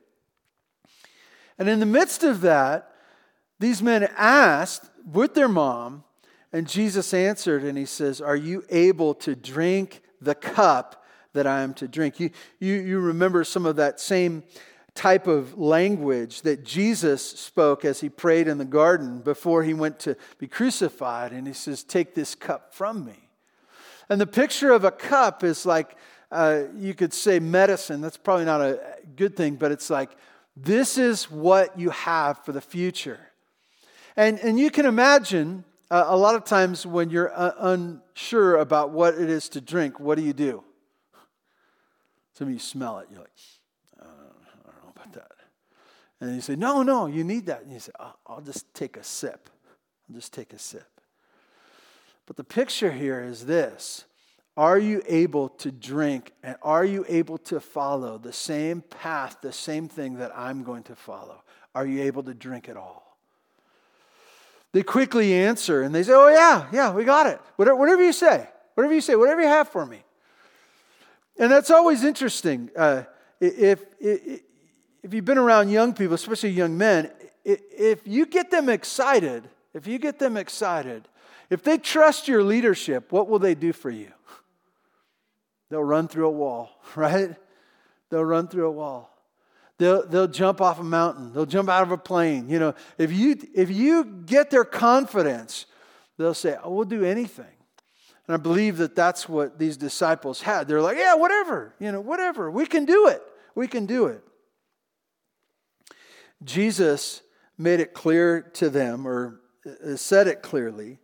And 1.59 1.69
in 1.69 1.79
the 1.79 1.87
midst 1.87 2.25
of 2.25 2.41
that, 2.41 2.91
these 3.61 3.83
men 3.83 4.09
asked 4.17 4.91
with 5.13 5.35
their 5.35 5.49
mom, 5.49 6.05
and 6.55 6.69
Jesus 6.69 7.13
answered 7.13 7.65
and 7.65 7.77
he 7.77 7.85
says, 7.85 8.21
Are 8.21 8.37
you 8.37 8.65
able 8.71 9.13
to 9.15 9.35
drink 9.35 10.03
the 10.21 10.37
cup 10.37 11.05
that 11.33 11.49
I 11.49 11.63
am 11.63 11.75
to 11.75 11.89
drink? 11.89 12.21
You, 12.21 12.31
you, 12.61 12.75
you 12.75 13.01
remember 13.01 13.43
some 13.43 13.67
of 13.67 13.75
that 13.75 13.99
same 13.99 14.45
type 14.95 15.27
of 15.27 15.59
language 15.59 16.43
that 16.43 16.65
Jesus 16.65 17.29
spoke 17.29 17.85
as 17.85 18.01
he 18.01 18.09
prayed 18.09 18.47
in 18.47 18.59
the 18.59 18.65
garden 18.65 19.19
before 19.19 19.65
he 19.65 19.75
went 19.75 19.99
to 19.99 20.17
be 20.39 20.47
crucified. 20.47 21.33
And 21.33 21.49
he 21.49 21.53
says, 21.53 21.83
Take 21.83 22.15
this 22.15 22.37
cup 22.37 22.73
from 22.73 23.05
me. 23.05 23.31
And 24.09 24.21
the 24.21 24.27
picture 24.27 24.71
of 24.71 24.85
a 24.85 24.93
cup 24.93 25.43
is 25.43 25.67
like, 25.67 25.97
uh, 26.31 26.67
you 26.77 26.95
could 26.95 27.13
say 27.13 27.41
medicine. 27.41 28.01
That's 28.01 28.17
probably 28.17 28.45
not 28.45 28.61
a 28.61 28.81
good 29.17 29.35
thing, 29.35 29.57
but 29.57 29.73
it's 29.73 29.91
like, 29.91 30.11
this 30.57 30.99
is 30.99 31.29
what 31.29 31.77
you 31.77 31.91
have 31.91 32.45
for 32.45 32.53
the 32.53 32.61
future. 32.61 33.19
And, 34.17 34.39
and 34.39 34.57
you 34.57 34.71
can 34.71 34.87
imagine 34.87 35.65
uh, 35.91 36.05
a 36.09 36.17
lot 36.17 36.35
of 36.35 36.45
times 36.45 36.87
when 36.87 37.11
you're 37.11 37.33
uh, 37.35 37.53
unsure 37.59 38.57
about 38.57 38.91
what 38.91 39.15
it 39.15 39.29
is 39.29 39.49
to 39.51 39.61
drink, 39.61 40.01
what 40.01 40.17
do 40.17 40.23
you 40.23 40.33
do? 40.33 40.65
Some 42.33 42.49
of 42.49 42.53
you 42.53 42.59
smell 42.59 42.99
it. 42.99 43.09
You're 43.11 43.21
like, 43.21 43.31
uh, 44.01 44.05
I 44.05 44.67
don't 44.67 44.83
know 44.83 44.93
about 44.95 45.13
that. 45.13 45.33
And 46.21 46.35
you 46.35 46.41
say, 46.41 46.57
No, 46.57 46.83
no, 46.83 47.07
you 47.07 47.23
need 47.23 47.47
that. 47.47 47.63
And 47.63 47.73
you 47.73 47.79
say, 47.79 47.93
I'll, 48.01 48.19
I'll 48.27 48.41
just 48.41 48.73
take 48.75 48.97
a 48.97 49.05
sip. 49.05 49.51
I'll 50.09 50.17
just 50.17 50.33
take 50.33 50.53
a 50.53 50.59
sip. 50.59 50.89
But 52.27 52.37
the 52.37 52.45
picture 52.45 52.91
here 52.91 53.21
is 53.21 53.47
this 53.47 54.05
Are 54.57 54.79
you 54.79 55.03
able 55.07 55.51
to 55.51 55.71
drink 55.71 56.33
and 56.43 56.57
are 56.63 56.85
you 56.85 57.05
able 57.09 57.39
to 57.39 57.61
follow 57.61 58.19
the 58.19 58.33
same 58.33 58.81
path, 58.83 59.39
the 59.43 59.53
same 59.53 59.89
thing 59.89 60.15
that 60.15 60.33
I'm 60.37 60.63
going 60.63 60.83
to 60.85 60.97
follow? 60.97 61.43
Are 61.75 61.87
you 61.87 62.03
able 62.03 62.23
to 62.25 62.35
drink 62.35 62.69
it 62.69 62.77
all? 62.77 63.04
They 64.75 64.83
quickly 64.83 65.33
answer 65.33 65.83
and 65.83 65.95
they 65.95 66.03
say, 66.03 66.13
Oh, 66.13 66.29
yeah, 66.29 66.67
yeah, 66.73 66.93
we 66.93 67.05
got 67.05 67.29
it. 67.29 67.41
Whatever, 67.55 68.03
you 68.03 68.13
say, 68.13 68.49
whatever 68.75 68.93
you 68.93 69.01
say, 69.01 69.15
whatever 69.15 69.41
you 69.41 69.47
have 69.47 69.69
for 69.69 69.87
me. 69.87 70.03
And 71.39 71.51
that's 71.51 71.71
always 71.71 72.03
interesting. 72.03 72.71
Uh, 72.77 73.05
if, 73.41 73.85
if, 74.01 74.41
if 75.01 75.15
you've 75.15 75.25
been 75.25 75.39
around 75.39 75.71
young 75.71 75.95
people, 75.95 76.15
especially 76.15 76.51
young 76.51 76.77
men, 76.77 77.13
if 77.45 78.05
you 78.05 78.27
get 78.27 78.51
them 78.51 78.69
excited, 78.69 79.49
if 79.75 79.87
you 79.87 80.01
get 80.01 80.19
them 80.19 80.37
excited, 80.37 81.07
if 81.51 81.63
they 81.63 81.79
trust 81.79 82.27
your 82.27 82.43
leadership, 82.43 83.13
what 83.13 83.29
will 83.29 83.39
they 83.39 83.55
do 83.55 83.73
for 83.73 83.91
you? 83.91 84.11
They'll 85.71 85.85
run 85.85 86.09
through 86.09 86.27
a 86.27 86.33
wall, 86.33 86.71
right? 86.97 87.37
They'll 88.11 88.25
run 88.25 88.49
through 88.49 88.67
a 88.67 88.73
wall. 88.73 89.14
They'll, 89.79 90.07
they'll 90.07 90.29
jump 90.29 90.61
off 90.61 90.79
a 90.79 90.85
mountain. 90.85 91.33
They'll 91.33 91.47
jump 91.47 91.69
out 91.69 91.83
of 91.83 91.91
a 91.91 91.99
plane. 91.99 92.49
You 92.49 92.59
know, 92.59 92.75
if 92.97 93.13
you, 93.13 93.37
if 93.55 93.71
you 93.71 94.05
get 94.05 94.51
their 94.51 94.65
confidence, 94.65 95.67
they'll 96.17 96.35
say, 96.35 96.57
oh, 96.63 96.71
we'll 96.71 96.85
do 96.85 97.05
anything. 97.05 97.47
And 98.27 98.35
I 98.35 98.37
believe 98.39 98.79
that 98.79 98.95
that's 98.95 99.29
what 99.29 99.59
these 99.59 99.77
disciples 99.77 100.41
had. 100.41 100.69
They're 100.69 100.81
like, 100.81 100.97
yeah, 100.97 101.15
whatever, 101.15 101.75
you 101.79 101.93
know, 101.93 102.01
whatever. 102.01 102.51
We 102.51 102.67
can 102.67 102.85
do 102.85 103.09
it. 103.09 103.23
We 103.55 103.67
can 103.67 103.87
do 103.87 104.07
it. 104.07 104.23
Jesus 106.43 107.23
made 107.59 107.81
it 107.81 107.95
clear 107.95 108.43
to 108.55 108.71
them, 108.71 109.07
or 109.07 109.41
uh, 109.67 109.97
said 109.97 110.27
it 110.27 110.43
clearly. 110.43 110.99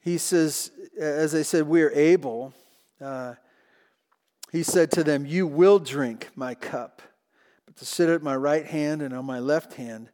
He 0.00 0.18
says, 0.18 0.70
as 0.98 1.34
I 1.34 1.42
said, 1.42 1.66
we 1.66 1.82
are 1.82 1.90
able. 1.90 2.54
Uh, 3.00 3.34
he 4.56 4.62
said 4.62 4.90
to 4.92 5.04
them, 5.04 5.26
You 5.26 5.46
will 5.46 5.78
drink 5.78 6.30
my 6.34 6.54
cup, 6.54 7.02
but 7.66 7.76
to 7.76 7.84
sit 7.84 8.08
at 8.08 8.22
my 8.22 8.34
right 8.34 8.64
hand 8.64 9.02
and 9.02 9.12
on 9.12 9.26
my 9.26 9.38
left 9.38 9.74
hand 9.74 10.08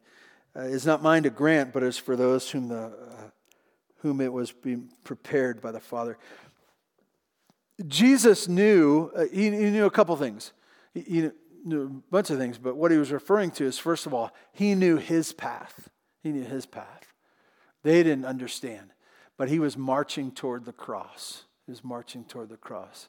uh, 0.55 0.61
is 0.61 0.85
not 0.85 1.01
mine 1.01 1.23
to 1.23 1.29
grant, 1.29 1.71
but 1.71 1.81
is 1.81 1.97
for 1.97 2.17
those 2.17 2.51
whom 2.51 2.67
the 2.67 2.87
uh, 2.87 3.29
whom 3.99 4.19
it 4.19 4.33
was 4.33 4.51
being 4.51 4.89
prepared 5.05 5.61
by 5.61 5.71
the 5.71 5.79
Father. 5.79 6.17
Jesus 7.87 8.49
knew, 8.49 9.09
uh, 9.15 9.23
he, 9.31 9.43
he, 9.43 9.71
knew 9.71 9.85
a 9.85 9.91
couple 9.91 10.13
things. 10.17 10.51
He, 10.93 11.01
he, 11.01 11.29
knew 11.63 11.83
a 11.85 12.11
bunch 12.11 12.29
of 12.29 12.37
things, 12.37 12.57
but 12.57 12.75
what 12.75 12.91
he 12.91 12.97
was 12.97 13.13
referring 13.13 13.49
to 13.51 13.63
is 13.63 13.79
first 13.79 14.05
of 14.05 14.13
all, 14.13 14.31
he 14.51 14.75
knew 14.75 14.97
his 14.97 15.31
path. 15.31 15.89
He 16.21 16.33
knew 16.33 16.43
his 16.43 16.65
path. 16.65 17.13
They 17.83 18.03
didn't 18.03 18.25
understand, 18.25 18.91
but 19.37 19.47
he 19.47 19.59
was 19.59 19.77
marching 19.77 20.31
toward 20.31 20.65
the 20.65 20.73
cross. 20.73 21.45
He 21.65 21.71
was 21.71 21.81
marching 21.81 22.25
toward 22.25 22.49
the 22.49 22.57
cross. 22.57 23.07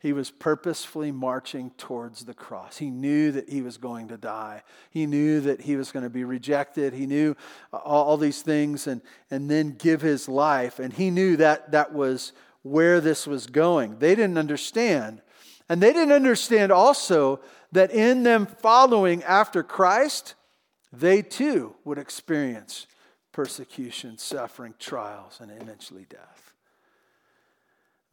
He 0.00 0.12
was 0.12 0.30
purposefully 0.30 1.10
marching 1.10 1.70
towards 1.78 2.24
the 2.24 2.34
cross. 2.34 2.76
He 2.78 2.90
knew 2.90 3.32
that 3.32 3.48
he 3.48 3.62
was 3.62 3.78
going 3.78 4.08
to 4.08 4.16
die. 4.16 4.62
He 4.90 5.06
knew 5.06 5.40
that 5.40 5.62
he 5.62 5.76
was 5.76 5.90
going 5.90 6.02
to 6.02 6.10
be 6.10 6.24
rejected. 6.24 6.92
He 6.92 7.06
knew 7.06 7.36
uh, 7.72 7.78
all, 7.78 8.04
all 8.04 8.16
these 8.16 8.42
things 8.42 8.86
and, 8.86 9.00
and 9.30 9.50
then 9.50 9.72
give 9.72 10.02
his 10.02 10.28
life. 10.28 10.78
And 10.78 10.92
he 10.92 11.10
knew 11.10 11.36
that 11.38 11.72
that 11.72 11.92
was 11.92 12.32
where 12.62 13.00
this 13.00 13.26
was 13.26 13.46
going. 13.46 13.98
They 13.98 14.14
didn't 14.14 14.38
understand. 14.38 15.22
And 15.68 15.82
they 15.82 15.92
didn't 15.92 16.12
understand 16.12 16.72
also 16.72 17.40
that 17.72 17.90
in 17.90 18.22
them 18.22 18.46
following 18.46 19.22
after 19.24 19.62
Christ, 19.62 20.34
they 20.92 21.22
too 21.22 21.74
would 21.84 21.98
experience 21.98 22.86
persecution, 23.32 24.18
suffering, 24.18 24.74
trials, 24.78 25.40
and 25.40 25.50
eventually 25.50 26.06
death. 26.08 26.45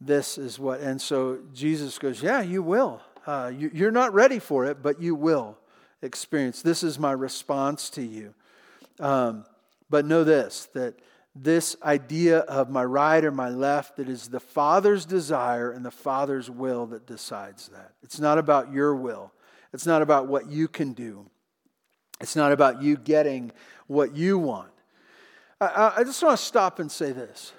This 0.00 0.38
is 0.38 0.58
what, 0.58 0.80
and 0.80 1.00
so 1.00 1.38
Jesus 1.52 1.98
goes, 1.98 2.22
Yeah, 2.22 2.42
you 2.42 2.62
will. 2.62 3.00
Uh, 3.26 3.50
you, 3.56 3.70
you're 3.72 3.90
not 3.90 4.12
ready 4.12 4.38
for 4.38 4.66
it, 4.66 4.82
but 4.82 5.00
you 5.00 5.14
will 5.14 5.56
experience. 6.02 6.60
This 6.60 6.82
is 6.82 6.98
my 6.98 7.12
response 7.12 7.88
to 7.90 8.02
you. 8.02 8.34
Um, 9.00 9.46
but 9.88 10.04
know 10.04 10.24
this 10.24 10.68
that 10.74 10.98
this 11.34 11.76
idea 11.82 12.40
of 12.40 12.70
my 12.70 12.84
right 12.84 13.24
or 13.24 13.32
my 13.32 13.48
left, 13.48 13.96
that 13.96 14.08
is 14.08 14.28
the 14.28 14.40
Father's 14.40 15.04
desire 15.04 15.72
and 15.72 15.84
the 15.84 15.90
Father's 15.90 16.48
will 16.48 16.86
that 16.86 17.06
decides 17.06 17.68
that. 17.68 17.92
It's 18.02 18.20
not 18.20 18.38
about 18.38 18.72
your 18.72 18.94
will, 18.94 19.32
it's 19.72 19.86
not 19.86 20.02
about 20.02 20.28
what 20.28 20.48
you 20.48 20.68
can 20.68 20.92
do, 20.92 21.26
it's 22.20 22.36
not 22.36 22.52
about 22.52 22.82
you 22.82 22.96
getting 22.96 23.50
what 23.86 24.14
you 24.14 24.38
want. 24.38 24.70
I, 25.60 25.94
I 25.98 26.04
just 26.04 26.22
want 26.22 26.38
to 26.38 26.44
stop 26.44 26.78
and 26.78 26.90
say 26.90 27.12
this. 27.12 27.52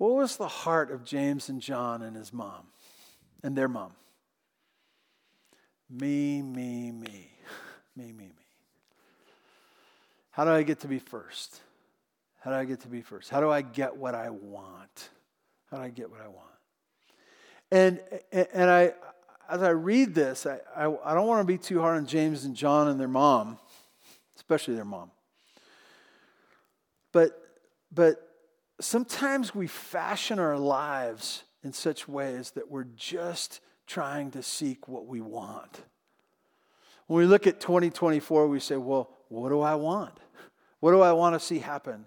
What 0.00 0.12
was 0.12 0.38
the 0.38 0.48
heart 0.48 0.90
of 0.90 1.04
James 1.04 1.50
and 1.50 1.60
John 1.60 2.00
and 2.00 2.16
his 2.16 2.32
mom 2.32 2.68
and 3.42 3.54
their 3.54 3.68
mom? 3.68 3.92
Me, 5.90 6.40
me, 6.40 6.90
me. 6.90 7.28
Me, 7.96 8.12
me, 8.12 8.26
me. 8.26 8.46
How 10.30 10.44
do 10.44 10.52
I 10.52 10.62
get 10.62 10.80
to 10.80 10.88
be 10.88 11.00
first? 11.00 11.60
How 12.38 12.50
do 12.50 12.56
I 12.56 12.64
get 12.64 12.80
to 12.80 12.88
be 12.88 13.02
first? 13.02 13.28
How 13.28 13.40
do 13.40 13.50
I 13.50 13.60
get 13.60 13.96
what 13.96 14.14
I 14.14 14.30
want? 14.30 15.10
How 15.70 15.78
do 15.78 15.82
I 15.82 15.90
get 15.90 16.08
what 16.08 16.20
I 16.20 16.28
want? 16.28 16.46
And, 17.70 18.00
and 18.54 18.70
I, 18.70 18.94
as 19.50 19.62
I 19.62 19.70
read 19.70 20.14
this, 20.14 20.46
I, 20.46 20.60
I, 20.74 20.84
I 21.04 21.14
don't 21.14 21.26
want 21.26 21.40
to 21.40 21.44
be 21.52 21.58
too 21.58 21.80
hard 21.80 21.98
on 21.98 22.06
James 22.06 22.44
and 22.44 22.54
John 22.54 22.88
and 22.88 22.98
their 22.98 23.08
mom, 23.08 23.58
especially 24.36 24.76
their 24.76 24.84
mom. 24.84 25.10
But, 27.12 27.32
but 27.92 28.29
sometimes 28.80 29.54
we 29.54 29.66
fashion 29.66 30.38
our 30.38 30.58
lives 30.58 31.44
in 31.62 31.72
such 31.72 32.08
ways 32.08 32.52
that 32.52 32.70
we're 32.70 32.86
just 32.96 33.60
trying 33.86 34.30
to 34.32 34.42
seek 34.42 34.88
what 34.88 35.06
we 35.06 35.20
want. 35.20 35.82
When 37.06 37.18
we 37.18 37.26
look 37.26 37.46
at 37.46 37.60
2024, 37.60 38.46
we 38.46 38.60
say, 38.60 38.76
well, 38.76 39.10
what 39.28 39.48
do 39.48 39.60
I 39.60 39.74
want? 39.74 40.18
What 40.80 40.92
do 40.92 41.00
I 41.00 41.12
want 41.12 41.34
to 41.34 41.40
see 41.40 41.58
happen? 41.58 42.06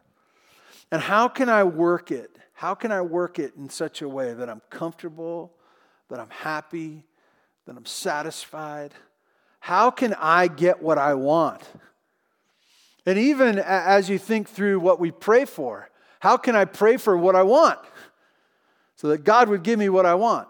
And 0.92 1.02
how 1.02 1.28
can 1.28 1.50
I 1.50 1.64
work 1.64 2.12
it? 2.12 2.38
How 2.54 2.74
can 2.74 2.92
I 2.92 3.02
work 3.02 3.40
it 3.40 3.54
in 3.58 3.70
such 3.70 4.02
a 4.02 4.08
way 4.08 4.34
that 4.34 4.50
I'm 4.50 4.62
comfortable, 4.70 5.54
that 6.10 6.20
I'm 6.20 6.30
happy, 6.30 7.04
that 7.66 7.76
I'm 7.76 7.86
satisfied? 7.86 8.94
How 9.60 9.92
can 9.92 10.14
I 10.14 10.48
get 10.48 10.82
what 10.82 10.98
I 10.98 11.14
want? 11.14 11.64
And 13.06 13.18
even 13.18 13.60
as 13.60 14.10
you 14.10 14.18
think 14.18 14.50
through 14.50 14.80
what 14.80 15.00
we 15.00 15.12
pray 15.12 15.46
for, 15.46 15.90
how 16.24 16.38
can 16.38 16.56
I 16.56 16.64
pray 16.64 16.96
for 16.96 17.18
what 17.18 17.36
I 17.36 17.44
want? 17.44 17.80
So 18.96 19.10
that 19.10 19.26
God 19.26 19.50
would 19.50 19.62
give 19.62 19.78
me 19.78 19.90
what 19.90 20.06
I 20.06 20.16
want, 20.16 20.48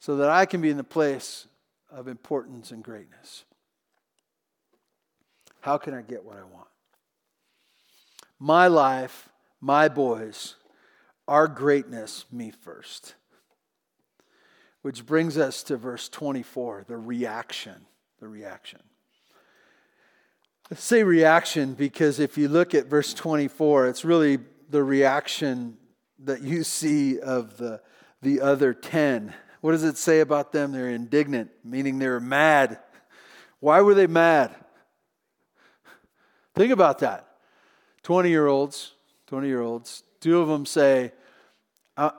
so 0.00 0.16
that 0.18 0.28
I 0.28 0.44
can 0.44 0.60
be 0.60 0.68
in 0.68 0.76
the 0.76 0.84
place 0.84 1.46
of 1.90 2.08
importance 2.08 2.72
and 2.72 2.84
greatness. 2.84 3.46
How 5.62 5.78
can 5.78 5.94
I 5.94 6.02
get 6.02 6.26
what 6.26 6.36
I 6.36 6.42
want? 6.42 6.68
My 8.38 8.66
life, 8.66 9.30
my 9.62 9.88
boys, 9.88 10.56
our 11.26 11.48
greatness, 11.48 12.26
me 12.30 12.50
first. 12.50 13.14
Which 14.82 15.06
brings 15.06 15.38
us 15.38 15.62
to 15.62 15.78
verse 15.78 16.10
24, 16.10 16.84
the 16.86 16.98
reaction. 16.98 17.86
The 18.20 18.28
reaction. 18.28 18.80
I 20.70 20.74
say 20.74 21.02
reaction 21.02 21.72
because 21.72 22.20
if 22.20 22.36
you 22.36 22.48
look 22.48 22.74
at 22.74 22.88
verse 22.88 23.14
24, 23.14 23.86
it's 23.86 24.04
really 24.04 24.38
the 24.68 24.82
reaction 24.82 25.76
that 26.20 26.42
you 26.42 26.64
see 26.64 27.20
of 27.20 27.56
the, 27.56 27.80
the 28.22 28.40
other 28.40 28.74
10. 28.74 29.34
What 29.60 29.72
does 29.72 29.84
it 29.84 29.98
say 29.98 30.20
about 30.20 30.52
them? 30.52 30.72
They're 30.72 30.90
indignant, 30.90 31.50
meaning 31.64 31.98
they're 31.98 32.20
mad. 32.20 32.78
Why 33.60 33.80
were 33.80 33.94
they 33.94 34.06
mad? 34.06 34.54
Think 36.54 36.72
about 36.72 37.00
that. 37.00 37.26
20 38.02 38.30
year 38.30 38.46
olds, 38.46 38.92
20 39.26 39.48
year 39.48 39.60
olds, 39.60 40.02
two 40.20 40.40
of 40.40 40.48
them 40.48 40.64
say, 40.64 41.12
uh, 41.96 42.10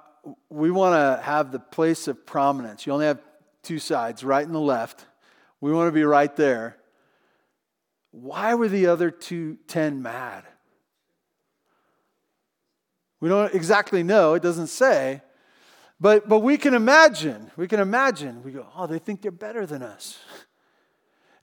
we 0.49 0.69
want 0.69 0.93
to 0.93 1.23
have 1.23 1.51
the 1.51 1.60
place 1.60 2.07
of 2.07 2.25
prominence. 2.25 2.86
You 2.86 2.93
only 2.93 3.05
have 3.05 3.21
two 3.63 3.79
sides, 3.79 4.23
right 4.23 4.45
and 4.45 4.53
the 4.53 4.60
left. 4.60 5.05
We 5.62 5.71
want 5.71 5.88
to 5.88 5.91
be 5.91 6.03
right 6.03 6.36
there. 6.36 6.77
Why 8.12 8.55
were 8.55 8.67
the 8.67 8.88
other 8.88 9.12
two 9.12 9.57
ten 9.67 10.01
mad? 10.01 10.43
We 13.19 13.30
don't 13.30 13.53
exactly 13.53 14.03
know, 14.03 14.34
it 14.36 14.43
doesn't 14.43 14.67
say. 14.67 15.21
But, 15.99 16.30
but 16.30 16.39
we 16.39 16.58
can 16.58 16.73
imagine. 16.73 17.49
We 17.58 17.67
can 17.67 17.80
imagine. 17.80 18.43
We 18.43 18.51
go, 18.51 18.67
oh, 18.75 18.86
they 18.86 18.99
think 18.99 19.21
they're 19.21 19.32
better 19.32 19.65
than 19.65 19.82
us. 19.82 20.19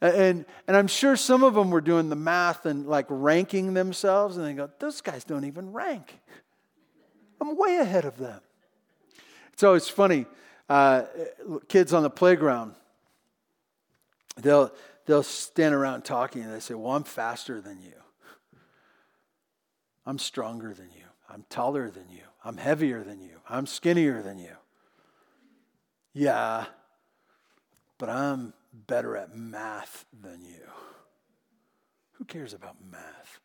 And, 0.01 0.45
and 0.69 0.77
I'm 0.77 0.87
sure 0.87 1.17
some 1.17 1.43
of 1.43 1.55
them 1.55 1.71
were 1.71 1.81
doing 1.81 2.09
the 2.09 2.17
math 2.17 2.67
and 2.67 2.87
like 2.87 3.07
ranking 3.09 3.75
themselves, 3.75 4.37
and 4.37 4.47
they 4.47 4.53
go, 4.53 4.71
those 4.79 5.01
guys 5.01 5.25
don't 5.25 5.45
even 5.45 5.73
rank. 5.73 6.21
I'm 7.41 7.57
way 7.57 7.79
ahead 7.79 8.05
of 8.05 8.17
them. 8.17 8.41
It's 9.53 9.63
always 9.63 9.89
funny. 9.89 10.27
Uh, 10.69 11.05
kids 11.69 11.93
on 11.93 12.03
the 12.03 12.11
playground, 12.11 12.75
they'll, 14.37 14.73
they'll 15.07 15.23
stand 15.23 15.75
around 15.75 16.05
talking 16.05 16.43
and 16.43 16.53
they 16.53 16.61
say, 16.61 16.75
Well, 16.75 16.93
I'm 16.93 17.05
faster 17.05 17.61
than 17.61 17.81
you. 17.81 17.93
I'm 20.07 20.19
stronger 20.19 20.75
than 20.75 20.89
you. 20.97 21.04
I'm 21.29 21.45
taller 21.49 21.91
than 21.91 22.11
you. 22.11 22.23
I'm 22.45 22.57
heavier 22.57 23.03
than 23.03 23.21
you. 23.21 23.41
I'm 23.49 23.67
skinnier 23.67 24.23
than 24.23 24.39
you. 24.39 24.53
Yeah, 26.13 26.67
but 27.99 28.09
I'm 28.09 28.53
better 28.87 29.17
at 29.17 29.37
math 29.37 30.05
than 30.23 30.45
you. 30.45 30.61
Who 32.13 32.25
cares 32.25 32.55
about 32.55 32.77
math? 32.91 33.41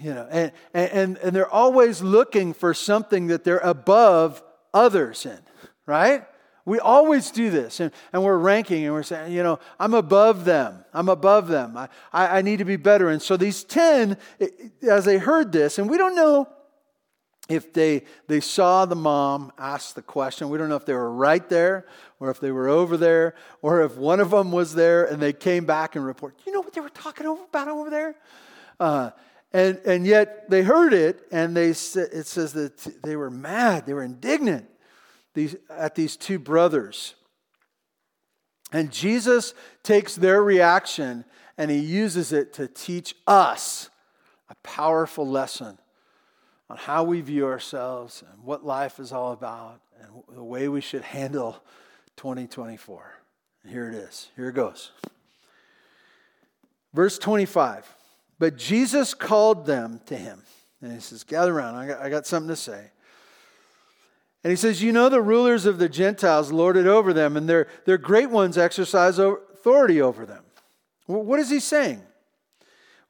You 0.00 0.14
know, 0.14 0.26
and, 0.30 0.52
and, 0.74 1.16
and 1.18 1.36
they're 1.36 1.48
always 1.48 2.02
looking 2.02 2.52
for 2.52 2.74
something 2.74 3.28
that 3.28 3.44
they're 3.44 3.58
above 3.58 4.42
others 4.74 5.24
in, 5.24 5.38
right? 5.86 6.24
We 6.64 6.80
always 6.80 7.30
do 7.30 7.48
this, 7.48 7.80
and, 7.80 7.92
and 8.12 8.22
we're 8.24 8.36
ranking 8.36 8.84
and 8.84 8.92
we're 8.92 9.04
saying, 9.04 9.32
you 9.32 9.42
know, 9.42 9.60
I'm 9.78 9.94
above 9.94 10.44
them. 10.44 10.84
I'm 10.92 11.08
above 11.08 11.48
them. 11.48 11.76
I, 11.76 11.88
I, 12.12 12.38
I 12.38 12.42
need 12.42 12.58
to 12.58 12.64
be 12.64 12.76
better. 12.76 13.08
And 13.08 13.22
so 13.22 13.36
these 13.36 13.62
10, 13.64 14.16
as 14.82 15.04
they 15.04 15.18
heard 15.18 15.52
this, 15.52 15.78
and 15.78 15.88
we 15.88 15.96
don't 15.96 16.16
know 16.16 16.48
if 17.48 17.72
they, 17.72 18.04
they 18.26 18.40
saw 18.40 18.84
the 18.84 18.94
mom 18.94 19.52
ask 19.58 19.94
the 19.94 20.02
question. 20.02 20.50
We 20.50 20.58
don't 20.58 20.68
know 20.68 20.76
if 20.76 20.84
they 20.84 20.92
were 20.92 21.12
right 21.12 21.48
there 21.48 21.86
or 22.20 22.30
if 22.30 22.40
they 22.40 22.52
were 22.52 22.68
over 22.68 22.96
there 22.96 23.34
or 23.62 23.82
if 23.82 23.96
one 23.96 24.20
of 24.20 24.30
them 24.30 24.52
was 24.52 24.74
there 24.74 25.04
and 25.04 25.20
they 25.20 25.32
came 25.32 25.64
back 25.64 25.96
and 25.96 26.04
report, 26.04 26.38
you 26.46 26.52
know 26.52 26.60
what 26.60 26.74
they 26.74 26.82
were 26.82 26.90
talking 26.90 27.26
about 27.26 27.68
over 27.68 27.88
there? 27.88 28.14
Uh, 28.78 29.10
and, 29.52 29.78
and 29.86 30.06
yet 30.06 30.50
they 30.50 30.62
heard 30.62 30.92
it 30.92 31.26
and 31.32 31.56
they, 31.56 31.70
it 31.70 31.74
says 31.74 32.52
that 32.52 33.02
they 33.02 33.16
were 33.16 33.30
mad, 33.30 33.86
they 33.86 33.94
were 33.94 34.02
indignant 34.02 34.66
these, 35.32 35.56
at 35.70 35.94
these 35.94 36.16
two 36.16 36.38
brothers. 36.38 37.14
And 38.72 38.92
Jesus 38.92 39.54
takes 39.82 40.14
their 40.14 40.42
reaction 40.42 41.24
and 41.56 41.70
he 41.70 41.78
uses 41.78 42.30
it 42.32 42.52
to 42.54 42.68
teach 42.68 43.14
us 43.26 43.88
a 44.50 44.54
powerful 44.62 45.26
lesson 45.26 45.78
on 46.70 46.76
how 46.76 47.04
we 47.04 47.20
view 47.20 47.46
ourselves 47.46 48.22
and 48.30 48.44
what 48.44 48.64
life 48.64 48.98
is 48.98 49.12
all 49.12 49.32
about 49.32 49.80
and 50.00 50.36
the 50.36 50.44
way 50.44 50.68
we 50.68 50.80
should 50.80 51.02
handle 51.02 51.62
2024. 52.16 53.14
Here 53.66 53.88
it 53.88 53.94
is. 53.94 54.30
Here 54.36 54.48
it 54.48 54.54
goes. 54.54 54.92
Verse 56.92 57.18
25. 57.18 57.94
But 58.38 58.56
Jesus 58.56 59.14
called 59.14 59.66
them 59.66 60.00
to 60.06 60.16
him. 60.16 60.42
And 60.80 60.92
he 60.92 61.00
says, 61.00 61.24
Gather 61.24 61.52
around. 61.52 61.74
I 61.74 61.86
got, 61.86 62.00
I 62.00 62.08
got 62.08 62.26
something 62.26 62.48
to 62.48 62.56
say. 62.56 62.90
And 64.44 64.50
he 64.50 64.56
says, 64.56 64.82
You 64.82 64.92
know, 64.92 65.08
the 65.08 65.20
rulers 65.20 65.66
of 65.66 65.78
the 65.78 65.88
Gentiles 65.88 66.52
lord 66.52 66.76
it 66.76 66.86
over 66.86 67.12
them, 67.12 67.36
and 67.36 67.48
their, 67.48 67.66
their 67.84 67.98
great 67.98 68.30
ones 68.30 68.56
exercise 68.56 69.18
authority 69.18 70.00
over 70.00 70.24
them. 70.24 70.44
Well, 71.06 71.22
what 71.22 71.40
is 71.40 71.50
he 71.50 71.58
saying? 71.58 72.02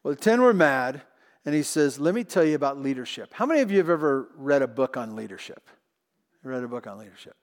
Well, 0.02 0.14
the 0.14 0.20
ten 0.20 0.40
were 0.40 0.54
mad, 0.54 1.02
and 1.48 1.54
he 1.54 1.62
says, 1.62 1.98
Let 1.98 2.14
me 2.14 2.24
tell 2.24 2.44
you 2.44 2.56
about 2.56 2.78
leadership. 2.78 3.32
How 3.32 3.46
many 3.46 3.62
of 3.62 3.70
you 3.70 3.78
have 3.78 3.88
ever 3.88 4.28
read 4.36 4.60
a 4.60 4.68
book 4.68 4.98
on 4.98 5.16
leadership? 5.16 5.66
Read 6.42 6.62
a 6.62 6.68
book 6.68 6.86
on 6.86 6.98
leadership. 6.98 7.38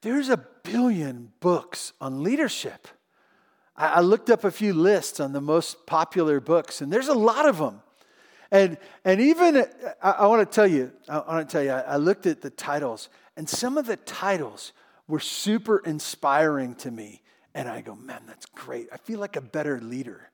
There's 0.00 0.28
a 0.28 0.44
billion 0.64 1.30
books 1.38 1.92
on 2.00 2.24
leadership. 2.24 2.88
I, 3.76 4.00
looked 4.00 4.30
up 4.30 4.42
a 4.42 4.50
few 4.50 4.74
lists 4.74 5.20
on 5.20 5.32
the 5.32 5.40
most 5.40 5.86
popular 5.86 6.40
books, 6.40 6.80
and 6.80 6.92
there's 6.92 7.06
a 7.06 7.14
lot 7.14 7.48
of 7.48 7.58
them. 7.58 7.82
And, 8.50 8.78
and 9.04 9.20
even, 9.20 9.64
I, 10.02 10.10
I 10.10 10.26
want 10.26 10.50
to 10.50 10.52
tell 10.52 10.66
you, 10.66 10.90
I, 11.08 11.18
I 11.18 11.34
want 11.36 11.48
to 11.48 11.52
tell 11.52 11.62
you, 11.62 11.70
I, 11.70 11.82
I 11.82 11.96
looked 11.98 12.26
at 12.26 12.40
the 12.40 12.50
titles, 12.50 13.10
and 13.36 13.48
some 13.48 13.78
of 13.78 13.86
the 13.86 13.96
titles 13.96 14.72
were 15.06 15.20
super 15.20 15.78
inspiring 15.78 16.74
to 16.74 16.90
me. 16.90 17.22
And 17.54 17.68
I 17.68 17.80
go, 17.80 17.94
man, 17.94 18.22
that's 18.26 18.46
great. 18.46 18.88
I 18.92 18.96
feel 18.96 19.20
like 19.20 19.36
a 19.36 19.40
better 19.40 19.80
leader 19.80 20.31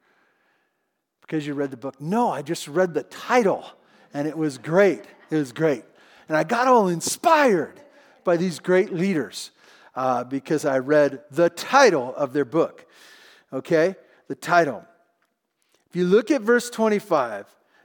because 1.28 1.46
you 1.46 1.52
read 1.52 1.70
the 1.70 1.76
book. 1.76 2.00
No, 2.00 2.30
I 2.30 2.40
just 2.40 2.66
read 2.66 2.94
the 2.94 3.02
title 3.02 3.66
and 4.14 4.26
it 4.26 4.36
was 4.36 4.56
great. 4.56 5.02
It 5.30 5.36
was 5.36 5.52
great. 5.52 5.84
And 6.26 6.36
I 6.36 6.42
got 6.42 6.68
all 6.68 6.88
inspired 6.88 7.78
by 8.24 8.38
these 8.38 8.58
great 8.58 8.94
leaders 8.94 9.50
uh, 9.94 10.24
because 10.24 10.64
I 10.64 10.78
read 10.78 11.20
the 11.30 11.50
title 11.50 12.14
of 12.16 12.32
their 12.32 12.46
book. 12.46 12.86
Okay? 13.52 13.94
The 14.28 14.34
title. 14.34 14.86
If 15.90 15.96
you 15.96 16.06
look 16.06 16.30
at 16.30 16.40
verse 16.40 16.70
25, 16.70 17.44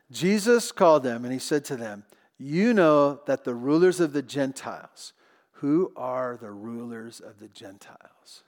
Jesus 0.09 0.71
called 0.71 1.03
them 1.03 1.25
and 1.25 1.33
he 1.33 1.39
said 1.39 1.65
to 1.65 1.75
them, 1.75 2.05
You 2.37 2.73
know 2.73 3.19
that 3.25 3.43
the 3.43 3.55
rulers 3.55 3.99
of 3.99 4.13
the 4.13 4.21
Gentiles, 4.21 5.11
who 5.51 5.91
are 5.97 6.37
the 6.39 6.51
rulers 6.51 7.19
of 7.19 7.39
the 7.39 7.49
Gentiles? 7.49 8.43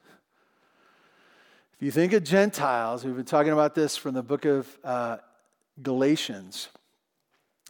If 1.77 1.81
you 1.81 1.91
think 1.91 2.13
of 2.13 2.23
Gentiles, 2.23 3.03
we've 3.03 3.17
been 3.17 3.25
talking 3.25 3.51
about 3.51 3.75
this 3.75 3.97
from 3.97 4.13
the 4.13 4.23
book 4.23 4.45
of 4.45 4.65
uh, 4.81 5.17
Galatians. 5.83 6.69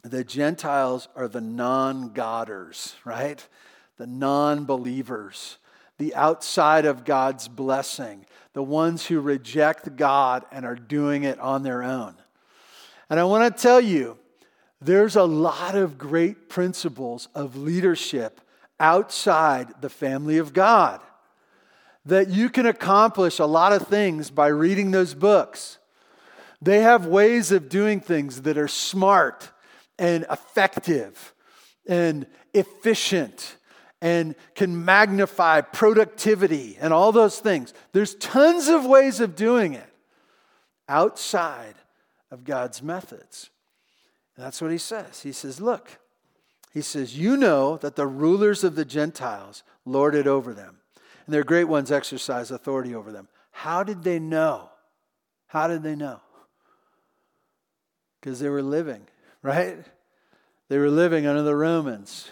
The 0.04 0.22
Gentiles 0.22 1.08
are 1.16 1.26
the 1.26 1.40
non 1.40 2.12
Godders, 2.12 2.94
right? 3.04 3.44
The 3.96 4.06
non 4.06 4.64
believers, 4.64 5.58
the 5.98 6.14
outside 6.14 6.84
of 6.84 7.04
God's 7.04 7.48
blessing, 7.48 8.26
the 8.52 8.62
ones 8.62 9.04
who 9.04 9.18
reject 9.18 9.96
God 9.96 10.44
and 10.52 10.64
are 10.64 10.76
doing 10.76 11.24
it 11.24 11.40
on 11.40 11.64
their 11.64 11.82
own. 11.82 12.14
And 13.10 13.18
I 13.18 13.24
want 13.24 13.56
to 13.56 13.60
tell 13.60 13.80
you, 13.80 14.18
there's 14.80 15.16
a 15.16 15.24
lot 15.24 15.74
of 15.74 15.98
great 15.98 16.48
principles 16.48 17.26
of 17.34 17.56
leadership 17.56 18.40
outside 18.78 19.80
the 19.80 19.90
family 19.90 20.38
of 20.38 20.52
God 20.52 21.00
that 22.06 22.28
you 22.28 22.48
can 22.48 22.66
accomplish 22.66 23.38
a 23.38 23.46
lot 23.46 23.72
of 23.72 23.88
things 23.88 24.30
by 24.30 24.46
reading 24.46 24.92
those 24.92 25.12
books. 25.12 25.78
They 26.62 26.80
have 26.80 27.06
ways 27.06 27.52
of 27.52 27.68
doing 27.68 28.00
things 28.00 28.42
that 28.42 28.56
are 28.56 28.68
smart 28.68 29.50
and 29.98 30.24
effective 30.30 31.34
and 31.86 32.26
efficient 32.54 33.56
and 34.00 34.34
can 34.54 34.84
magnify 34.84 35.60
productivity 35.62 36.76
and 36.80 36.92
all 36.92 37.12
those 37.12 37.40
things. 37.40 37.74
There's 37.92 38.14
tons 38.14 38.68
of 38.68 38.86
ways 38.86 39.20
of 39.20 39.34
doing 39.34 39.74
it 39.74 39.92
outside 40.88 41.74
of 42.30 42.44
God's 42.44 42.82
methods. 42.82 43.50
And 44.36 44.44
that's 44.44 44.60
what 44.60 44.70
he 44.70 44.78
says. 44.78 45.22
He 45.22 45.32
says, 45.32 45.60
Look, 45.60 45.98
he 46.72 46.82
says, 46.82 47.18
You 47.18 47.36
know 47.36 47.78
that 47.78 47.96
the 47.96 48.06
rulers 48.06 48.62
of 48.62 48.76
the 48.76 48.84
Gentiles 48.84 49.64
lord 49.84 50.14
it 50.14 50.26
over 50.26 50.54
them 50.54 50.78
and 51.26 51.34
their 51.34 51.44
great 51.44 51.64
ones 51.64 51.90
exercise 51.90 52.50
authority 52.50 52.94
over 52.94 53.12
them. 53.12 53.28
How 53.50 53.82
did 53.82 54.02
they 54.02 54.18
know? 54.18 54.70
How 55.48 55.66
did 55.66 55.82
they 55.82 55.96
know? 55.96 56.20
Because 58.20 58.38
they 58.38 58.48
were 58.48 58.62
living, 58.62 59.02
right? 59.42 59.78
They 60.68 60.78
were 60.78 60.90
living 60.90 61.26
under 61.26 61.42
the 61.42 61.56
Romans, 61.56 62.28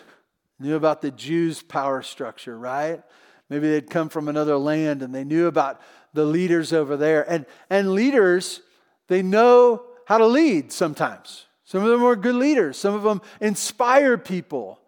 knew 0.59 0.76
about 0.76 1.02
the 1.02 1.11
Jews' 1.11 1.62
power 1.62 2.02
structure, 2.02 2.57
right? 2.57 3.02
Maybe 3.50 3.68
they'd 3.68 3.90
come 3.90 4.09
from 4.09 4.28
another 4.28 4.57
land 4.57 5.02
and 5.02 5.14
they 5.14 5.24
knew 5.24 5.46
about 5.46 5.80
the 6.12 6.24
leaders 6.24 6.72
over 6.72 6.96
there. 6.96 7.28
And, 7.28 7.46
and 7.68 7.92
leaders, 7.92 8.62
they 9.09 9.22
know 9.22 9.85
how 10.07 10.18
to 10.18 10.26
lead 10.26 10.72
sometimes. 10.72 11.46
Some 11.64 11.83
of 11.83 11.90
them 11.90 12.04
are 12.04 12.16
good 12.16 12.35
leaders, 12.37 12.76
some 12.76 12.94
of 12.94 13.02
them 13.02 13.22
inspire 13.40 14.16
people. 14.18 14.78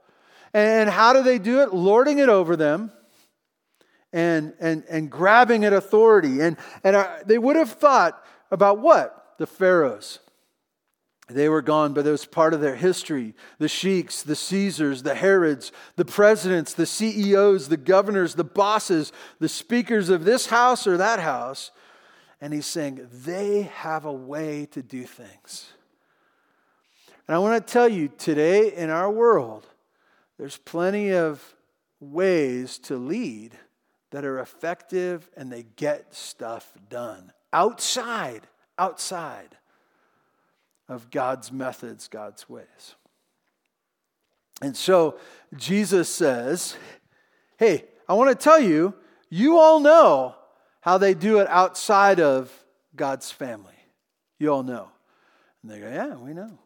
And 0.53 0.89
how 0.89 1.13
do 1.13 1.23
they 1.23 1.39
do 1.39 1.63
it? 1.63 1.75
Lording 1.75 2.19
it 2.19 2.29
over 2.29 2.57
them 2.57 2.93
and, 4.17 4.55
and, 4.61 4.83
and 4.89 5.11
grabbing 5.11 5.67
at 5.67 5.75
authority. 5.75 6.41
And, 6.41 6.57
and 6.83 6.97
uh, 6.97 7.19
they 7.27 7.37
would 7.37 7.55
have 7.55 7.73
thought 7.73 8.25
about 8.51 8.79
what? 8.79 9.35
The 9.37 9.47
pharaohs. 9.47 10.21
They 11.29 11.51
were 11.51 11.61
gone, 11.61 11.93
but 11.93 12.07
it 12.07 12.11
was 12.11 12.25
part 12.25 12.55
of 12.55 12.63
their 12.63 12.77
history. 12.77 13.35
The 13.59 13.69
sheiks, 13.69 14.23
the 14.23 14.35
Caesars, 14.35 15.03
the 15.03 15.15
Herods, 15.15 15.71
the 15.97 16.07
presidents, 16.07 16.73
the 16.73 16.87
CEOs, 16.87 17.69
the 17.69 17.77
governors, 17.77 18.37
the 18.37 18.45
bosses, 18.45 19.13
the 19.39 19.51
speakers 19.51 20.09
of 20.09 20.25
this 20.25 20.47
house 20.47 20.87
or 20.87 20.97
that 20.97 21.21
house. 21.21 21.71
And 22.41 22.55
he's 22.55 22.65
saying 22.67 23.07
they 23.13 23.63
have 23.63 24.07
a 24.07 24.13
way 24.13 24.67
to 24.71 24.83
do 24.83 25.05
things. 25.05 25.73
And 27.29 27.35
I 27.35 27.39
want 27.39 27.67
to 27.67 27.73
tell 27.73 27.89
you 27.89 28.09
today 28.17 28.73
in 28.73 28.89
our 28.89 29.11
world, 29.11 29.67
there's 30.39 30.57
plenty 30.57 31.13
of 31.13 31.55
ways 32.01 32.79
to 32.79 32.97
lead 32.97 33.59
that 34.17 34.25
are 34.25 34.39
effective 34.39 35.29
and 35.37 35.53
they 35.53 35.67
get 35.77 36.15
stuff 36.15 36.73
done 36.89 37.31
outside, 37.53 38.47
outside 38.79 39.59
of 40.89 41.11
God's 41.11 41.53
methods, 41.53 42.09
God's 42.09 42.49
ways. 42.49 42.95
And 44.63 44.75
so 44.75 45.19
Jesus 45.55 46.09
says, 46.09 46.79
Hey, 47.59 47.85
I 48.09 48.15
want 48.15 48.31
to 48.31 48.43
tell 48.43 48.59
you, 48.59 48.95
you 49.29 49.59
all 49.59 49.81
know 49.81 50.35
how 50.81 50.97
they 50.97 51.13
do 51.13 51.41
it 51.41 51.49
outside 51.49 52.19
of 52.19 52.51
God's 52.97 53.31
family. 53.31 53.77
You 54.39 54.49
all 54.51 54.63
know. 54.63 54.89
And 55.63 55.71
they 55.71 55.79
go, 55.79 55.91
Yeah, 55.91 56.15
we 56.15 56.33
know. 56.33 56.59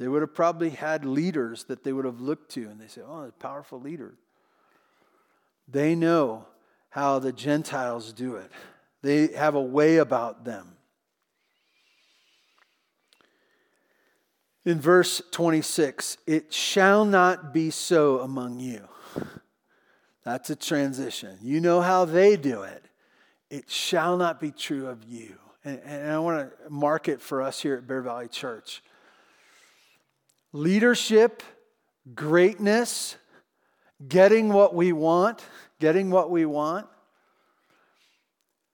They 0.00 0.08
would 0.08 0.22
have 0.22 0.34
probably 0.34 0.70
had 0.70 1.04
leaders 1.04 1.62
that 1.66 1.84
they 1.84 1.92
would 1.92 2.04
have 2.04 2.20
looked 2.20 2.50
to, 2.54 2.62
and 2.62 2.80
they 2.80 2.88
say, 2.88 3.02
Oh, 3.06 3.26
a 3.26 3.30
powerful 3.30 3.80
leader. 3.80 4.16
They 5.68 5.94
know 5.94 6.46
how 6.90 7.18
the 7.18 7.32
Gentiles 7.32 8.12
do 8.12 8.36
it, 8.36 8.50
they 9.02 9.28
have 9.28 9.54
a 9.54 9.62
way 9.62 9.96
about 9.96 10.44
them. 10.44 10.76
In 14.64 14.78
verse 14.78 15.22
26, 15.30 16.18
it 16.26 16.52
shall 16.52 17.04
not 17.04 17.54
be 17.54 17.70
so 17.70 18.20
among 18.20 18.60
you. 18.60 18.86
That's 20.22 20.50
a 20.50 20.56
transition. 20.56 21.38
You 21.40 21.60
know 21.60 21.80
how 21.80 22.04
they 22.04 22.36
do 22.36 22.62
it. 22.62 22.84
It 23.48 23.70
shall 23.70 24.16
not 24.18 24.38
be 24.38 24.50
true 24.50 24.86
of 24.86 25.02
you. 25.04 25.36
And, 25.64 25.80
and 25.84 26.10
I 26.12 26.18
want 26.18 26.50
to 26.50 26.70
mark 26.70 27.08
it 27.08 27.22
for 27.22 27.40
us 27.40 27.60
here 27.60 27.74
at 27.76 27.86
Bear 27.86 28.02
Valley 28.02 28.28
Church. 28.28 28.82
Leadership, 30.52 31.42
greatness, 32.14 33.16
getting 34.06 34.52
what 34.52 34.74
we 34.74 34.92
want, 34.92 35.42
getting 35.80 36.10
what 36.10 36.30
we 36.30 36.44
want. 36.46 36.86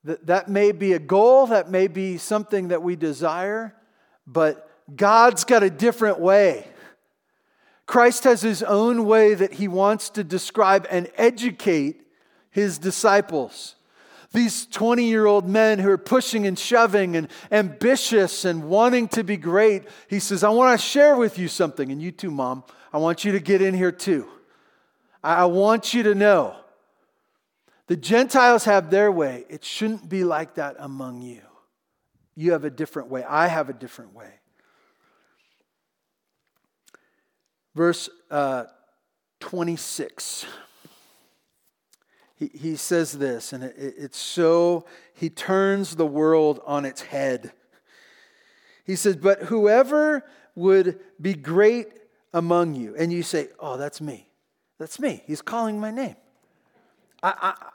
That, 0.05 0.27
that 0.27 0.49
may 0.49 0.73
be 0.73 0.93
a 0.93 0.99
goal, 0.99 1.47
that 1.47 1.71
may 1.71 1.87
be 1.87 2.19
something 2.19 2.69
that 2.69 2.83
we 2.83 2.97
desire, 2.97 3.75
but 4.27 4.71
God's 4.95 5.45
got 5.45 5.63
a 5.63 5.71
different 5.71 6.21
way. 6.21 6.67
Christ 7.87 8.25
has 8.25 8.43
his 8.43 8.63
own 8.63 9.07
way 9.07 9.35
that 9.35 9.55
he 9.55 9.69
wants 9.69 10.11
to 10.11 10.25
describe 10.25 10.87
and 10.91 11.11
educate 11.17 12.03
his 12.51 12.79
disciples. 12.79 13.77
These 14.33 14.67
20 14.67 15.05
year 15.09 15.27
old 15.27 15.49
men 15.49 15.79
who 15.79 15.91
are 15.91 15.99
pushing 15.99 16.47
and 16.47 16.59
shoving 16.59 17.17
and 17.17 17.29
ambitious 17.51 18.45
and 18.45 18.65
wanting 18.65 19.09
to 19.09 19.23
be 19.23 19.37
great, 19.37 19.85
he 20.09 20.19
says, 20.19 20.43
I 20.43 20.51
want 20.51 20.79
to 20.79 20.85
share 20.85 21.17
with 21.17 21.39
you 21.39 21.49
something. 21.49 21.91
And 21.93 22.03
you 22.03 22.11
too, 22.11 22.31
mom, 22.31 22.65
I 22.93 22.99
want 22.99 23.25
you 23.25 23.33
to 23.33 23.41
get 23.41 23.63
in 23.63 23.73
here 23.73 23.93
too. 23.93 24.29
I 25.23 25.47
want 25.47 25.95
you 25.95 26.03
to 26.05 26.15
know 26.15 26.57
the 27.87 27.97
Gentiles 27.97 28.65
have 28.65 28.91
their 28.91 29.13
way. 29.13 29.45
It 29.49 29.65
shouldn't 29.65 30.09
be 30.09 30.25
like 30.25 30.55
that 30.55 30.77
among 30.79 31.23
you. 31.23 31.43
You 32.35 32.53
have 32.53 32.65
a 32.65 32.71
different 32.71 33.09
way. 33.09 33.25
I 33.25 33.47
have 33.47 33.71
a 33.71 33.73
different 33.73 34.15
way. 34.15 34.31
Verse 37.75 38.09
uh, 38.31 38.65
26. 39.41 40.47
He, 42.37 42.51
he 42.53 42.77
says 42.77 43.13
this, 43.13 43.53
and 43.53 43.65
it, 43.65 43.75
it's 43.77 44.19
so, 44.19 44.85
he 45.15 45.31
turns 45.31 45.97
the 45.97 46.07
world 46.07 46.61
on 46.67 46.85
its 46.85 47.03
head. 47.03 47.53
He 48.85 48.97
says, 48.97 49.17
But 49.17 49.45
whoever 49.45 50.25
would 50.55 50.99
be 51.21 51.35
great 51.35 51.89
among 52.35 52.75
you, 52.75 52.95
and 52.97 53.13
you 53.13 53.23
say, 53.23 53.49
Oh, 53.59 53.77
that's 53.77 54.01
me. 54.01 54.29
That's 54.79 55.01
me. 55.01 55.23
He's 55.27 55.41
calling 55.41 55.81
my 55.81 55.91
name. 55.91 56.17
I, 57.23 57.35
I, 57.41 57.69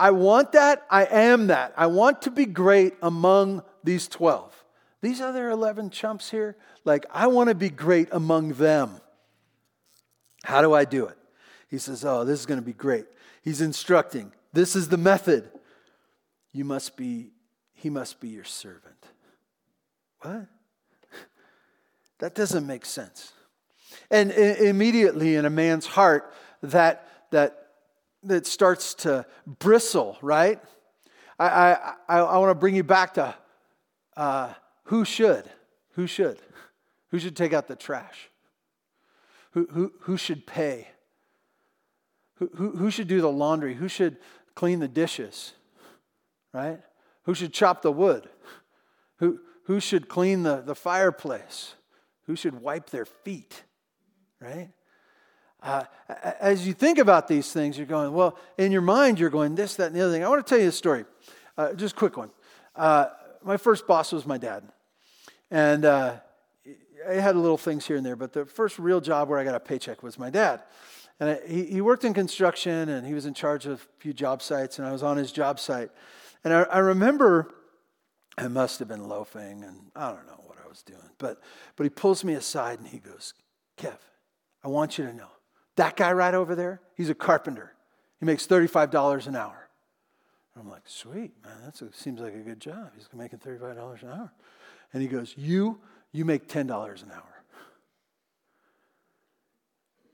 I, 0.00 0.10
want 0.10 0.52
that. 0.52 0.86
I 0.90 1.04
am 1.04 1.48
that. 1.48 1.72
I 1.76 1.86
want 1.86 2.22
to 2.22 2.30
be 2.30 2.46
great 2.46 2.94
among 3.02 3.62
these 3.84 4.08
12. 4.08 4.64
These 5.02 5.20
other 5.20 5.50
11 5.50 5.90
chumps 5.90 6.30
here, 6.30 6.56
like, 6.84 7.06
I 7.10 7.26
want 7.26 7.48
to 7.48 7.54
be 7.54 7.70
great 7.70 8.08
among 8.12 8.54
them. 8.54 9.00
How 10.44 10.62
do 10.62 10.74
I 10.74 10.84
do 10.84 11.06
it? 11.06 11.16
He 11.68 11.78
says, 11.78 12.04
Oh, 12.04 12.24
this 12.24 12.40
is 12.40 12.46
going 12.46 12.60
to 12.60 12.66
be 12.66 12.72
great. 12.72 13.06
He's 13.42 13.60
instructing. 13.60 14.32
This 14.52 14.74
is 14.74 14.88
the 14.88 14.96
method. 14.96 15.50
You 16.52 16.64
must 16.64 16.96
be, 16.96 17.30
he 17.72 17.90
must 17.90 18.20
be 18.20 18.28
your 18.28 18.44
servant. 18.44 19.06
What? 20.20 20.46
That 22.18 22.34
doesn't 22.34 22.66
make 22.66 22.84
sense. 22.84 23.32
And 24.10 24.30
immediately 24.30 25.36
in 25.36 25.46
a 25.46 25.50
man's 25.50 25.86
heart, 25.86 26.34
that, 26.62 27.08
that, 27.30 27.59
that 28.24 28.46
starts 28.46 28.94
to 28.94 29.26
bristle, 29.46 30.18
right? 30.22 30.60
I, 31.38 31.46
I, 31.46 31.94
I, 32.08 32.18
I 32.18 32.38
want 32.38 32.50
to 32.50 32.54
bring 32.54 32.74
you 32.74 32.84
back 32.84 33.14
to 33.14 33.34
uh, 34.16 34.52
who 34.84 35.04
should? 35.04 35.44
Who 35.92 36.06
should? 36.06 36.38
Who 37.08 37.18
should 37.18 37.36
take 37.36 37.52
out 37.52 37.66
the 37.66 37.76
trash? 37.76 38.28
Who, 39.52 39.66
who, 39.70 39.92
who 40.00 40.16
should 40.16 40.46
pay? 40.46 40.88
Who, 42.36 42.50
who, 42.54 42.70
who 42.76 42.90
should 42.90 43.08
do 43.08 43.20
the 43.20 43.30
laundry? 43.30 43.74
Who 43.74 43.88
should 43.88 44.16
clean 44.54 44.78
the 44.78 44.88
dishes? 44.88 45.54
Right? 46.52 46.80
Who 47.24 47.34
should 47.34 47.52
chop 47.52 47.82
the 47.82 47.92
wood? 47.92 48.28
Who, 49.18 49.40
who 49.64 49.80
should 49.80 50.08
clean 50.08 50.42
the, 50.42 50.62
the 50.62 50.74
fireplace? 50.74 51.74
Who 52.26 52.36
should 52.36 52.60
wipe 52.60 52.90
their 52.90 53.04
feet? 53.04 53.62
Right? 54.40 54.70
Uh, 55.62 55.84
as 56.40 56.66
you 56.66 56.72
think 56.72 56.98
about 56.98 57.28
these 57.28 57.52
things, 57.52 57.76
you're 57.76 57.86
going, 57.86 58.12
well, 58.12 58.38
in 58.56 58.72
your 58.72 58.80
mind, 58.80 59.18
you're 59.18 59.30
going 59.30 59.54
this, 59.54 59.76
that, 59.76 59.88
and 59.88 59.96
the 59.96 60.00
other 60.00 60.12
thing. 60.12 60.24
I 60.24 60.28
want 60.28 60.44
to 60.44 60.48
tell 60.48 60.60
you 60.60 60.68
a 60.68 60.72
story, 60.72 61.04
uh, 61.58 61.74
just 61.74 61.94
a 61.94 61.98
quick 61.98 62.16
one. 62.16 62.30
Uh, 62.74 63.06
my 63.42 63.56
first 63.56 63.86
boss 63.86 64.12
was 64.12 64.26
my 64.26 64.38
dad. 64.38 64.64
And 65.50 65.84
uh, 65.84 66.16
I 67.08 67.14
had 67.14 67.36
little 67.36 67.58
things 67.58 67.86
here 67.86 67.96
and 67.96 68.06
there, 68.06 68.16
but 68.16 68.32
the 68.32 68.46
first 68.46 68.78
real 68.78 69.00
job 69.00 69.28
where 69.28 69.38
I 69.38 69.44
got 69.44 69.54
a 69.54 69.60
paycheck 69.60 70.02
was 70.02 70.18
my 70.18 70.30
dad. 70.30 70.62
And 71.18 71.30
I, 71.30 71.40
he, 71.46 71.64
he 71.66 71.80
worked 71.82 72.04
in 72.04 72.14
construction 72.14 72.88
and 72.88 73.06
he 73.06 73.12
was 73.12 73.26
in 73.26 73.34
charge 73.34 73.66
of 73.66 73.82
a 73.82 74.00
few 74.00 74.14
job 74.14 74.40
sites, 74.42 74.78
and 74.78 74.88
I 74.88 74.92
was 74.92 75.02
on 75.02 75.18
his 75.18 75.32
job 75.32 75.60
site. 75.60 75.90
And 76.42 76.54
I, 76.54 76.62
I 76.62 76.78
remember 76.78 77.52
I 78.38 78.48
must 78.48 78.78
have 78.78 78.88
been 78.88 79.06
loafing, 79.06 79.62
and 79.62 79.90
I 79.94 80.08
don't 80.08 80.26
know 80.26 80.42
what 80.46 80.56
I 80.64 80.66
was 80.66 80.82
doing, 80.82 81.10
but, 81.18 81.42
but 81.76 81.84
he 81.84 81.90
pulls 81.90 82.24
me 82.24 82.32
aside 82.32 82.78
and 82.78 82.88
he 82.88 82.98
goes, 82.98 83.34
Kev, 83.76 83.98
I 84.64 84.68
want 84.68 84.96
you 84.96 85.04
to 85.04 85.12
know 85.12 85.28
that 85.80 85.96
guy 85.96 86.12
right 86.12 86.34
over 86.34 86.54
there, 86.54 86.82
he's 86.94 87.08
a 87.08 87.14
carpenter. 87.14 87.72
He 88.18 88.26
makes 88.26 88.46
$35 88.46 89.26
an 89.26 89.34
hour. 89.34 89.66
I'm 90.54 90.68
like, 90.68 90.82
sweet, 90.84 91.32
man, 91.42 91.54
that 91.64 91.94
seems 91.94 92.20
like 92.20 92.34
a 92.34 92.40
good 92.40 92.60
job. 92.60 92.90
He's 92.94 93.08
making 93.14 93.38
$35 93.38 94.02
an 94.02 94.08
hour. 94.08 94.32
And 94.92 95.00
he 95.00 95.08
goes, 95.08 95.32
You 95.38 95.78
you 96.12 96.26
make 96.26 96.48
$10 96.48 96.68
an 97.02 97.12
hour. 97.12 97.42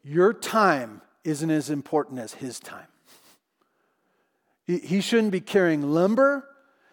Your 0.05 0.33
time 0.33 1.03
isn't 1.25 1.51
as 1.51 1.69
important 1.69 2.21
as 2.21 2.35
his 2.35 2.61
time. 2.61 2.87
He 4.67 5.01
shouldn't 5.01 5.33
be 5.33 5.41
carrying 5.41 5.83
lumber. 5.83 6.47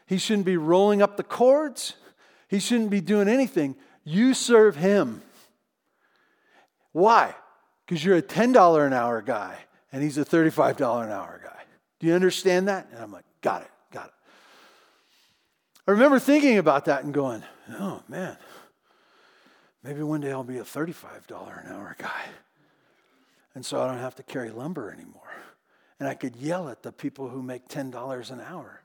He 0.08 0.18
shouldn't 0.18 0.48
be 0.48 0.58
rolling 0.58 1.04
up 1.04 1.18
the 1.18 1.24
cords. 1.24 1.94
He 2.48 2.60
shouldn't 2.60 2.90
be 2.90 3.02
doing 3.02 3.28
anything. 3.28 3.76
You 4.04 4.34
serve 4.34 4.76
him. 4.78 5.22
Why? 6.92 7.36
Because 7.94 8.06
you're 8.06 8.18
a 8.18 8.24
$10 8.24 8.88
an 8.88 8.94
hour 8.94 9.22
guy 9.22 9.56
and 9.92 10.02
he's 10.02 10.18
a 10.18 10.26
$35 10.26 11.04
an 11.04 11.12
hour 11.12 11.40
guy. 11.44 11.62
Do 12.00 12.08
you 12.08 12.16
understand 12.16 12.68
that? 12.68 12.88
And 12.92 13.00
I'm 13.00 13.12
like, 13.12 13.26
got 13.42 13.62
it, 13.62 13.70
got 13.92 14.08
it. 14.08 14.14
I 15.88 15.92
remember 15.92 16.18
thinking 16.18 16.58
about 16.58 16.86
that 16.86 17.04
and 17.04 17.14
going, 17.14 17.44
oh 17.80 18.02
man, 18.08 18.36
Maybe 19.84 20.02
one 20.02 20.22
day 20.22 20.32
I'll 20.32 20.46
be 20.46 20.60
a 20.60 20.64
$35 20.64 21.66
an 21.66 21.72
hour 21.72 21.96
guy. 22.00 22.24
And 23.54 23.66
so 23.66 23.82
I 23.82 23.88
don't 23.88 24.00
have 24.00 24.16
to 24.16 24.24
carry 24.24 24.50
lumber 24.50 24.92
anymore. 24.92 25.22
And 26.00 26.08
I 26.08 26.16
could 26.16 26.38
yell 26.38 26.70
at 26.70 26.84
the 26.84 26.92
people 26.92 27.30
who 27.30 27.44
make 27.44 27.68
$10 27.68 28.32
an 28.32 28.42
hour 28.42 28.82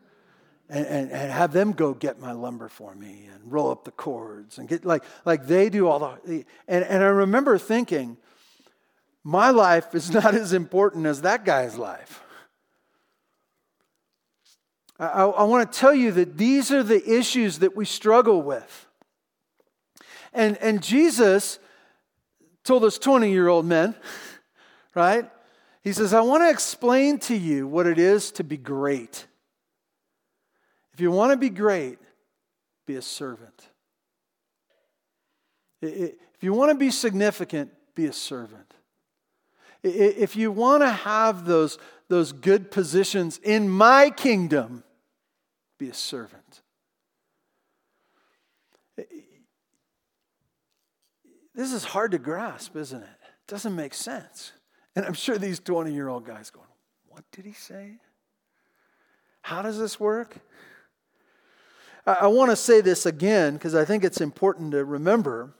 and, 0.68 0.85
and, 0.85 1.11
and 1.11 1.33
have 1.33 1.53
them 1.53 1.73
go 1.73 1.94
get 1.94 2.21
my 2.21 2.33
lumber 2.33 2.68
for 2.68 2.94
me 2.94 3.29
and 3.33 3.51
roll 3.51 3.71
up 3.71 3.85
the 3.85 3.90
cords 3.92 4.59
and 4.59 4.68
get 4.68 4.85
like, 4.85 5.05
like 5.25 5.47
they 5.47 5.71
do 5.71 5.87
all 5.87 6.01
the. 6.01 6.44
And, 6.66 6.85
and 6.85 7.03
I 7.03 7.07
remember 7.07 7.57
thinking, 7.59 8.18
my 9.29 9.51
life 9.51 9.95
is 9.95 10.11
not 10.14 10.35
as 10.35 10.55
important 10.55 11.05
as 11.05 11.21
that 11.21 11.45
guy's 11.45 11.77
life. 11.77 12.23
I, 14.99 15.25
I, 15.25 15.45
want 15.45 15.71
to 15.71 15.79
tell 15.79 15.95
you 15.95 16.11
that 16.12 16.38
these 16.38 16.73
are 16.73 16.83
the 16.83 17.19
issues 17.19 17.59
that 17.59 17.77
we 17.77 17.85
struggle 17.85 18.41
with. 18.41 18.87
And, 20.33 20.57
and 20.62 20.83
Jesus 20.83 21.59
told 22.64 22.85
us 22.85 22.99
20 22.99 23.31
year 23.31 23.49
old 23.49 23.67
men, 23.67 23.95
right? 24.95 25.31
He 25.85 25.93
says, 25.93 26.14
I 26.14 26.23
want 26.23 26.43
to 26.45 26.51
explain 26.51 27.19
to 27.21 27.37
you 27.37 27.69
what 27.69 27.87
it 27.87 27.99
is 27.99 28.33
to 28.33 28.45
be 28.45 28.57
great. 28.57 29.27
If 30.95 31.01
you 31.01 31.11
want 31.11 31.33
to 31.33 31.37
be 31.37 31.51
great, 31.51 31.99
be 32.87 32.97
a 32.97 33.03
servant. 33.03 33.69
If 35.83 36.17
you 36.41 36.55
want 36.55 36.71
to 36.71 36.75
be 36.75 36.91
significant, 36.91 37.71
be 37.95 38.07
a 38.07 38.12
servant. 38.12 38.67
If 39.83 40.37
you 40.37 40.51
want 40.51 40.83
to 40.83 40.91
have 40.91 41.45
those, 41.45 41.79
those 42.09 42.33
good 42.33 42.70
positions 42.70 43.39
in 43.43 43.68
my 43.68 44.11
kingdom, 44.11 44.83
be 45.79 45.89
a 45.89 45.95
servant. 45.95 46.62
This 51.55 51.72
is 51.72 51.85
hard 51.85 52.12
to 52.12 52.18
grasp, 52.18 52.76
isn't 52.76 53.03
it? 53.03 53.09
It 53.09 53.49
doesn't 53.49 53.74
make 53.74 53.93
sense. 53.93 54.53
And 54.95 55.05
I'm 55.05 55.12
sure 55.12 55.39
these 55.39 55.59
20 55.59 55.93
year 55.93 56.09
old 56.09 56.24
guys 56.24 56.51
going, 56.51 56.68
What 57.09 57.24
did 57.33 57.45
he 57.45 57.53
say? 57.53 57.99
How 59.43 59.62
does 59.62 59.79
this 59.79 59.99
work? 59.99 60.39
I, 62.07 62.12
I 62.12 62.26
want 62.29 62.51
to 62.51 62.57
say 62.57 62.81
this 62.81 63.07
again 63.07 63.55
because 63.55 63.74
I 63.74 63.85
think 63.85 64.05
it's 64.05 64.20
important 64.20 64.72
to 64.72 64.85
remember. 64.85 65.55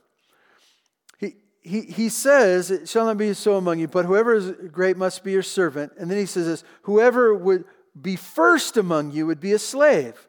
He, 1.61 1.81
he, 1.81 2.09
says, 2.09 2.71
It 2.71 2.87
shall 2.87 3.05
not 3.05 3.17
be 3.17 3.33
so 3.33 3.55
among 3.55 3.79
you, 3.79 3.87
but 3.87 4.05
whoever 4.05 4.33
is 4.33 4.51
great 4.71 4.97
must 4.97 5.23
be 5.23 5.31
your 5.31 5.43
servant. 5.43 5.93
And 5.97 6.09
then 6.09 6.17
he 6.17 6.25
says 6.25 6.45
this 6.45 6.63
whoever 6.83 7.33
would 7.33 7.65
be 7.99 8.15
first 8.15 8.77
among 8.77 9.11
you 9.11 9.25
would 9.27 9.39
be 9.39 9.51
a 9.51 9.59
slave. 9.59 10.27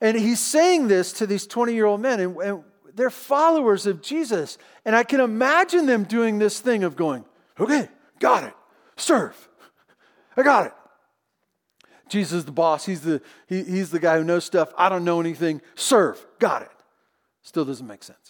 And 0.00 0.16
he's 0.16 0.40
saying 0.40 0.88
this 0.88 1.12
to 1.14 1.26
these 1.26 1.46
20 1.46 1.74
year 1.74 1.86
old 1.86 2.00
men. 2.00 2.20
And, 2.20 2.36
and 2.36 2.64
they're 2.94 3.10
followers 3.10 3.86
of 3.86 4.02
Jesus. 4.02 4.58
And 4.84 4.94
I 4.94 5.04
can 5.04 5.20
imagine 5.20 5.86
them 5.86 6.04
doing 6.04 6.38
this 6.38 6.60
thing 6.60 6.84
of 6.84 6.96
going, 6.96 7.24
okay, 7.58 7.88
got 8.20 8.44
it, 8.44 8.54
serve. 8.96 9.48
I 10.36 10.42
got 10.42 10.66
it. 10.66 10.72
Jesus 12.08 12.38
is 12.38 12.44
the 12.44 12.52
boss. 12.52 12.86
He's 12.86 13.00
the, 13.00 13.20
he, 13.46 13.62
he's 13.64 13.90
the 13.90 13.98
guy 13.98 14.18
who 14.18 14.24
knows 14.24 14.44
stuff. 14.44 14.72
I 14.78 14.88
don't 14.88 15.04
know 15.04 15.20
anything. 15.20 15.60
Serve. 15.74 16.24
Got 16.38 16.62
it. 16.62 16.70
Still 17.42 17.64
doesn't 17.64 17.86
make 17.86 18.02
sense. 18.02 18.27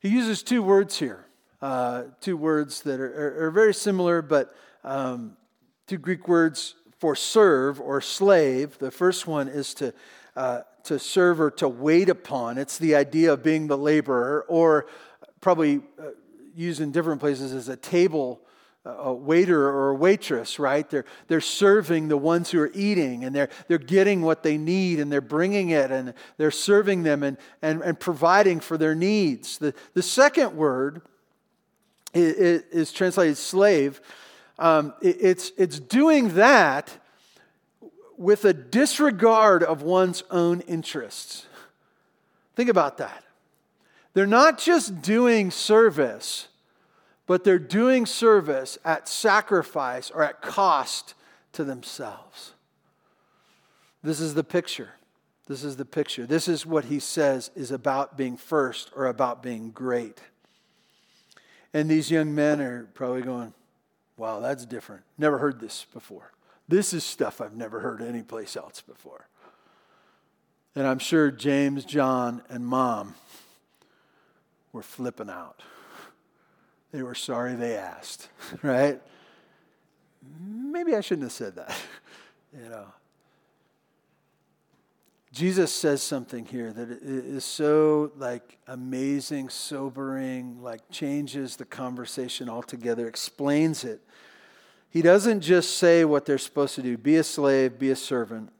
He 0.00 0.08
uses 0.08 0.42
two 0.42 0.62
words 0.62 0.98
here, 0.98 1.26
uh, 1.60 2.04
two 2.22 2.34
words 2.34 2.80
that 2.82 3.00
are, 3.00 3.42
are, 3.42 3.46
are 3.46 3.50
very 3.50 3.74
similar, 3.74 4.22
but 4.22 4.54
um, 4.82 5.36
two 5.86 5.98
Greek 5.98 6.26
words 6.26 6.74
for 6.98 7.14
serve 7.14 7.78
or 7.82 8.00
slave. 8.00 8.78
The 8.78 8.90
first 8.90 9.26
one 9.26 9.46
is 9.46 9.74
to, 9.74 9.92
uh, 10.36 10.62
to 10.84 10.98
serve 10.98 11.38
or 11.38 11.50
to 11.52 11.68
wait 11.68 12.08
upon. 12.08 12.56
It's 12.56 12.78
the 12.78 12.94
idea 12.94 13.34
of 13.34 13.42
being 13.42 13.66
the 13.66 13.76
laborer, 13.76 14.46
or 14.48 14.86
probably 15.42 15.82
uh, 15.98 16.12
used 16.54 16.80
in 16.80 16.92
different 16.92 17.20
places 17.20 17.52
as 17.52 17.68
a 17.68 17.76
table 17.76 18.40
a 18.84 19.12
waiter 19.12 19.68
or 19.68 19.90
a 19.90 19.94
waitress, 19.94 20.58
right? 20.58 20.88
They're, 20.88 21.04
they're 21.28 21.42
serving 21.42 22.08
the 22.08 22.16
ones 22.16 22.50
who 22.50 22.60
are 22.60 22.70
eating 22.74 23.24
and 23.24 23.36
they're, 23.36 23.50
they're 23.68 23.78
getting 23.78 24.22
what 24.22 24.42
they 24.42 24.56
need 24.56 25.00
and 25.00 25.12
they're 25.12 25.20
bringing 25.20 25.70
it 25.70 25.90
and 25.90 26.14
they're 26.38 26.50
serving 26.50 27.02
them 27.02 27.22
and, 27.22 27.36
and, 27.60 27.82
and 27.82 28.00
providing 28.00 28.58
for 28.60 28.78
their 28.78 28.94
needs. 28.94 29.58
The, 29.58 29.74
the 29.92 30.02
second 30.02 30.56
word 30.56 31.02
is, 32.14 32.62
is 32.70 32.92
translated 32.92 33.36
slave. 33.36 34.00
Um, 34.58 34.94
it, 35.02 35.16
it's, 35.20 35.52
it's 35.58 35.78
doing 35.78 36.34
that 36.34 36.96
with 38.16 38.46
a 38.46 38.54
disregard 38.54 39.62
of 39.62 39.82
one's 39.82 40.22
own 40.30 40.60
interests. 40.62 41.46
Think 42.56 42.70
about 42.70 42.96
that. 42.98 43.24
They're 44.14 44.26
not 44.26 44.58
just 44.58 45.02
doing 45.02 45.50
service 45.50 46.48
but 47.30 47.44
they're 47.44 47.60
doing 47.60 48.06
service 48.06 48.76
at 48.84 49.08
sacrifice 49.08 50.10
or 50.10 50.24
at 50.24 50.42
cost 50.42 51.14
to 51.52 51.62
themselves. 51.62 52.54
This 54.02 54.18
is 54.18 54.34
the 54.34 54.42
picture. 54.42 54.94
This 55.46 55.62
is 55.62 55.76
the 55.76 55.84
picture. 55.84 56.26
This 56.26 56.48
is 56.48 56.66
what 56.66 56.86
he 56.86 56.98
says 56.98 57.52
is 57.54 57.70
about 57.70 58.16
being 58.16 58.36
first 58.36 58.90
or 58.96 59.06
about 59.06 59.44
being 59.44 59.70
great. 59.70 60.18
And 61.72 61.88
these 61.88 62.10
young 62.10 62.34
men 62.34 62.60
are 62.60 62.88
probably 62.94 63.22
going, 63.22 63.54
wow, 64.16 64.40
that's 64.40 64.66
different. 64.66 65.04
Never 65.16 65.38
heard 65.38 65.60
this 65.60 65.86
before. 65.92 66.32
This 66.66 66.92
is 66.92 67.04
stuff 67.04 67.40
I've 67.40 67.54
never 67.54 67.78
heard 67.78 68.02
anyplace 68.02 68.56
else 68.56 68.80
before. 68.80 69.28
And 70.74 70.84
I'm 70.84 70.98
sure 70.98 71.30
James, 71.30 71.84
John, 71.84 72.42
and 72.50 72.66
mom 72.66 73.14
were 74.72 74.82
flipping 74.82 75.30
out. 75.30 75.62
They 76.92 77.02
were 77.02 77.14
sorry 77.14 77.54
they 77.54 77.76
asked, 77.76 78.28
right? 78.62 79.00
Maybe 80.40 80.94
I 80.94 81.00
shouldn't 81.00 81.24
have 81.24 81.32
said 81.32 81.56
that, 81.56 81.76
you 82.62 82.68
know. 82.68 82.86
Jesus 85.32 85.72
says 85.72 86.02
something 86.02 86.44
here 86.44 86.72
that 86.72 86.90
is 86.90 87.44
so 87.44 88.10
like 88.16 88.58
amazing, 88.66 89.48
sobering, 89.48 90.60
like 90.60 90.80
changes 90.90 91.54
the 91.54 91.64
conversation 91.64 92.48
altogether, 92.48 93.06
explains 93.06 93.84
it. 93.84 94.00
He 94.90 95.02
doesn't 95.02 95.42
just 95.42 95.76
say 95.76 96.04
what 96.04 96.26
they're 96.26 96.36
supposed 96.36 96.74
to 96.74 96.82
do 96.82 96.96
be 96.98 97.16
a 97.16 97.22
slave, 97.22 97.78
be 97.78 97.90
a 97.90 97.96
servant. 97.96 98.50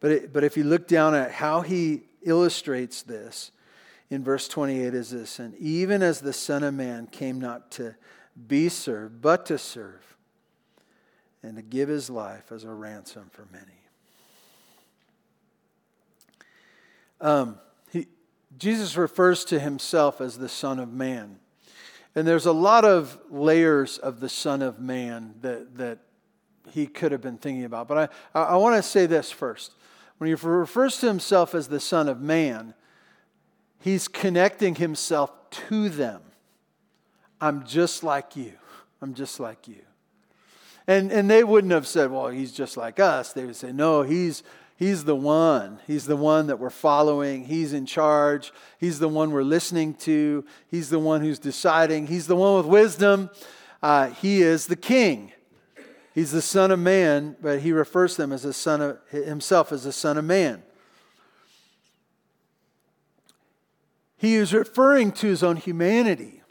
But, 0.00 0.10
it, 0.10 0.32
but 0.32 0.44
if 0.44 0.56
you 0.56 0.64
look 0.64 0.86
down 0.86 1.14
at 1.14 1.32
how 1.32 1.62
he 1.62 2.02
illustrates 2.22 3.02
this, 3.02 3.50
in 4.10 4.24
verse 4.24 4.48
28 4.48 4.94
is 4.94 5.10
this 5.10 5.38
And 5.38 5.54
even 5.56 6.02
as 6.02 6.20
the 6.20 6.32
Son 6.32 6.62
of 6.62 6.74
Man 6.74 7.06
came 7.06 7.40
not 7.40 7.70
to 7.72 7.94
be 8.46 8.68
served, 8.68 9.20
but 9.20 9.46
to 9.46 9.58
serve, 9.58 10.16
and 11.42 11.56
to 11.56 11.62
give 11.62 11.88
his 11.88 12.08
life 12.08 12.52
as 12.52 12.64
a 12.64 12.70
ransom 12.70 13.30
for 13.32 13.46
many. 13.52 13.64
Um, 17.20 17.58
he, 17.90 18.06
Jesus 18.58 18.96
refers 18.96 19.44
to 19.46 19.58
himself 19.58 20.20
as 20.20 20.38
the 20.38 20.48
Son 20.48 20.78
of 20.78 20.92
Man. 20.92 21.38
And 22.14 22.26
there's 22.26 22.46
a 22.46 22.52
lot 22.52 22.84
of 22.84 23.18
layers 23.30 23.98
of 23.98 24.20
the 24.20 24.28
Son 24.28 24.62
of 24.62 24.80
Man 24.80 25.34
that, 25.40 25.76
that 25.76 25.98
he 26.70 26.86
could 26.86 27.12
have 27.12 27.20
been 27.20 27.38
thinking 27.38 27.64
about. 27.64 27.88
But 27.88 28.10
I, 28.34 28.40
I 28.40 28.56
want 28.56 28.76
to 28.76 28.82
say 28.82 29.06
this 29.06 29.30
first. 29.30 29.72
When 30.18 30.28
he 30.28 30.34
refers 30.34 30.98
to 31.00 31.06
himself 31.06 31.54
as 31.54 31.68
the 31.68 31.80
Son 31.80 32.08
of 32.08 32.20
Man, 32.20 32.74
He's 33.80 34.08
connecting 34.08 34.74
himself 34.74 35.30
to 35.50 35.88
them. 35.88 36.22
I'm 37.40 37.64
just 37.64 38.02
like 38.02 38.36
you. 38.36 38.52
I'm 39.00 39.14
just 39.14 39.38
like 39.38 39.68
you. 39.68 39.82
And, 40.86 41.12
and 41.12 41.30
they 41.30 41.44
wouldn't 41.44 41.72
have 41.72 41.86
said, 41.86 42.10
well, 42.10 42.28
he's 42.28 42.52
just 42.52 42.76
like 42.76 42.98
us. 42.98 43.32
They 43.32 43.44
would 43.44 43.56
say, 43.56 43.72
no, 43.72 44.02
he's, 44.02 44.42
he's 44.76 45.04
the 45.04 45.14
one. 45.14 45.78
He's 45.86 46.06
the 46.06 46.16
one 46.16 46.46
that 46.46 46.58
we're 46.58 46.70
following. 46.70 47.44
He's 47.44 47.72
in 47.72 47.86
charge. 47.86 48.52
He's 48.78 48.98
the 48.98 49.08
one 49.08 49.30
we're 49.30 49.42
listening 49.42 49.94
to. 49.94 50.44
He's 50.70 50.88
the 50.88 50.98
one 50.98 51.20
who's 51.20 51.38
deciding. 51.38 52.06
He's 52.06 52.26
the 52.26 52.36
one 52.36 52.56
with 52.56 52.66
wisdom. 52.66 53.30
Uh, 53.82 54.08
he 54.08 54.42
is 54.42 54.66
the 54.66 54.76
king. 54.76 55.32
He's 56.14 56.32
the 56.32 56.42
son 56.42 56.72
of 56.72 56.80
man, 56.80 57.36
but 57.40 57.60
he 57.60 57.70
refers 57.70 58.16
to 58.16 58.22
them 58.22 58.32
as 58.32 58.44
a 58.44 58.52
son 58.52 58.80
of 58.80 58.98
himself 59.10 59.70
as 59.70 59.84
the 59.84 59.92
son 59.92 60.18
of 60.18 60.24
man. 60.24 60.62
He 64.18 64.34
is 64.34 64.52
referring 64.52 65.12
to 65.12 65.28
his 65.28 65.44
own 65.44 65.56
humanity, 65.56 66.42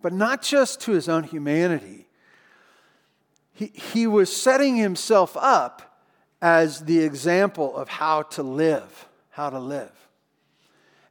but 0.00 0.12
not 0.12 0.42
just 0.42 0.80
to 0.82 0.92
his 0.92 1.08
own 1.08 1.24
humanity. 1.24 2.08
He, 3.52 3.66
he 3.66 4.06
was 4.06 4.34
setting 4.34 4.76
himself 4.76 5.36
up 5.36 6.00
as 6.40 6.80
the 6.86 7.00
example 7.00 7.76
of 7.76 7.88
how 7.88 8.22
to 8.22 8.42
live, 8.42 9.06
how 9.30 9.50
to 9.50 9.58
live. 9.58 9.92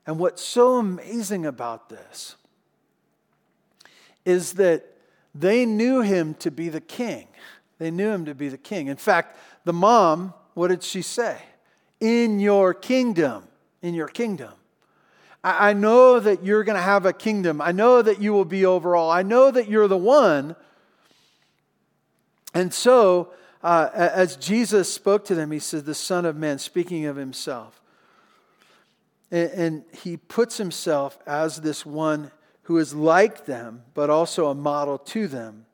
And 0.05 0.19
what's 0.19 0.43
so 0.43 0.77
amazing 0.79 1.45
about 1.45 1.89
this 1.89 2.35
is 4.25 4.53
that 4.53 4.85
they 5.35 5.65
knew 5.65 6.01
him 6.01 6.33
to 6.35 6.49
be 6.51 6.69
the 6.69 6.81
king. 6.81 7.27
They 7.77 7.91
knew 7.91 8.09
him 8.09 8.25
to 8.25 8.35
be 8.35 8.49
the 8.49 8.57
king. 8.57 8.87
In 8.87 8.97
fact, 8.97 9.37
the 9.63 9.73
mom, 9.73 10.33
what 10.55 10.69
did 10.69 10.83
she 10.83 11.03
say? 11.03 11.37
In 11.99 12.39
your 12.39 12.73
kingdom, 12.73 13.47
in 13.81 13.93
your 13.93 14.07
kingdom. 14.07 14.53
I 15.43 15.73
know 15.73 16.21
that 16.21 16.45
you're 16.45 16.63
going 16.63 16.77
to 16.77 16.81
have 16.81 17.05
a 17.05 17.11
kingdom. 17.11 17.61
I 17.61 17.73
know 17.73 18.01
that 18.01 18.21
you 18.21 18.31
will 18.31 18.45
be 18.45 18.65
over 18.65 18.95
all. 18.95 19.11
I 19.11 19.23
know 19.23 19.51
that 19.51 19.67
you're 19.67 19.89
the 19.89 19.97
one. 19.97 20.55
And 22.53 22.73
so, 22.73 23.33
uh, 23.61 23.89
as 23.93 24.37
Jesus 24.37 24.91
spoke 24.91 25.25
to 25.25 25.35
them, 25.35 25.51
he 25.51 25.59
said, 25.59 25.83
The 25.83 25.95
Son 25.95 26.25
of 26.25 26.37
Man, 26.37 26.59
speaking 26.59 27.05
of 27.05 27.17
himself. 27.17 27.81
And, 29.31 29.51
and 29.51 29.83
he 29.91 30.15
puts 30.15 30.57
himself 30.57 31.17
as 31.27 31.57
this 31.57 31.85
one 31.85 32.31
who 32.63 32.77
is 32.77 32.93
like 32.93 33.45
them, 33.45 33.83
but 33.93 34.09
also 34.09 34.47
a 34.47 34.55
model 34.55 34.97
to 34.97 35.27
them. 35.27 35.65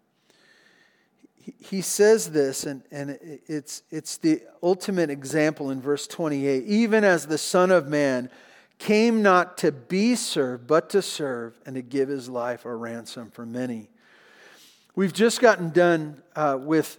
He, 1.40 1.54
he 1.60 1.82
says 1.82 2.32
this, 2.32 2.64
and, 2.66 2.82
and 2.90 3.20
it's, 3.48 3.84
it's 3.92 4.18
the 4.18 4.42
ultimate 4.64 5.12
example 5.12 5.70
in 5.70 5.80
verse 5.80 6.08
28 6.08 6.66
even 6.66 7.04
as 7.04 7.28
the 7.28 7.38
Son 7.38 7.70
of 7.70 7.88
Man 7.88 8.32
came 8.80 9.22
not 9.22 9.58
to 9.58 9.72
be 9.72 10.16
served, 10.16 10.66
but 10.66 10.90
to 10.90 11.02
serve 11.02 11.60
and 11.66 11.76
to 11.76 11.82
give 11.82 12.10
his 12.10 12.30
life 12.30 12.66
a 12.66 12.74
ransom 12.74 13.30
for 13.30 13.46
many. 13.46 13.90
We've 14.96 15.14
just 15.14 15.42
gotten 15.42 15.70
done 15.70 16.22
uh, 16.36 16.58
with 16.60 16.98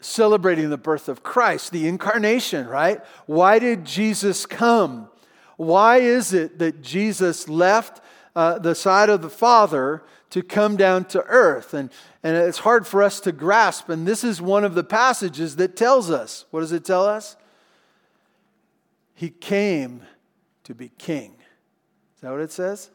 celebrating 0.00 0.68
the 0.68 0.76
birth 0.76 1.08
of 1.08 1.22
Christ, 1.22 1.72
the 1.72 1.86
incarnation, 1.86 2.66
right? 2.66 3.00
Why 3.26 3.58
did 3.58 3.84
Jesus 3.84 4.46
come? 4.46 5.08
Why 5.56 5.98
is 5.98 6.32
it 6.32 6.58
that 6.58 6.82
Jesus 6.82 7.48
left 7.48 8.00
uh, 8.34 8.58
the 8.58 8.74
side 8.74 9.10
of 9.10 9.22
the 9.22 9.30
Father 9.30 10.02
to 10.30 10.42
come 10.42 10.76
down 10.76 11.04
to 11.06 11.22
earth? 11.24 11.74
And, 11.74 11.90
and 12.22 12.36
it's 12.36 12.58
hard 12.58 12.86
for 12.86 13.02
us 13.02 13.20
to 13.20 13.32
grasp. 13.32 13.88
And 13.88 14.06
this 14.06 14.24
is 14.24 14.40
one 14.40 14.64
of 14.64 14.74
the 14.74 14.84
passages 14.84 15.56
that 15.56 15.76
tells 15.76 16.10
us. 16.10 16.46
What 16.50 16.60
does 16.60 16.72
it 16.72 16.84
tell 16.84 17.06
us? 17.06 17.36
He 19.14 19.28
came 19.28 20.02
to 20.64 20.74
be 20.74 20.90
king. 20.98 21.36
Is 22.16 22.22
that 22.22 22.30
what 22.30 22.40
it 22.40 22.52
says? 22.52 22.90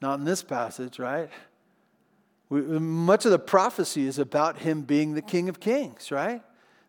Not 0.00 0.18
in 0.18 0.24
this 0.24 0.42
passage, 0.42 0.98
right? 0.98 1.30
We, 2.48 2.60
much 2.60 3.24
of 3.24 3.30
the 3.30 3.38
prophecy 3.38 4.06
is 4.06 4.18
about 4.18 4.58
him 4.58 4.82
being 4.82 5.14
the 5.14 5.22
king 5.22 5.48
of 5.48 5.58
kings, 5.58 6.10
right? 6.10 6.42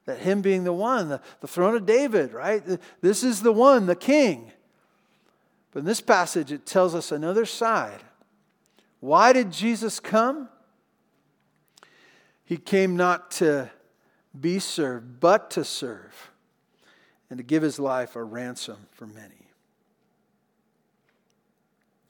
That 0.06 0.20
him 0.20 0.42
being 0.42 0.64
the 0.64 0.74
one, 0.74 1.10
the, 1.10 1.22
the 1.42 1.48
throne 1.48 1.76
of 1.76 1.86
David, 1.86 2.34
right? 2.34 2.64
This 3.02 3.24
is 3.24 3.42
the 3.42 3.52
one, 3.52 3.88
the 3.88 3.96
king. 3.96 4.52
But 5.72 5.80
in 5.80 5.86
this 5.86 6.02
passage, 6.02 6.52
it 6.52 6.66
tells 6.66 6.94
us 6.94 7.12
another 7.12 7.46
side. 7.46 8.04
Why 9.00 9.34
did 9.34 9.52
Jesus 9.52 10.00
come? 10.00 10.50
He 12.46 12.58
came 12.58 12.96
not 12.96 13.32
to 13.32 13.70
be 14.40 14.60
served, 14.60 15.20
but 15.20 15.52
to 15.52 15.64
serve 15.64 16.32
and 17.30 17.38
to 17.38 17.44
give 17.44 17.64
his 17.64 17.80
life 17.80 18.16
a 18.16 18.24
ransom 18.24 18.78
for 18.92 19.06
many. 19.06 19.47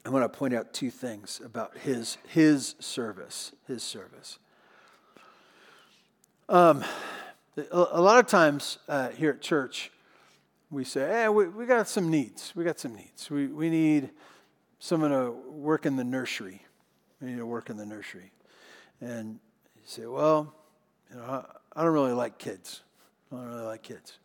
I 0.08 0.10
want 0.10 0.24
to 0.24 0.40
point 0.40 0.54
out 0.54 0.72
two 0.74 0.90
things 0.90 1.42
about 1.44 1.78
his, 1.80 2.18
his 2.30 2.76
service. 2.80 3.52
His 3.68 3.84
service. 3.84 4.40
Um, 6.48 6.86
a 7.74 8.00
lot 8.00 8.18
of 8.18 8.26
times 8.26 8.78
uh, 8.88 9.10
here 9.10 9.32
at 9.32 9.42
church, 9.42 9.92
we 10.72 10.86
say, 10.86 11.02
hey, 11.02 11.28
we, 11.28 11.50
we 11.50 11.66
got 11.66 11.90
some 11.90 12.10
needs. 12.10 12.54
We 12.56 12.64
got 12.64 12.80
some 12.80 12.96
needs. 12.96 13.30
We, 13.30 13.48
we 13.48 13.70
need 13.70 14.12
someone 14.80 15.12
to 15.12 15.32
work 15.50 15.86
in 15.86 15.98
the 15.98 16.06
nursery. 16.06 16.62
We 17.20 17.32
need 17.32 17.40
to 17.40 17.46
work 17.46 17.70
in 17.70 17.76
the 17.76 17.86
nursery. 17.86 18.32
And 19.02 19.40
you 19.76 19.82
say, 19.84 20.06
well, 20.06 20.54
you 21.12 21.18
know, 21.18 21.24
I, 21.24 21.82
I 21.82 21.84
don't 21.84 21.92
really 21.92 22.14
like 22.14 22.38
kids. 22.38 22.82
I 23.30 23.36
don't 23.36 23.48
really 23.48 23.66
like 23.66 23.84
kids. 23.84 24.20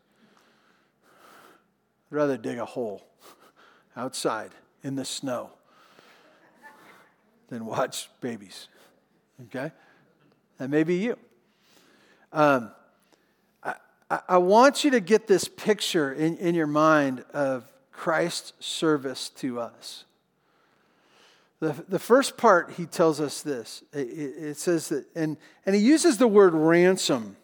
I'd 2.13 2.15
rather 2.15 2.37
dig 2.37 2.59
a 2.59 2.67
hole 2.67 3.05
outside 3.97 4.53
in 4.85 4.95
the 4.95 5.05
snow 5.05 5.51
than 7.53 7.67
watch 7.67 8.09
babies. 8.23 8.69
Okay? 9.45 9.71
That 10.57 10.71
may 10.71 10.85
be 10.85 10.97
you. 10.97 11.19
Um, 12.33 12.71
I, 13.63 13.75
I 14.27 14.39
want 14.39 14.85
you 14.85 14.91
to 14.93 15.01
get 15.01 15.27
this 15.27 15.49
picture 15.49 16.15
in, 16.15 16.39
in 16.39 16.55
your 16.55 16.67
mind 16.67 17.27
of 17.35 17.71
Christ's 17.93 18.55
service 18.59 19.29
to 19.37 19.61
us. 19.61 20.05
The, 21.61 21.77
the 21.89 21.99
first 21.99 22.39
part, 22.39 22.73
he 22.79 22.87
tells 22.87 23.21
us 23.21 23.43
this. 23.43 23.85
It, 23.93 23.99
it 23.99 24.57
says 24.57 24.89
that, 24.89 25.05
and, 25.15 25.37
and 25.67 25.77
he 25.77 25.83
uses 25.83 26.17
the 26.17 26.27
word 26.27 26.55
ransom. 26.55 27.37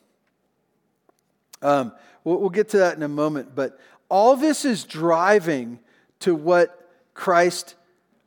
Um, 1.60 1.92
we'll, 2.24 2.38
we'll 2.38 2.48
get 2.48 2.70
to 2.70 2.78
that 2.78 2.96
in 2.96 3.02
a 3.02 3.08
moment, 3.08 3.54
but 3.54 3.78
all 4.08 4.36
this 4.36 4.64
is 4.64 4.84
driving 4.84 5.80
to 6.20 6.34
what 6.34 6.90
Christ 7.12 7.74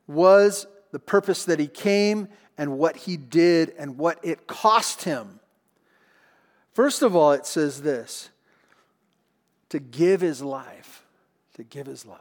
was, 0.06 0.68
the 0.92 1.00
purpose 1.00 1.46
that 1.46 1.60
he 1.60 1.68
came, 1.68 2.28
and 2.58 2.78
what 2.78 2.96
he 2.96 3.18
did, 3.18 3.74
and 3.78 3.98
what 3.98 4.20
it 4.24 4.48
cost 4.48 5.04
him. 5.04 5.40
First 6.74 7.02
of 7.02 7.16
all, 7.16 7.32
it 7.32 7.46
says 7.46 7.82
this 7.82 8.30
to 9.70 9.80
give 9.80 10.22
his 10.22 10.42
life, 10.42 11.04
to 11.56 11.64
give 11.64 11.88
his 11.88 12.06
life. 12.06 12.20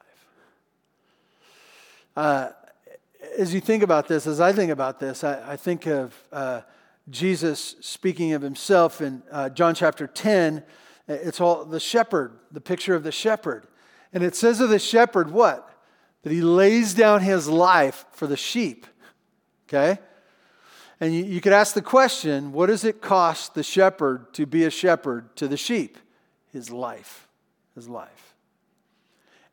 Uh, 2.17 2.51
as 3.39 3.55
you 3.55 3.61
think 3.61 3.83
about 3.83 4.09
this, 4.09 4.27
as 4.27 4.41
I 4.41 4.53
think 4.53 4.71
about 4.71 5.01
this, 5.01 5.25
I, 5.25 5.53
I 5.53 5.57
think 5.57 5.87
of 5.87 6.15
uh, 6.33 6.63
Jesus 7.09 7.77
speaking 7.81 8.33
of 8.33 8.43
himself 8.43 9.01
in 9.01 9.23
uh, 9.31 9.49
John 9.51 9.75
chapter 9.75 10.07
10. 10.07 10.63
It's 11.09 11.41
all 11.41 11.65
the 11.65 11.81
shepherd, 11.81 12.39
the 12.53 12.61
picture 12.61 12.95
of 12.95 13.03
the 13.03 13.13
shepherd. 13.13 13.67
And 14.13 14.23
it 14.23 14.37
says 14.37 14.61
of 14.61 14.71
the 14.71 14.79
shepherd 14.79 15.31
what? 15.31 15.70
That 16.23 16.33
he 16.33 16.43
lays 16.43 16.95
down 16.95 17.23
his 17.23 17.49
life 17.49 18.05
for 18.13 18.27
the 18.27 18.37
sheep. 18.37 18.87
Okay? 19.69 19.99
And 21.01 21.15
you, 21.15 21.25
you 21.25 21.41
could 21.41 21.53
ask 21.53 21.75
the 21.75 21.83
question 21.83 22.53
what 22.53 22.67
does 22.67 22.85
it 22.85 23.01
cost 23.01 23.55
the 23.55 23.63
shepherd 23.63 24.33
to 24.35 24.47
be 24.47 24.65
a 24.65 24.71
shepherd 24.71 25.35
to 25.37 25.49
the 25.49 25.57
sheep? 25.57 25.97
His 26.53 26.71
life. 26.71 27.29
His 27.75 27.89
life. 27.89 28.35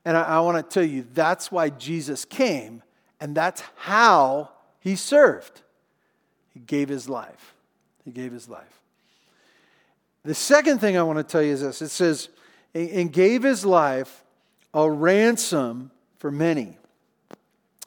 And 0.04 0.18
I, 0.18 0.24
I 0.24 0.40
want 0.42 0.58
to 0.58 0.74
tell 0.74 0.88
you 0.88 1.06
that's 1.14 1.52
why 1.52 1.70
Jesus 1.70 2.26
came, 2.26 2.84
and 3.20 3.36
that's 3.36 3.62
how 3.76 4.50
he 4.80 4.96
served. 4.96 5.62
He 6.54 6.60
gave 6.60 6.90
his 6.90 7.08
life. 7.08 7.56
He 8.04 8.12
gave 8.12 8.32
his 8.32 8.50
life. 8.50 8.82
The 10.24 10.36
second 10.36 10.80
thing 10.80 10.98
I 10.98 11.04
want 11.04 11.20
to 11.20 11.24
tell 11.24 11.42
you 11.42 11.54
is 11.54 11.62
this 11.62 11.82
it 11.82 11.90
says, 11.90 12.30
and 12.74 13.12
gave 13.12 13.44
his 13.44 13.66
life 13.66 14.24
a 14.74 14.90
ransom 14.90 15.92
for 16.18 16.32
many. 16.32 16.78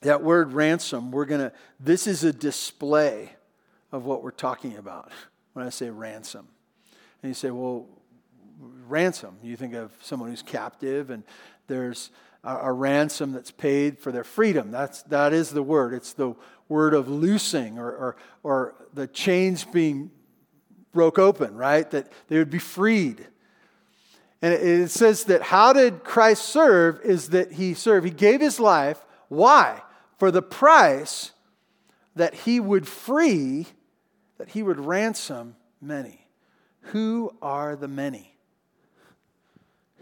That 0.03 0.23
word 0.23 0.53
ransom, 0.53 1.11
we're 1.11 1.27
going 1.27 1.43
to, 1.43 1.53
this 1.79 2.07
is 2.07 2.25
a 2.25 2.33
display 2.33 3.31
of 3.93 4.05
what 4.05 4.23
we're 4.23 4.31
talking 4.31 4.77
about 4.77 5.11
when 5.53 5.67
I 5.67 5.71
say 5.71 5.91
ransom. 5.91 6.49
And 7.23 7.31
you 7.31 7.35
say, 7.35 7.51
well, 7.51 7.87
ransom. 8.89 9.37
You 9.43 9.57
think 9.57 9.75
of 9.75 9.93
someone 10.01 10.31
who's 10.31 10.43
captive, 10.43 11.11
and 11.11 11.23
there's 11.67 12.11
a, 12.45 12.57
a, 12.57 12.73
ransom 12.73 13.33
that's 13.33 13.51
paid 13.51 13.99
for 13.99 14.13
their 14.13 14.25
freedom. 14.25 14.71
That's, 14.71 15.03
that 15.05 15.33
is 15.33 15.51
the 15.51 15.63
word. 15.63 15.95
It's 15.95 16.13
the 16.13 16.35
word 16.69 16.95
of 16.95 17.09
loosing 17.09 17.79
or, 17.79 17.91
or, 17.91 18.17
or 18.43 18.75
the 18.95 19.07
chains 19.07 19.65
being 19.65 20.11
broke 20.93 21.19
open, 21.19 21.57
right? 21.57 21.91
That 21.91 22.11
they 22.29 22.39
would 22.39 22.51
be 22.51 22.59
freed. 22.59 23.27
And 24.43 24.55
it, 24.55 24.91
says 24.91 25.25
that 25.25 25.43
how 25.43 25.73
did 25.73 26.03
Christ 26.03 26.47
serve 26.47 27.01
is 27.03 27.29
that 27.31 27.53
he 27.53 27.75
served. 27.75 28.07
He 28.07 28.13
gave 28.13 28.41
his 28.41 28.59
life. 28.59 29.05
Why? 29.29 29.83
For 30.19 30.31
the 30.31 30.43
price 30.43 31.33
that 32.17 32.35
he 32.35 32.59
would 32.59 32.89
free 32.89 33.67
that 34.41 34.49
he 34.49 34.63
would 34.63 34.81
ransom 34.81 35.55
many. 35.83 36.27
Who 36.81 37.37
are 37.43 37.77
the 37.77 37.89
many? 37.89 38.35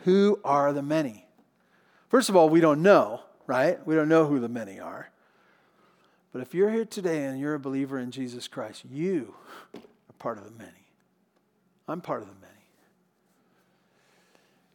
Who 0.04 0.38
are 0.44 0.72
the 0.72 0.80
many? 0.80 1.26
First 2.08 2.28
of 2.28 2.36
all, 2.36 2.48
we 2.48 2.60
don't 2.60 2.80
know, 2.80 3.22
right? 3.48 3.84
We 3.84 3.96
don't 3.96 4.08
know 4.08 4.26
who 4.26 4.38
the 4.38 4.48
many 4.48 4.78
are. 4.78 5.10
But 6.32 6.42
if 6.42 6.54
you're 6.54 6.70
here 6.70 6.84
today 6.84 7.24
and 7.24 7.40
you're 7.40 7.54
a 7.54 7.58
believer 7.58 7.98
in 7.98 8.12
Jesus 8.12 8.46
Christ, 8.46 8.84
you 8.88 9.34
are 9.74 9.80
part 10.20 10.38
of 10.38 10.44
the 10.44 10.56
many. 10.56 10.86
I'm 11.88 12.00
part 12.00 12.22
of 12.22 12.28
the 12.28 12.34
many. 12.34 12.47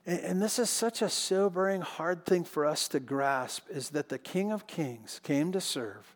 And, 0.06 0.42
this 0.42 0.60
is 0.60 0.70
such 0.70 1.02
a 1.02 1.10
sobering, 1.10 1.80
hard 1.80 2.26
thing 2.26 2.44
for 2.44 2.66
us 2.66 2.90
to 2.90 3.00
grasp 3.00 3.68
is 3.70 3.92
that 3.92 4.10
the 4.10 4.18
King 4.18 4.52
of 4.52 4.68
Kings 4.68 5.22
came 5.24 5.54
to 5.54 5.62
serve 5.62 6.16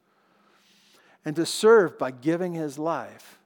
and 1.23 1.35
to 1.37 1.45
serve 1.45 1.97
by 1.97 2.11
giving 2.11 2.53
his 2.53 2.77
life 2.77 3.39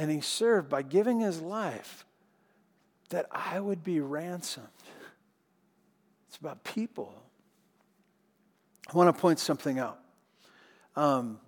and 0.00 0.10
he 0.10 0.22
served 0.22 0.70
by 0.70 0.80
giving 0.80 1.20
his 1.20 1.42
life 1.42 2.06
that 3.10 3.26
I 3.30 3.60
would 3.60 3.84
be 3.84 4.00
ransomed. 4.00 4.66
It's 6.28 6.38
about 6.38 6.64
people. 6.64 7.14
I 8.88 8.96
want 8.96 9.14
to 9.14 9.20
point 9.20 9.38
something 9.40 9.78
out. 9.78 9.98
Um, 10.96 11.38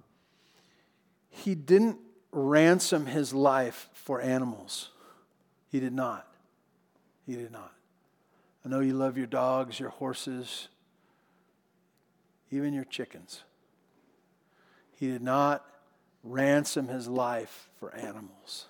he 1.31 1.55
didn't 1.55 1.99
ransom 2.31 3.07
his 3.07 3.33
life 3.33 3.89
for 3.95 4.21
animals. 4.21 4.91
He 5.71 5.81
did 5.81 5.95
not. 5.95 6.29
He 7.25 7.37
did 7.37 7.53
not. 7.53 7.73
I 8.65 8.69
know 8.69 8.81
you 8.81 8.95
love 8.95 9.17
your 9.19 9.27
dogs, 9.27 9.81
your 9.81 9.91
horses, 9.91 10.69
even 12.51 12.73
your 12.73 12.85
chickens. 12.85 13.43
He 14.99 15.09
did 15.09 15.23
not 15.23 15.65
ransom 16.23 16.89
his 16.89 17.09
life 17.09 17.69
for 17.81 17.95
animals. 17.95 18.67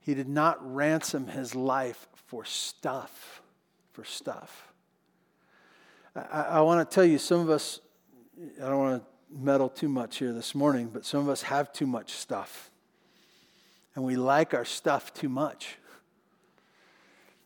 He 0.00 0.14
did 0.14 0.28
not 0.28 0.58
ransom 0.74 1.26
his 1.26 1.54
life 1.54 2.06
for 2.26 2.44
stuff, 2.44 3.42
for 3.92 4.04
stuff. 4.04 4.72
I, 6.16 6.42
I 6.42 6.60
want 6.62 6.88
to 6.88 6.94
tell 6.94 7.04
you, 7.04 7.18
some 7.18 7.40
of 7.40 7.50
us, 7.50 7.80
I 8.58 8.68
don't 8.68 8.78
want 8.78 9.02
to 9.02 9.38
meddle 9.38 9.68
too 9.68 9.88
much 9.88 10.18
here 10.18 10.32
this 10.32 10.54
morning, 10.54 10.88
but 10.92 11.04
some 11.04 11.20
of 11.20 11.28
us 11.28 11.42
have 11.42 11.72
too 11.72 11.86
much 11.86 12.12
stuff. 12.12 12.70
And 13.94 14.04
we 14.04 14.16
like 14.16 14.54
our 14.54 14.64
stuff 14.64 15.12
too 15.12 15.28
much. 15.28 15.76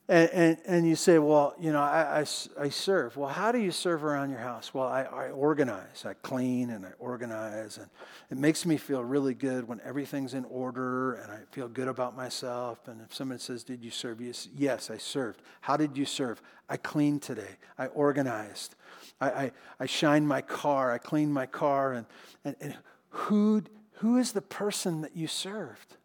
And, 0.09 0.30
and, 0.30 0.59
and, 0.66 0.88
you 0.88 0.94
say, 0.94 1.18
well, 1.18 1.57
you 1.59 1.72
know, 1.72 1.80
I, 1.80 2.20
I, 2.20 2.24
I, 2.61 2.68
serve. 2.68 3.16
Well, 3.16 3.28
how 3.28 3.50
do 3.50 3.59
you 3.59 3.72
serve 3.72 4.04
around 4.04 4.30
your 4.30 4.38
house? 4.38 4.72
Well, 4.72 4.86
I, 4.86 5.02
I 5.02 5.30
organize. 5.30 6.04
I 6.04 6.14
clean 6.14 6.70
and 6.70 6.86
I 6.86 6.92
organize. 7.00 7.78
And 7.78 7.88
it 8.30 8.38
makes 8.38 8.64
me 8.64 8.76
feel 8.76 9.02
really 9.02 9.34
good 9.34 9.66
when 9.66 9.80
everything's 9.84 10.34
in 10.34 10.44
order 10.44 11.14
and 11.14 11.32
I 11.32 11.40
feel 11.50 11.66
good 11.66 11.88
about 11.88 12.16
myself. 12.16 12.86
And 12.86 13.00
if 13.00 13.12
someone 13.12 13.40
says, 13.40 13.64
Did 13.64 13.82
you 13.82 13.90
serve? 13.90 14.20
Yes, 14.54 14.90
I 14.92 14.96
served. 14.96 15.42
How 15.61 15.76
did 15.76 15.96
you 15.96 16.04
serve? 16.04 16.40
I 16.68 16.76
cleaned 16.76 17.22
today. 17.22 17.57
I 17.76 17.86
organized. 17.86 18.76
I, 19.20 19.30
I, 19.30 19.52
I 19.80 19.86
shined 19.86 20.28
my 20.28 20.40
car. 20.40 20.92
I 20.92 20.98
cleaned 20.98 21.34
my 21.34 21.46
car. 21.46 21.94
And, 21.94 22.07
and, 22.44 22.54
and 22.61 22.76
who, 23.09 23.64
who 23.94 24.18
is 24.18 24.30
the 24.30 24.42
person 24.42 25.00
that 25.00 25.16
you 25.16 25.26
served? 25.26 25.96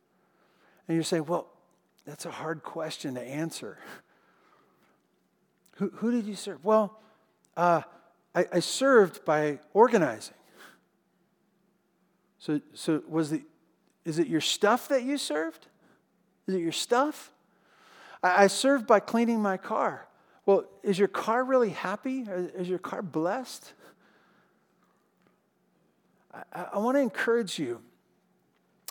And 0.87 0.97
you 0.97 1.03
say, 1.03 1.19
Well, 1.19 1.50
that's 2.11 2.25
a 2.25 2.29
hard 2.29 2.61
question 2.61 3.15
to 3.15 3.21
answer. 3.21 3.77
Who, 5.77 5.91
who 5.95 6.11
did 6.11 6.25
you 6.25 6.35
serve? 6.35 6.61
Well, 6.61 6.99
uh, 7.55 7.83
I, 8.35 8.45
I 8.51 8.59
served 8.59 9.23
by 9.23 9.59
organizing. 9.73 10.35
So, 12.37 12.59
so 12.73 13.01
was 13.07 13.29
the, 13.29 13.43
is 14.03 14.19
it 14.19 14.27
your 14.27 14.41
stuff 14.41 14.89
that 14.89 15.03
you 15.03 15.17
served? 15.17 15.67
Is 16.47 16.55
it 16.55 16.59
your 16.59 16.73
stuff? 16.73 17.31
I, 18.21 18.43
I 18.43 18.47
served 18.47 18.87
by 18.87 18.99
cleaning 18.99 19.41
my 19.41 19.55
car. 19.55 20.05
Well, 20.45 20.65
is 20.83 20.99
your 20.99 21.07
car 21.07 21.45
really 21.45 21.69
happy? 21.69 22.25
Is 22.27 22.67
your 22.67 22.79
car 22.79 23.01
blessed? 23.01 23.71
I, 26.33 26.65
I 26.73 26.77
want 26.79 26.97
to 26.97 27.01
encourage 27.01 27.57
you 27.57 27.81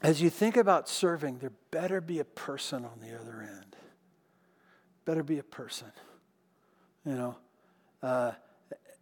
as 0.02 0.22
you 0.22 0.30
think 0.30 0.56
about 0.56 0.88
serving, 0.88 1.38
there 1.38 1.52
better 1.70 2.00
be 2.00 2.18
a 2.18 2.24
person 2.24 2.84
on 2.84 3.00
the 3.00 3.18
other 3.18 3.40
end. 3.42 3.76
Better 5.04 5.22
be 5.22 5.38
a 5.38 5.42
person. 5.42 5.88
You 7.04 7.14
know, 7.14 7.36
uh, 8.02 8.32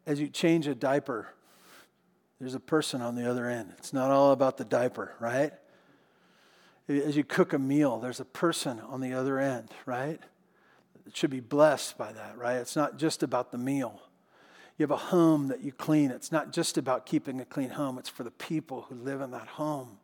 as 0.06 0.20
you 0.20 0.28
change 0.28 0.66
a 0.66 0.74
diaper, 0.74 1.28
there's 2.40 2.54
a 2.54 2.60
person 2.60 3.02
on 3.02 3.14
the 3.14 3.28
other 3.28 3.46
end. 3.46 3.74
It's 3.78 3.92
not 3.92 4.10
all 4.10 4.32
about 4.32 4.56
the 4.56 4.64
diaper, 4.64 5.14
right? 5.20 5.52
As 6.88 7.16
you 7.16 7.24
cook 7.24 7.52
a 7.52 7.58
meal, 7.58 7.98
there's 7.98 8.20
a 8.20 8.24
person 8.24 8.80
on 8.80 9.00
the 9.00 9.12
other 9.12 9.38
end, 9.38 9.68
right? 9.86 10.20
It 11.06 11.16
should 11.16 11.30
be 11.30 11.40
blessed 11.40 11.98
by 11.98 12.12
that, 12.12 12.38
right? 12.38 12.56
It's 12.56 12.76
not 12.76 12.96
just 12.96 13.22
about 13.22 13.52
the 13.52 13.58
meal. 13.58 14.00
You 14.78 14.84
have 14.84 14.90
a 14.90 14.96
home 14.96 15.48
that 15.48 15.62
you 15.62 15.72
clean. 15.72 16.10
It's 16.10 16.30
not 16.30 16.52
just 16.52 16.78
about 16.78 17.04
keeping 17.04 17.40
a 17.40 17.44
clean 17.44 17.70
home, 17.70 17.98
it's 17.98 18.08
for 18.08 18.24
the 18.24 18.30
people 18.30 18.86
who 18.88 18.94
live 18.94 19.20
in 19.20 19.32
that 19.32 19.48
home. 19.48 19.98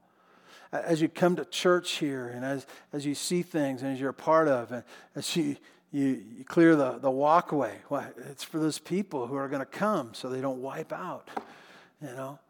As 0.75 1.01
you 1.01 1.09
come 1.09 1.37
to 1.37 1.45
church 1.45 1.93
here 1.93 2.27
and 2.27 2.45
as, 2.45 2.67
as 2.93 3.07
you 3.07 3.15
see 3.15 3.43
things 3.43 3.83
and 3.83 3.93
as 3.93 4.01
you're 4.01 4.11
a 4.11 4.15
part 4.15 4.49
of, 4.49 4.73
and 4.73 4.83
as 5.15 5.37
you, 5.37 5.57
you, 5.93 6.25
you 6.37 6.45
clear 6.45 6.75
the, 6.75 6.99
the 6.99 7.11
walkway, 7.11 7.77
well, 7.89 8.05
it's 8.31 8.43
for 8.43 8.59
those 8.59 8.81
people 8.81 9.29
who 9.29 9.37
are 9.37 9.47
going 9.49 9.61
to 9.61 9.67
come 9.67 10.15
so 10.15 10.29
they 10.29 10.41
don't 10.41 10.61
wipe 10.61 10.93
out, 10.93 11.29
you 12.03 12.09
know. 12.09 12.41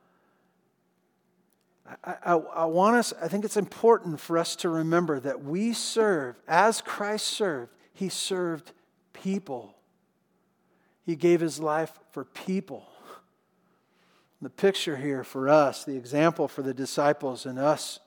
I, 2.03 2.15
I, 2.25 2.33
I, 2.33 2.65
want 2.65 2.97
us, 2.97 3.13
I 3.21 3.29
think 3.29 3.45
it's 3.45 3.59
important 3.59 4.19
for 4.19 4.39
us 4.39 4.57
to 4.57 4.71
remember 4.71 5.21
that 5.21 5.45
we 5.45 5.75
serve, 5.75 6.37
as 6.49 6.81
Christ 6.81 7.27
served, 7.27 7.73
he 7.93 8.09
served 8.09 8.73
people. 9.13 9.77
He 11.05 11.15
gave 11.15 11.41
his 11.41 11.61
life 11.61 11.93
for 12.13 12.25
people. 12.25 12.89
The 14.41 14.51
picture 14.51 14.97
here 14.97 15.25
for 15.25 15.49
us, 15.49 15.85
the 15.85 15.97
example 15.97 16.49
for 16.49 16.63
the 16.63 16.75
disciples 16.75 17.47
and 17.47 17.59
us, 17.59 17.99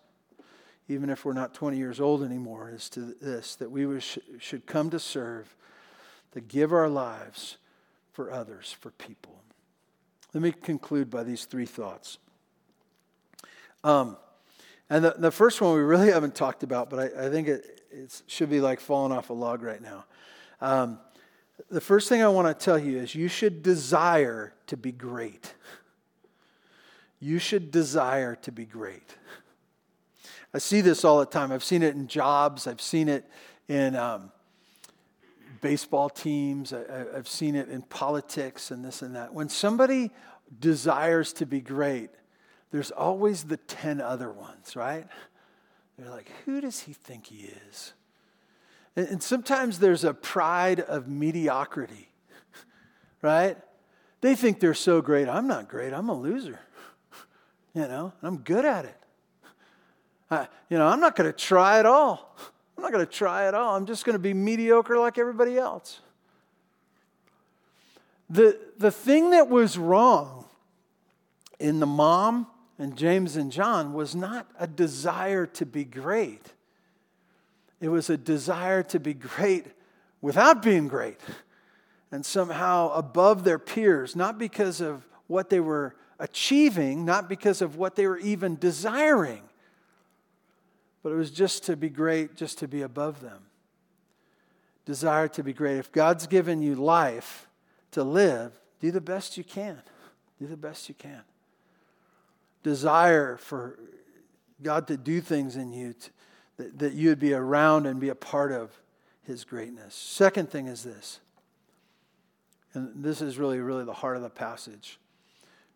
even 0.88 1.10
if 1.10 1.26
we're 1.26 1.34
not 1.34 1.54
20 1.54 1.78
years 1.78 2.00
old 2.00 2.24
anymore, 2.24 2.72
is 2.74 2.90
to 2.92 3.16
this 3.22 3.56
that 3.56 3.70
we 3.70 4.00
should 4.00 4.66
come 4.66 4.90
to 4.90 5.00
serve, 5.00 5.56
to 6.32 6.42
give 6.42 6.72
our 6.72 6.90
lives 6.90 7.58
for 8.14 8.32
others, 8.32 8.76
for 8.80 8.92
people. 8.92 9.42
Let 10.34 10.42
me 10.42 10.52
conclude 10.52 11.10
by 11.10 11.24
these 11.24 11.46
three 11.46 11.66
thoughts. 11.66 12.18
Um, 13.84 14.18
and 14.90 15.04
the, 15.04 15.16
the 15.18 15.32
first 15.32 15.62
one 15.62 15.76
we 15.76 15.82
really 15.82 16.12
haven't 16.12 16.36
talked 16.36 16.64
about, 16.64 16.90
but 16.90 17.00
I, 17.00 17.28
I 17.28 17.30
think 17.30 17.48
it, 17.48 17.74
should 18.28 18.50
be 18.50 18.60
like 18.60 18.80
falling 18.80 19.12
off 19.12 19.32
a 19.32 19.34
log 19.34 19.64
right 19.64 19.82
now. 19.82 20.06
Um, 20.62 21.00
the 21.72 21.82
first 21.82 22.10
thing 22.10 22.22
I 22.22 22.28
want 22.28 22.48
to 22.48 22.66
tell 22.66 22.78
you 22.78 23.00
is 23.00 23.16
you 23.16 23.28
should 23.28 23.64
desire 23.64 24.54
to 24.68 24.78
be 24.78 24.92
great. 24.92 25.54
You 27.20 27.40
should 27.40 27.72
desire 27.72 28.36
to 28.36 28.52
be 28.52 28.66
great. 28.66 29.16
I 30.54 30.60
see 30.60 30.82
this 30.82 31.04
all 31.04 31.20
the 31.20 31.26
time. 31.26 31.52
I've 31.52 31.64
seen 31.64 31.84
it 31.84 31.96
in 31.96 32.08
jobs, 32.08 32.68
I've 32.68 32.82
seen 32.82 33.10
it 33.10 33.26
in 33.68 33.96
um, 33.96 34.32
baseball 35.62 36.10
teams, 36.10 36.74
I, 36.74 37.06
have 37.16 37.28
seen 37.28 37.56
it 37.56 37.70
in 37.70 37.82
politics 37.82 38.72
and 38.72 38.84
this 38.84 39.02
and 39.02 39.16
that. 39.16 39.34
When 39.34 39.50
somebody 39.50 40.12
desires 40.60 41.34
to 41.34 41.46
be 41.46 41.62
great, 41.62 42.10
there's 42.72 42.92
always 42.92 43.46
the 43.46 43.58
10 43.58 44.02
other 44.02 44.32
ones, 44.32 44.76
right? 44.76 45.08
They're 45.98 46.10
like, 46.10 46.32
who 46.46 46.62
does 46.62 46.82
he 46.82 46.94
think 46.94 47.28
he 47.28 47.50
is? 47.70 47.94
And, 48.96 49.08
and 49.08 49.24
sometimes 49.24 49.80
there's 49.80 50.04
a 50.04 50.14
pride 50.14 50.80
of 50.80 51.08
mediocrity, 51.08 52.10
right? 53.22 53.58
They 54.22 54.36
think 54.36 54.60
they're 54.60 54.74
so 54.74 55.02
great. 55.02 55.28
I'm 55.28 55.48
not 55.48 55.70
great. 55.70 55.94
I'm 55.94 56.10
a 56.10 56.18
loser. 56.18 56.60
You 57.74 57.88
know, 57.88 58.12
I'm 58.24 58.38
good 58.38 58.66
at 58.66 58.86
it. 58.86 58.98
I, 60.30 60.48
you 60.70 60.78
know, 60.78 60.88
I'm 60.88 61.00
not 61.00 61.16
going 61.16 61.32
to 61.32 61.38
try 61.38 61.80
at 61.80 61.86
all. 61.86 62.36
I'm 62.78 62.84
not 62.84 62.92
going 62.92 63.06
to 63.06 63.12
try 63.12 63.48
at 63.48 63.54
all. 63.54 63.76
I'm 63.76 63.86
just 63.86 64.06
going 64.06 64.14
to 64.14 64.20
be 64.20 64.34
mediocre 64.34 64.98
like 64.98 65.18
everybody 65.18 65.58
else. 65.58 66.00
The, 68.30 68.60
the 68.78 68.92
thing 68.92 69.32
that 69.32 69.50
was 69.50 69.78
wrong 69.78 70.46
in 71.60 71.80
the 71.80 71.88
mom 71.88 72.48
and 72.78 72.96
James 72.96 73.36
and 73.36 73.52
John 73.52 73.94
was 73.94 74.16
not 74.16 74.48
a 74.60 74.68
desire 74.68 75.46
to 75.48 75.66
be 75.66 75.84
great. 75.84 76.54
It 77.80 77.90
was 77.90 78.10
a 78.10 78.18
desire 78.18 78.84
to 78.84 79.00
be 79.00 79.14
great 79.14 79.66
without 80.22 80.62
being 80.62 80.88
great 80.88 81.20
and 82.12 82.26
somehow 82.26 82.92
above 82.94 83.44
their 83.44 83.60
peers, 83.60 84.16
not 84.16 84.38
because 84.38 84.82
of 84.82 85.06
what 85.28 85.50
they 85.50 85.60
were 85.60 85.96
achieving, 86.20 87.06
not 87.06 87.28
because 87.28 87.62
of 87.62 87.76
what 87.76 87.96
they 87.96 88.08
were 88.08 88.18
even 88.20 88.56
desiring, 88.56 89.42
but 91.08 91.14
it 91.14 91.18
was 91.18 91.32
just 91.32 91.64
to 91.64 91.78
be 91.78 91.90
great, 91.90 92.36
just 92.36 92.58
to 92.58 92.68
be 92.68 92.82
above 92.82 93.22
them. 93.22 93.44
Desire 94.86 95.30
to 95.30 95.44
be 95.44 95.54
great. 95.54 95.78
If 95.78 95.92
God's 95.92 96.28
given 96.28 96.62
you 96.62 96.76
life 96.76 97.48
to 97.92 98.04
live, 98.04 98.60
do 98.82 98.92
the 98.92 99.00
best 99.00 99.38
you 99.38 99.44
can. 99.46 99.82
Do 100.38 100.48
the 100.48 100.58
best 100.58 100.90
you 100.90 100.96
can 100.96 101.24
desire 102.68 103.38
for 103.38 103.80
God 104.62 104.88
to 104.88 104.98
do 104.98 105.22
things 105.22 105.56
in 105.56 105.72
you, 105.72 105.94
to, 105.94 106.10
that, 106.58 106.80
that 106.80 106.94
you 106.94 107.10
would 107.10 107.20
be 107.20 107.34
around 107.34 107.86
and 107.86 107.98
be 107.98 108.10
a 108.10 108.16
part 108.16 108.52
of 108.52 108.72
His 109.24 109.46
greatness. 109.46 109.96
Second 109.96 110.50
thing 110.50 110.68
is 110.68 110.84
this, 110.84 111.22
and 112.74 113.04
this 113.04 113.22
is 113.22 113.38
really, 113.38 113.60
really 113.60 113.86
the 113.86 113.94
heart 113.94 114.18
of 114.18 114.24
the 114.24 114.30
passage 114.30 115.00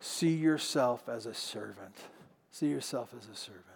see 0.00 0.34
yourself 0.34 1.08
as 1.08 1.26
a 1.26 1.34
servant. 1.34 1.96
See 2.50 2.66
yourself 2.66 3.14
as 3.16 3.28
a 3.28 3.36
servant. 3.36 3.71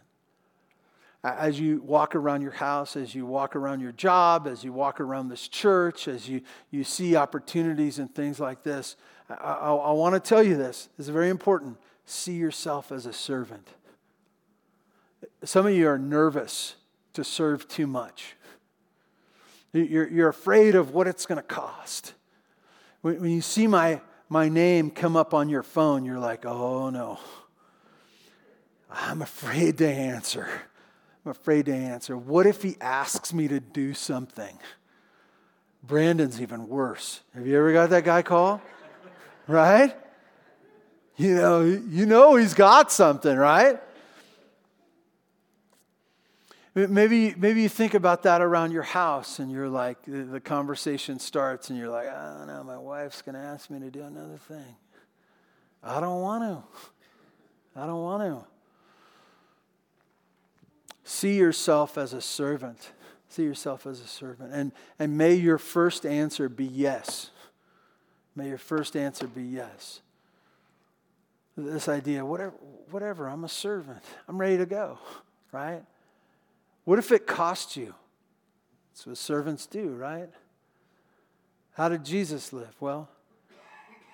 As 1.35 1.59
you 1.59 1.83
walk 1.83 2.14
around 2.14 2.43
your 2.43 2.53
house, 2.53 2.97
as 2.97 3.14
you 3.14 3.27
walk 3.27 3.57
around 3.57 3.81
your 3.81 3.93
job, 3.93 4.47
as 4.47 4.62
you 4.62 4.72
walk 4.72 5.01
around 5.01 5.29
this 5.29 5.49
church, 5.49 6.09
as 6.09 6.29
you, 6.29 6.43
you 6.70 6.85
see 6.85 7.16
opportunities 7.16 7.99
and 7.99 8.14
things 8.14 8.39
like 8.39 8.62
this, 8.62 8.97
I, 9.29 9.35
I, 9.35 9.74
I 9.74 9.93
want 9.93 10.14
to 10.14 10.20
tell 10.20 10.43
you 10.43 10.57
this. 10.57 10.89
This 10.97 11.07
is 11.07 11.12
very 11.12 11.31
important 11.31 11.79
see 12.07 12.35
yourself 12.35 12.93
as 12.93 13.05
a 13.05 13.12
servant. 13.12 13.68
Some 15.43 15.66
of 15.66 15.74
you 15.74 15.89
are 15.89 15.99
nervous 15.99 16.77
to 17.12 17.24
serve 17.24 17.68
too 17.68 17.87
much. 17.87 18.37
You're, 19.72 20.09
you're 20.09 20.29
afraid 20.29 20.74
of 20.74 20.95
what 20.95 21.07
it's 21.07 21.27
going 21.27 21.37
to 21.37 21.43
cost. 21.43 22.14
When, 23.03 23.20
when 23.20 23.31
you 23.31 23.43
see 23.43 23.66
my, 23.66 24.01
my 24.29 24.49
name 24.49 24.91
come 24.91 25.16
up 25.16 25.35
on 25.35 25.49
your 25.49 25.62
phone, 25.62 26.05
you're 26.05 26.18
like, 26.18 26.47
oh 26.47 26.91
no. 26.91 27.18
I'm 28.89 29.20
afraid 29.20 29.79
to 29.79 29.89
answer. 29.89 30.49
I'm 31.27 31.33
afraid 31.33 31.66
to 31.66 31.74
answer. 31.74 32.16
What 32.16 32.47
if 32.47 32.62
he 32.62 32.77
asks 32.81 33.35
me 33.35 33.49
to 33.49 33.59
do 33.59 33.95
something? 33.95 34.57
Brandon's 35.83 36.41
even 36.41 36.68
worse. 36.68 37.20
Have 37.35 37.49
you 37.49 37.59
ever 37.59 37.72
got 37.72 37.91
that 37.91 38.05
guy 38.05 38.22
call? 38.22 38.62
Right? 39.49 39.97
You 41.16 41.35
know, 41.35 41.62
you 41.64 42.07
know 42.07 42.37
he's 42.37 42.55
got 42.55 42.93
something, 42.93 43.37
right? 43.37 43.81
Maybe, 46.77 47.35
maybe 47.37 47.62
you 47.62 47.68
think 47.68 47.95
about 47.95 48.22
that 48.22 48.41
around 48.41 48.70
your 48.70 48.85
house 48.85 49.41
and 49.41 49.51
you're 49.51 49.68
like, 49.68 49.99
the 50.07 50.41
conversation 50.41 51.18
starts 51.18 51.70
and 51.70 51.79
you're 51.79 51.89
like, 51.89 52.07
I 52.07 52.37
don't 52.39 52.47
know, 52.47 52.62
my 52.62 52.79
wife's 52.79 53.22
going 53.22 53.35
to 53.35 53.41
ask 53.41 53.68
me 53.68 53.81
to 53.81 53.91
do 53.91 54.03
another 54.05 54.39
thing. 54.47 54.77
I 55.83 55.99
don't 55.99 56.20
want 56.20 56.45
to. 56.45 57.81
I 57.81 57.85
don't 57.85 58.03
want 58.03 58.22
to. 58.22 58.55
See 61.07 61.36
yourself 61.36 61.96
as 61.96 62.12
a 62.12 62.20
servant. 62.20 62.92
See 63.28 63.44
yourself 63.44 63.86
as 63.86 64.00
a 64.00 64.07
servant. 64.07 64.52
And, 64.52 64.72
and 64.98 65.16
may 65.16 65.34
your 65.34 65.59
first 65.59 66.04
answer 66.04 66.48
be 66.48 66.64
yes. 66.64 67.30
May 68.34 68.48
your 68.48 68.59
first 68.59 68.96
answer 68.96 69.26
be 69.26 69.42
yes 69.42 70.02
this 71.57 71.88
idea 71.88 72.24
whatever, 72.24 72.54
whatever, 72.90 73.28
I'm 73.28 73.44
a 73.44 73.48
servant. 73.48 74.02
I'm 74.28 74.38
ready 74.38 74.59
to 74.59 74.66
go, 74.66 74.98
right? 75.52 75.82
What 76.84 76.98
if 76.98 77.11
it 77.11 77.26
cost 77.26 77.76
you? 77.76 77.94
That's 78.92 79.07
what 79.07 79.16
servants 79.16 79.66
do, 79.66 79.88
right? 79.88 80.28
How 81.72 81.88
did 81.88 82.04
Jesus 82.04 82.52
live? 82.52 82.74
Well, 82.80 83.09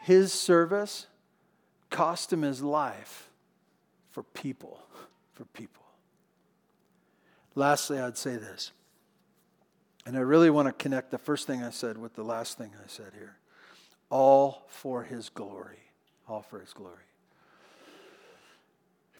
his 0.02 0.32
service 0.32 1.06
cost 1.90 2.32
him 2.32 2.42
his 2.42 2.62
life 2.62 3.28
for 4.10 4.22
people, 4.22 4.80
for 5.34 5.44
people. 5.46 5.81
Lastly, 7.54 7.98
I'd 7.98 8.16
say 8.16 8.36
this. 8.36 8.72
And 10.06 10.16
I 10.16 10.20
really 10.20 10.50
want 10.50 10.66
to 10.66 10.72
connect 10.72 11.10
the 11.10 11.18
first 11.18 11.46
thing 11.46 11.62
I 11.62 11.70
said 11.70 11.96
with 11.96 12.14
the 12.14 12.24
last 12.24 12.58
thing 12.58 12.72
I 12.82 12.88
said 12.88 13.12
here. 13.14 13.36
All 14.10 14.64
for 14.68 15.04
his 15.04 15.28
glory. 15.28 15.78
All 16.28 16.42
for 16.42 16.58
his 16.60 16.72
glory. 16.72 17.04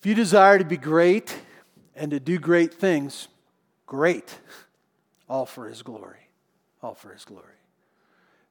If 0.02 0.06
you 0.06 0.16
desire 0.16 0.58
to 0.58 0.64
be 0.64 0.76
great 0.76 1.32
and 1.94 2.10
to 2.10 2.18
do 2.18 2.36
great 2.36 2.74
things, 2.74 3.28
great. 3.86 4.36
All 5.28 5.46
for 5.46 5.68
His 5.68 5.82
glory. 5.82 6.28
All 6.82 6.94
for 6.94 7.12
His 7.12 7.24
glory. 7.24 7.61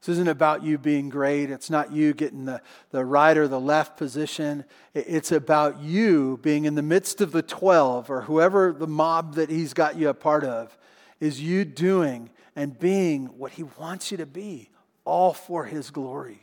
This 0.01 0.13
isn't 0.13 0.27
about 0.27 0.63
you 0.63 0.79
being 0.79 1.09
great. 1.09 1.51
It's 1.51 1.69
not 1.69 1.91
you 1.91 2.13
getting 2.13 2.45
the, 2.45 2.61
the 2.89 3.05
right 3.05 3.37
or 3.37 3.47
the 3.47 3.59
left 3.59 3.97
position. 3.97 4.65
It's 4.95 5.31
about 5.31 5.79
you 5.79 6.39
being 6.41 6.65
in 6.65 6.73
the 6.73 6.81
midst 6.81 7.21
of 7.21 7.31
the 7.31 7.43
12 7.43 8.09
or 8.09 8.21
whoever 8.21 8.73
the 8.73 8.87
mob 8.87 9.35
that 9.35 9.51
He's 9.51 9.73
got 9.73 9.97
you 9.97 10.09
a 10.09 10.15
part 10.15 10.43
of, 10.43 10.75
is 11.19 11.39
you 11.39 11.65
doing 11.65 12.31
and 12.55 12.79
being 12.79 13.27
what 13.37 13.51
He 13.51 13.63
wants 13.63 14.09
you 14.09 14.17
to 14.17 14.25
be, 14.25 14.71
all 15.05 15.33
for 15.33 15.65
his 15.65 15.91
glory. 15.91 16.41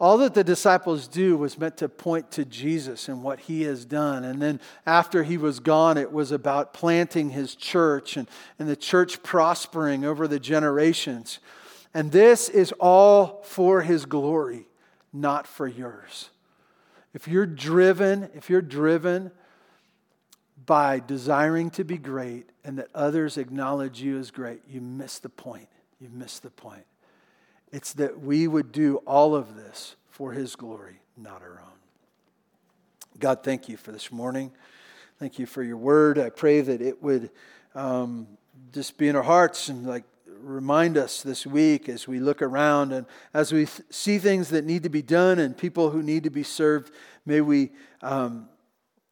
All 0.00 0.18
that 0.18 0.34
the 0.34 0.42
disciples 0.42 1.06
do 1.06 1.36
was 1.36 1.56
meant 1.56 1.76
to 1.76 1.88
point 1.88 2.32
to 2.32 2.44
Jesus 2.44 3.08
and 3.08 3.22
what 3.22 3.38
he 3.38 3.62
has 3.62 3.84
done. 3.84 4.24
And 4.24 4.42
then 4.42 4.60
after 4.84 5.22
he 5.22 5.38
was 5.38 5.60
gone, 5.60 5.96
it 5.96 6.12
was 6.12 6.32
about 6.32 6.74
planting 6.74 7.30
his 7.30 7.54
church 7.54 8.16
and, 8.16 8.28
and 8.58 8.68
the 8.68 8.76
church 8.76 9.22
prospering 9.22 10.04
over 10.04 10.26
the 10.26 10.40
generations. 10.40 11.38
And 11.94 12.10
this 12.10 12.48
is 12.48 12.72
all 12.72 13.40
for 13.44 13.82
his 13.82 14.04
glory, 14.04 14.66
not 15.12 15.46
for 15.46 15.68
yours. 15.68 16.30
If 17.14 17.28
you're 17.28 17.46
driven, 17.46 18.28
if 18.34 18.50
you're 18.50 18.60
driven 18.60 19.30
by 20.66 20.98
desiring 20.98 21.70
to 21.70 21.84
be 21.84 21.96
great 21.96 22.50
and 22.64 22.78
that 22.78 22.88
others 22.94 23.38
acknowledge 23.38 24.02
you 24.02 24.18
as 24.18 24.32
great, 24.32 24.62
you 24.68 24.80
miss 24.80 25.20
the 25.20 25.28
point. 25.28 25.68
You 26.00 26.08
miss 26.12 26.40
the 26.40 26.50
point. 26.50 26.84
It's 27.70 27.92
that 27.94 28.20
we 28.20 28.48
would 28.48 28.72
do 28.72 28.96
all 28.98 29.36
of 29.36 29.54
this 29.54 29.94
for 30.08 30.32
His 30.32 30.56
glory, 30.56 31.00
not 31.16 31.42
our 31.42 31.60
own. 31.64 31.78
God, 33.18 33.44
thank 33.44 33.68
you 33.68 33.76
for 33.76 33.92
this 33.92 34.10
morning. 34.10 34.50
Thank 35.20 35.38
you 35.38 35.46
for 35.46 35.62
your 35.62 35.76
word. 35.76 36.18
I 36.18 36.30
pray 36.30 36.60
that 36.60 36.82
it 36.82 37.00
would 37.00 37.30
um, 37.76 38.26
just 38.72 38.98
be 38.98 39.08
in 39.08 39.14
our 39.14 39.22
hearts 39.22 39.68
and 39.68 39.86
like 39.86 40.04
remind 40.44 40.96
us 40.96 41.22
this 41.22 41.46
week 41.46 41.88
as 41.88 42.06
we 42.06 42.20
look 42.20 42.42
around 42.42 42.92
and 42.92 43.06
as 43.32 43.52
we 43.52 43.66
th- 43.66 43.82
see 43.90 44.18
things 44.18 44.50
that 44.50 44.64
need 44.64 44.82
to 44.82 44.88
be 44.88 45.02
done 45.02 45.38
and 45.38 45.56
people 45.56 45.90
who 45.90 46.02
need 46.02 46.24
to 46.24 46.30
be 46.30 46.42
served. 46.42 46.92
May 47.26 47.40
we 47.40 47.70
um, 48.02 48.48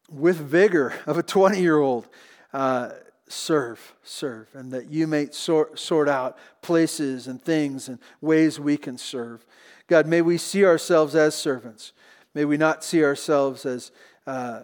with 0.09 0.37
vigor 0.37 0.93
of 1.05 1.17
a 1.17 1.23
20 1.23 1.59
year 1.59 1.79
old, 1.79 2.07
uh, 2.53 2.91
serve, 3.27 3.95
serve, 4.03 4.47
and 4.53 4.71
that 4.71 4.89
you 4.89 5.07
may 5.07 5.27
sort, 5.31 5.79
sort 5.79 6.07
out 6.07 6.37
places 6.61 7.27
and 7.27 7.41
things 7.41 7.87
and 7.89 7.99
ways 8.21 8.59
we 8.59 8.77
can 8.77 8.97
serve. 8.97 9.45
God, 9.87 10.05
may 10.05 10.21
we 10.21 10.37
see 10.37 10.63
ourselves 10.65 11.15
as 11.15 11.35
servants. 11.35 11.93
May 12.33 12.45
we 12.45 12.57
not 12.57 12.83
see 12.83 13.03
ourselves 13.03 13.65
as 13.65 13.91
uh, 14.27 14.61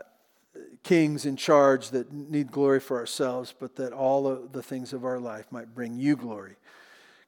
kings 0.83 1.25
in 1.25 1.35
charge 1.35 1.89
that 1.89 2.11
need 2.11 2.51
glory 2.51 2.79
for 2.79 2.97
ourselves, 2.97 3.53
but 3.57 3.75
that 3.75 3.93
all 3.93 4.27
of 4.27 4.51
the 4.51 4.63
things 4.63 4.93
of 4.93 5.05
our 5.05 5.19
life 5.19 5.51
might 5.51 5.73
bring 5.73 5.95
you 5.95 6.15
glory. 6.15 6.55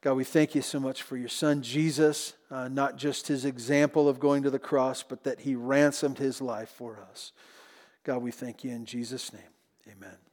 God, 0.02 0.14
we 0.14 0.24
thank 0.24 0.56
you 0.56 0.64
so 0.64 0.80
much 0.80 1.04
for 1.04 1.16
your 1.16 1.30
son 1.30 1.62
Jesus, 1.62 2.34
uh, 2.50 2.68
not 2.68 2.98
just 2.98 3.28
his 3.28 3.46
example 3.46 4.10
of 4.10 4.20
going 4.20 4.42
to 4.44 4.50
the 4.50 4.60
cross, 4.60 5.04
but 5.04 5.24
that 5.26 5.42
he 5.42 5.54
ransomed 5.54 6.18
his 6.18 6.42
life 6.42 6.70
for 6.70 7.00
us. 7.12 7.32
God, 8.04 8.24
we 8.24 8.32
thank 8.32 8.64
you 8.64 8.72
in 8.72 8.86
Jesus' 8.86 9.32
name. 9.32 9.44
Amen. 9.88 10.31